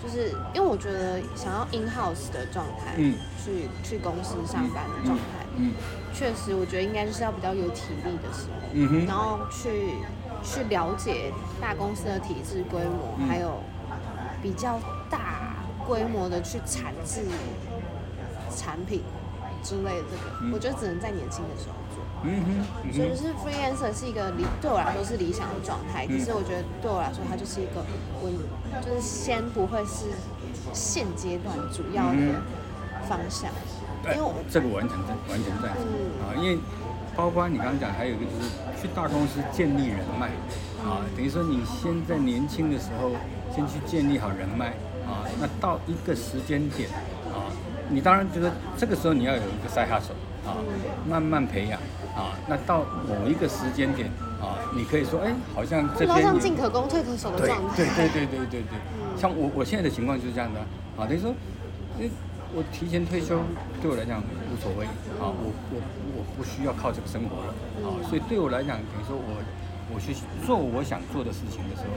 [0.02, 3.15] 就是因为我觉得想要 in house 的状态，嗯。
[3.44, 5.74] 去去公司上班的状态，嗯
[6.14, 9.06] 确实我觉得应该就是要比较有体力的时候，嗯哼。
[9.06, 9.95] 然后去
[10.41, 13.28] 去了解大公司的体制规模，嗯。
[13.28, 13.60] 还有
[14.41, 14.80] 比较
[15.10, 15.56] 大
[15.86, 17.22] 规模的去产制
[18.56, 19.03] 产品
[19.64, 20.52] 之类的这个，嗯。
[20.52, 22.03] 我觉得只能在年轻的时候做。
[22.23, 22.94] 嗯哼嗯哼。
[22.94, 27.84] 所以就是 freelancer 是一个理对我来说是理想的状态，可是我觉得对我来说它就是一个
[28.22, 28.30] 我，
[28.84, 30.11] 就是先不会是
[30.73, 32.44] 现阶段主要的
[33.07, 33.49] 方向，
[34.03, 35.73] 因对为我这个完全在完全赞。
[35.73, 36.22] 成嗯。
[36.22, 36.60] 啊，因为
[37.15, 38.49] 包括你刚刚讲，还有一个就是
[38.81, 40.27] 去大公司建立人脉
[40.84, 43.11] 啊，等于说你先在年轻的时候
[43.53, 44.73] 先去建立好人脉
[45.06, 47.12] 啊，那到一个时间点啊，
[47.94, 50.14] 你当然就是这个时候你要有一个塞下手
[50.45, 50.57] 啊，
[51.07, 51.80] 慢慢培养
[52.15, 54.10] 啊，那到某一个时间点
[54.41, 57.76] 啊，你可以说，哎，好像这边进可攻退可守的状态。
[57.78, 60.60] 对对对对对对，像我我现在的情况就是这样的
[60.98, 61.34] 啊，等于说，
[61.98, 62.11] 因为
[62.56, 63.40] 我提前退休
[63.82, 64.86] 对我来讲无所谓
[65.22, 65.80] 啊，我我
[66.18, 67.53] 我不需要靠这个生活了
[67.86, 69.41] 啊，所以对我来讲，等于说我
[69.94, 70.15] 我去
[70.45, 71.94] 做我想做的事情的时候，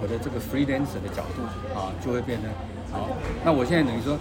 [0.00, 1.42] 我的这个 freelancer 的角度
[1.74, 2.48] 啊，就会变得
[2.92, 3.10] 好。
[3.44, 4.16] 那我现在等于说，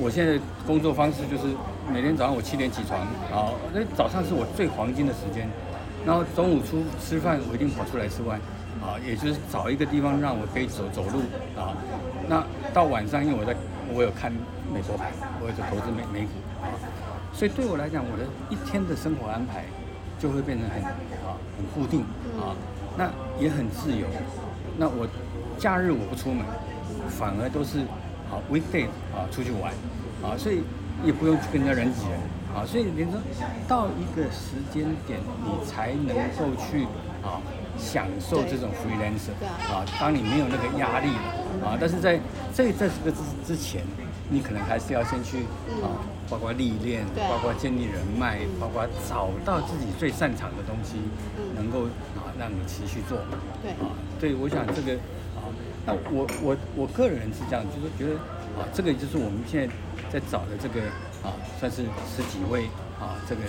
[0.00, 1.54] 我现在工作方式就是
[1.92, 3.00] 每天早上我七点起床，
[3.30, 5.48] 啊，那早上是我最黄金的时间，
[6.04, 8.40] 然后中午出吃饭我一定跑出来吃饭，
[8.82, 11.20] 啊，也就是找一个地方让我可以走走路
[11.56, 11.76] 啊。
[12.28, 13.54] 那到晚上，因为我在
[13.94, 14.32] 我有看
[14.72, 16.74] 美国盘，我有投资美美股啊，
[17.32, 19.64] 所以对我来讲，我的一天的生活安排
[20.18, 20.82] 就会变成很
[21.22, 22.00] 啊很固定
[22.40, 22.50] 啊，
[22.98, 23.08] 那
[23.38, 24.06] 也很自由。
[24.76, 25.06] 那我
[25.56, 26.44] 假日我不出门，
[27.08, 27.78] 反而都是
[28.34, 29.72] 啊 weekday 啊出去玩
[30.22, 30.62] 啊，所以
[31.04, 32.18] 也不用去跟人家人挤人
[32.54, 33.20] 啊，所以连说
[33.68, 36.84] 到一个时间点，你才能够去
[37.22, 37.40] 啊
[37.78, 39.34] 享受这种 freelancer
[39.70, 42.18] 啊啊，当你没有那个压力了啊，但是在
[42.54, 43.82] 这在这个之之前，
[44.30, 45.38] 你可能还是要先去
[45.82, 45.98] 啊，
[46.30, 50.96] 包括历练，包括建立人脉，包括找到自己最擅长的东西，
[51.56, 51.84] 能够
[52.16, 53.18] 啊让你持续做。
[53.62, 53.90] 对啊，
[54.20, 54.98] 对，我想这个啊，
[55.86, 58.18] 那我我我个人是这样，就是觉得
[58.58, 59.74] 啊，这个就是我们现在
[60.10, 60.80] 在找的这个
[61.22, 62.64] 啊，算是十几位
[62.98, 63.42] 啊，这个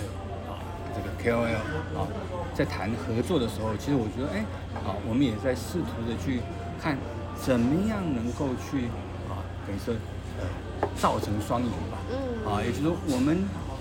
[0.48, 0.60] 啊
[0.94, 1.54] 这个 KOL
[1.96, 2.06] 啊，
[2.54, 4.44] 在谈合作的时候，其实我觉得哎，
[4.84, 6.40] 啊，我们也在试图的去
[6.80, 6.98] 看
[7.40, 8.86] 怎么样能够去
[9.28, 9.94] 啊，等于说
[10.40, 11.98] 呃造成双赢吧。
[12.10, 13.38] 嗯啊，也就是说我们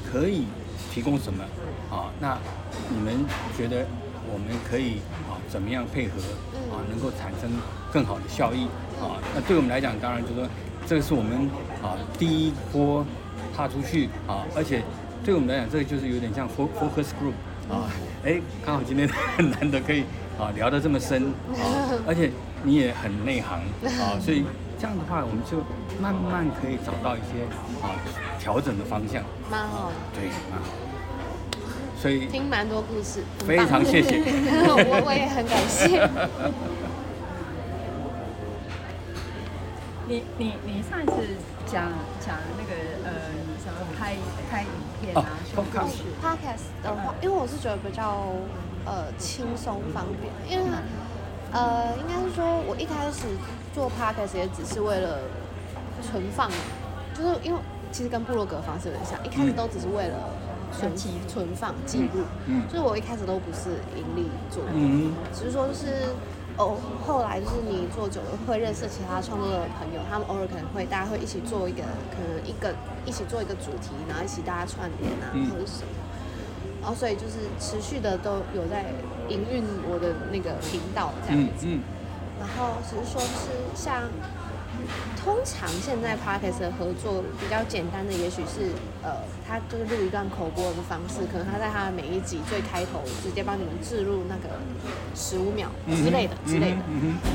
[0.09, 0.45] 可以
[0.93, 1.43] 提供什么
[1.91, 2.07] 啊？
[2.21, 2.37] 那
[2.89, 3.25] 你们
[3.57, 3.85] 觉得
[4.31, 6.13] 我们可以啊怎么样配合
[6.75, 7.49] 啊，能够产生
[7.91, 8.65] 更好的效益
[8.99, 9.15] 啊？
[9.33, 10.47] 那对我们来讲，当然就是说
[10.85, 11.49] 这个是我们
[11.81, 13.05] 啊第一波
[13.55, 14.83] 踏出去啊，而且
[15.23, 17.33] 对我们来讲，这个就是有点像 fo- focus group
[17.73, 17.87] 啊，
[18.25, 19.07] 哎，刚好今天
[19.37, 20.03] 很难得可以
[20.37, 21.23] 啊聊得这么深
[21.55, 21.63] 啊，
[22.05, 22.29] 而且
[22.63, 23.59] 你也很内行
[24.01, 24.43] 啊，所以
[24.79, 25.57] 这样的话，我们就
[26.01, 27.43] 慢慢可以找到一些
[27.81, 27.95] 啊
[28.39, 29.23] 调整的方向。
[29.49, 30.59] 蛮好的，对啊，
[32.01, 33.67] 所以听蛮多故事，很非棒。
[33.67, 34.19] 常谢谢。
[34.21, 36.07] 我我也很感谢。
[40.07, 41.13] 你你你上一次
[41.65, 42.73] 讲讲那个
[43.03, 43.11] 呃，
[43.57, 44.15] 什么拍
[44.51, 44.67] 拍影
[45.01, 48.27] 片啊哦，说故 podcast 事，Podcast 的话，因为我是觉得比较
[48.85, 50.69] 呃轻松方便，因为
[51.51, 53.25] 呃应该是说我一开始
[53.73, 55.21] 做 Podcast 也只是为了
[56.03, 56.51] 存放，
[57.17, 57.59] 就是因为
[57.91, 60.29] 其实跟部落格方式有点像，一开始都只是为了
[60.77, 60.91] 存
[61.27, 62.63] 存放记录，嗯。
[62.67, 65.13] 就是我一开始都不是盈利做的，嗯。
[65.33, 66.07] 只是说就是
[66.57, 72.73] 哦，后来就是你做久了会认识其他创作的朋友，他们偶尔可能会大家会一起做一个可能一个
[73.05, 75.49] 一起做一个主题，然后一起大家串联啊、嗯。
[75.49, 75.91] 或者什么，
[76.81, 78.85] 然后所以就是持续的都有在
[79.29, 81.79] 营运我的那个频道这样子，嗯嗯。
[82.39, 84.03] 然后只是说是像。
[85.25, 88.69] 通常现在 podcast 的合作比较简单的，也许是
[89.01, 94.53] 呃，他就是录一段口播的方式，可能他在他的每一集最开头直接帮你们置入那个
[95.15, 96.77] 十五秒之类的、之类的，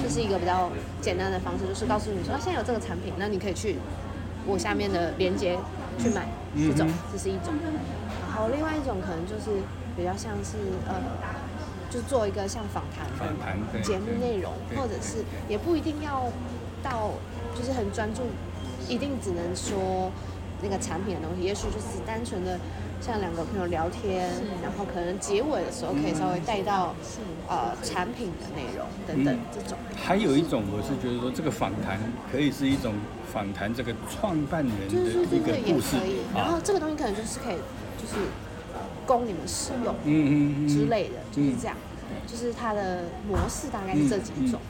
[0.05, 3.75] 这是一个比较简单的方式，就是告诉你说，啊现在有这个产品，那你可以去
[4.47, 5.59] 我下面的链接
[5.99, 7.53] 去买，这种这是一种。
[8.23, 9.51] 然后另外一种可能就是
[9.97, 10.57] 比较像是
[10.87, 10.95] 呃，
[11.91, 13.05] 就做一个像访谈
[13.73, 16.31] 的节目内容，或者是也不一定要
[16.85, 17.11] 到
[17.57, 18.23] 就是很专注，
[18.89, 20.11] 一定只能说
[20.63, 22.59] 那个产品的东西，也许就是单纯的
[23.01, 24.31] 像两个朋友聊天，
[24.63, 26.95] 然后可能结尾的时候可以稍微带到
[27.49, 29.79] 呃产品的内容等等嗯这种。
[29.97, 31.99] 还有一种，我是觉得说，这个访谈
[32.31, 32.95] 可以是一种
[33.33, 36.19] 访谈这个创办人的一个对对，也故事可以。
[36.35, 37.57] 然后啊，这个东西可能就是可以，
[37.97, 38.15] 就是
[39.07, 41.77] 供你们使用嗯嗯嗯之类的，就是嗯这样。
[42.27, 44.61] 就是它的模式大概是这几种。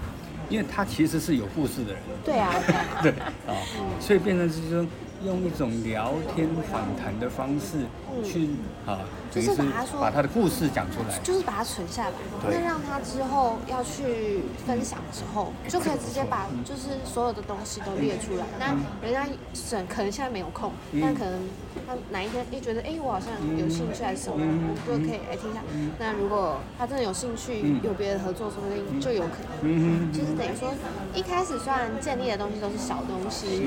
[0.50, 2.52] 因为他其实是有故事的人，对啊，
[3.02, 3.56] 对啊。
[3.98, 4.84] 所以变成是说
[5.24, 7.78] 用一种聊天访谈的方式
[8.24, 8.48] 去
[8.90, 8.98] 啊，
[9.30, 11.18] 就是把他说把他的故事讲出来。
[11.22, 12.12] 就是把它存下来，
[12.42, 18.44] 那让他之后要去分享的时候，就可以直接把就是所有的东西都列出来。
[18.58, 18.76] 那
[19.06, 21.48] 人家省可能现在没有空，但可能
[21.86, 24.44] 他哪一天一觉得哎我好像有兴趣还是什么，
[24.86, 25.60] 就可以来听一下。
[25.98, 29.62] 那如果他真的有兴趣，有别的合作，说不定就有可能。
[29.62, 30.72] 嗯就是等于说，
[31.14, 33.62] 一开始虽然建立的东西都是小东西，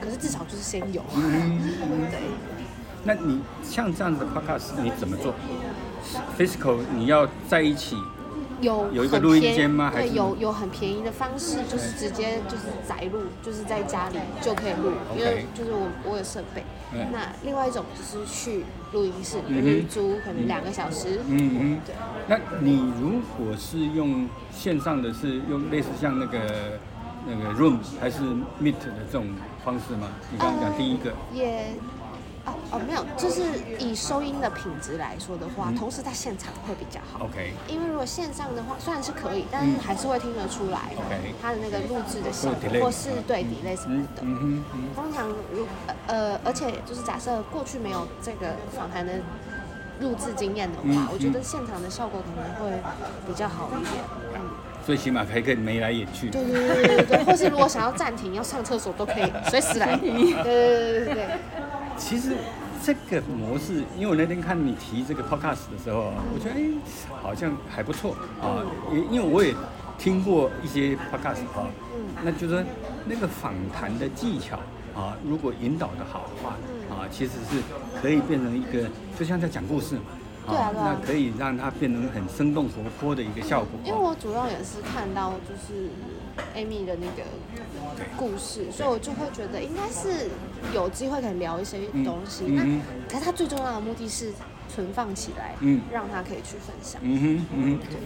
[0.00, 1.02] 可是至少就是先有。
[2.10, 2.20] 对。
[3.06, 5.32] 那你像这样子的 podcast 你怎么做
[6.36, 7.96] ？Physical 你要在一起，
[8.60, 16.64] 有有一个录音间吗还对，是有有很便宜的方式，就是直接就是载录，就是在家里就可以录，因为就是我我有设备。
[16.92, 21.20] 嗯那另外一种就是去录音室嗯哼日租，可能两个小时。
[21.28, 21.94] 嗯嗯对。
[22.28, 26.38] 那你如果是用线上的是用类似像那个
[27.28, 28.22] 那个 Room 还是
[28.62, 29.26] Meet 的这种
[29.64, 30.08] 方式吗？
[30.30, 31.74] 你刚刚讲第一个，也
[32.70, 33.42] 哦哦没有，就是
[33.78, 37.24] 以收音的品质来说的嗯话，同时在现场会比较好。
[37.26, 44.22] OK 因为如果线上的话，虽然是可以，但是还是会听得出来 OK 它的那个录制的效果，或是对 delay 什么嗯的。
[44.22, 44.64] 嗯
[44.94, 45.66] 通常如
[46.06, 49.12] 呃，而且就是假设过去没有这个访谈的
[50.00, 52.76] 录制经验的话，嗯我觉得现场的效果可能会
[53.26, 54.04] 比较好一点。
[54.34, 54.40] 嗯，
[54.84, 56.28] 最起码还可以眉来眼去。
[56.30, 59.96] 对对对对对对，或是如果想要暂停、要上厕所都可以随时来。
[59.98, 61.26] 对对对对对对。
[61.96, 62.36] 其实
[62.82, 66.70] 这个模式，因为我那天看你提这个 podcast 的时候，我觉得哎，
[67.22, 68.62] 好像还不错啊。
[68.92, 69.54] 也因为我也
[69.98, 71.68] 听过一些 podcast 啊，
[72.22, 72.64] 那就是说
[73.06, 74.58] 那个访谈的技巧
[74.94, 76.56] 啊，如果引导的好的话
[76.94, 77.62] 啊，其实是
[78.00, 80.02] 可以变成一个，就像在讲故事嘛。
[80.46, 80.98] 对啊对啊。
[81.00, 83.70] 那可以让它变成很生动活泼的一个效果。
[83.84, 85.88] 因为我主要也是看到就是
[86.54, 87.22] Amy 的那个
[88.16, 90.28] 故事，所以我就会觉得应该是
[90.74, 92.44] 有机会可以聊一些东西。
[92.44, 92.62] 那
[93.08, 94.32] 可是它最重要的目的是
[94.68, 95.80] 存放起来，嗯。
[95.92, 97.00] 让它可以去分享。
[97.02, 97.98] 嗯哼嗯哼，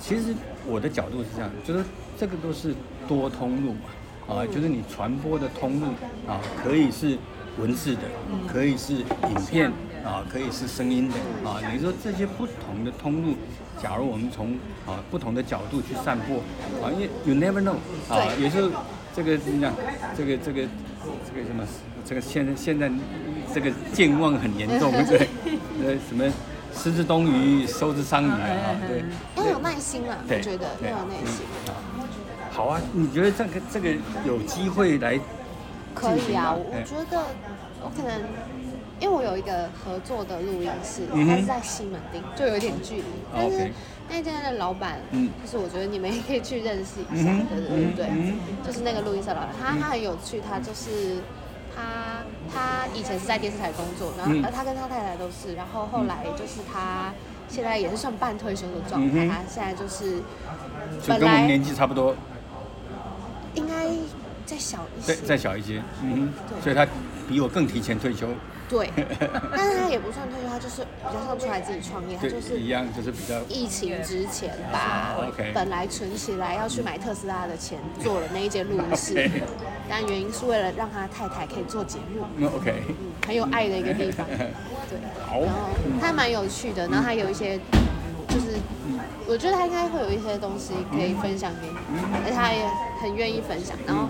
[0.00, 0.34] 其实
[0.66, 1.84] 我的角度是这样，就是
[2.18, 2.74] 这个都是
[3.08, 5.86] 多通路嘛，啊，就是你传播的通路
[6.28, 7.18] 啊，可以是
[7.58, 8.02] 文字的，
[8.46, 9.72] 可以是影片
[10.04, 11.14] 啊，可以是声音的
[11.48, 11.60] 啊。
[11.72, 13.34] 你说这些不同的通路，
[13.82, 14.52] 假如我们从
[14.86, 16.36] 啊不同的角度去散播
[16.82, 17.76] 啊，因为 you never know
[18.08, 18.70] 啊，对有时候
[19.14, 19.72] 这个怎么讲，
[20.16, 20.62] 这个这个
[21.26, 21.64] 这个什么，
[22.04, 22.90] 这个现在现在
[23.54, 25.28] 这个健忘很严重， 对，
[25.82, 26.24] 呃什么。
[26.76, 29.04] 失之东隅，收之桑榆啊，对。
[29.36, 31.46] 要有耐心啊，我觉得对要有耐心。
[32.50, 33.90] 好啊，你觉得这个这个
[34.26, 35.16] 有机会来
[35.94, 37.22] 可以啊，我觉得
[37.80, 38.20] 我可能
[39.00, 41.28] 因为我有一个合作的录音室，嗯哼。
[41.28, 43.72] 它是在西门町，就有点距离，但是 OK
[44.08, 45.30] 那间的老板，嗯。
[45.44, 47.46] 就是我觉得你们也可以去认识一下，嗯哼。
[47.48, 48.34] 对对对对嗯，
[48.66, 51.18] 就是那个录音室的老板，他他很有趣，他就是。
[51.76, 52.22] 他
[52.54, 57.12] 他以前是在电视台工作，然后他跟他太太都是，然后后来就是他
[57.48, 59.28] 现在也是算半退休的状态，嗯哼。
[59.28, 60.18] 他现在就是
[61.02, 62.14] 就本来跟我们年纪差不多，
[63.56, 63.88] 应该
[64.46, 66.86] 再小一些，再小一些，嗯所以他
[67.28, 68.28] 比我更提前退休，
[68.68, 68.90] 对，
[69.54, 75.52] 但是他也不算退休，他就是比较像出来自己创业，他就，是一样就是比较疫情之前把哦，OK。
[75.54, 79.30] 本来存起来要去买特斯拉的钱做了那一间录音室
[79.88, 84.98] 但原因是为了让他太太可以做节目，嗯 OK，嗯，很有爱的一个地方，对，
[85.44, 85.70] 然后
[86.00, 87.58] 他蛮有趣的，然后他有一些
[88.28, 88.56] 就是。
[89.26, 91.74] 我觉得他应该会有一些东西可以分享给你，
[92.26, 92.62] 而且他也
[93.00, 93.74] 很愿意分享。
[93.86, 94.06] 然后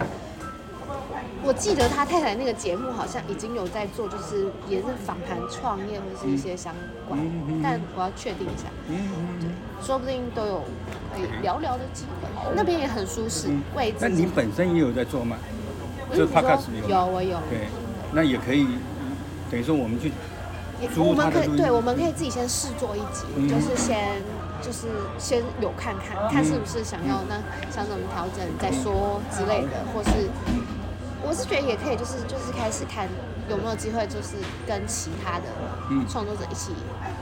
[1.47, 6.75] 我记得他太太那个节目好像已经有在做，就是也是访谈创业或是一些相
[7.07, 7.21] 关，
[7.63, 8.97] 但我要确定一下，嗯
[9.41, 9.53] 嗯
[9.83, 10.65] 说不定都有
[11.15, 12.55] 可以聊聊的机会。
[12.57, 13.99] 那边也很舒适，位置。
[14.01, 15.37] 那你本身也有在做吗？
[16.11, 17.69] 就嗯你说 podcast 有有我有，对，
[18.13, 18.67] 那也可以，
[19.51, 20.11] 等于说我们去
[20.97, 23.49] 我们可以对，我们可以自己先试做一集，嗯。
[23.49, 24.23] 就是先
[24.63, 24.89] 就是
[25.19, 27.37] 先有看看，看是不是想要那
[27.71, 30.29] 想怎么调整再说之类的，或是
[31.27, 33.09] 我是觉得也可以，就是就是开始看
[33.49, 34.37] 有没有机会，就是
[34.67, 35.47] 跟其他的
[35.91, 36.05] 嗯。
[36.09, 36.73] 创作者一起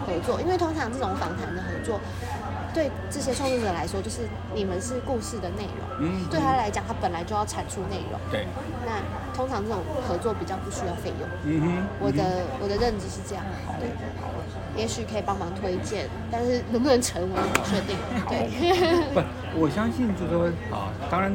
[0.06, 2.00] 合作，因为通常这种访谈的合作，
[2.74, 8.46] 对这些创作者来说，就是你们是故事的内容，嗯对他来讲，他本来就要产出内容，对，
[8.86, 8.98] 那
[9.34, 11.28] 通常这种合作比较不需要费用。
[11.44, 13.44] 嗯哼，我的我的认知是这样，
[13.78, 13.88] 对，
[14.76, 17.96] 也许可以帮忙推荐，但是能不能成我不确定。
[18.28, 18.48] 对，
[19.14, 19.20] 不，
[19.60, 21.32] 我相信就是说啊，当然，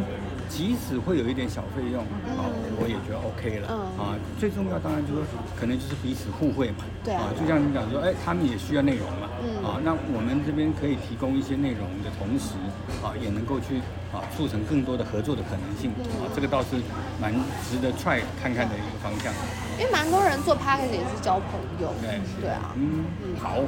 [0.49, 2.01] 即使会有一点小费用
[2.37, 2.47] 啊，
[2.79, 4.15] 我也觉得 OK 了嗯啊。
[4.39, 6.85] 最重要当然就是说，可能就是彼此互惠嘛。
[7.03, 9.27] 对啊就像你讲说，哎，他们也需要内容嘛。
[9.43, 12.55] 嗯啊，那我们这边可以提供一些内容的同时，
[13.03, 13.77] 啊，也能够去
[14.11, 15.91] 啊促成更多的合作的可能性
[16.21, 16.81] 啊，这个倒是
[17.21, 17.33] 蛮
[17.69, 19.31] 值得 try 看看的一个方向。
[19.77, 22.73] 因为蛮多人做 p a c k a g e 也是交朋友，对对啊。
[22.75, 23.05] 嗯，
[23.37, 23.61] 好，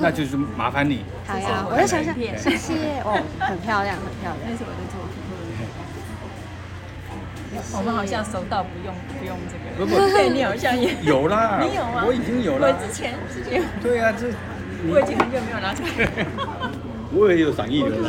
[0.00, 1.04] 那就是麻烦你。
[1.26, 4.40] 好呀，我我再想想，谢谢哦，很漂亮，很漂亮。
[4.48, 5.09] 那是我的作品。
[7.76, 12.04] 我们好像熟到不用不用这个，不不 对你好像也 有啦，你有吗？
[12.06, 12.86] 我已经有了我。
[12.86, 14.28] 之前之前对啊，这
[14.88, 16.26] 我已经很久没有拿出来。
[17.12, 18.08] 我也有赏一流了。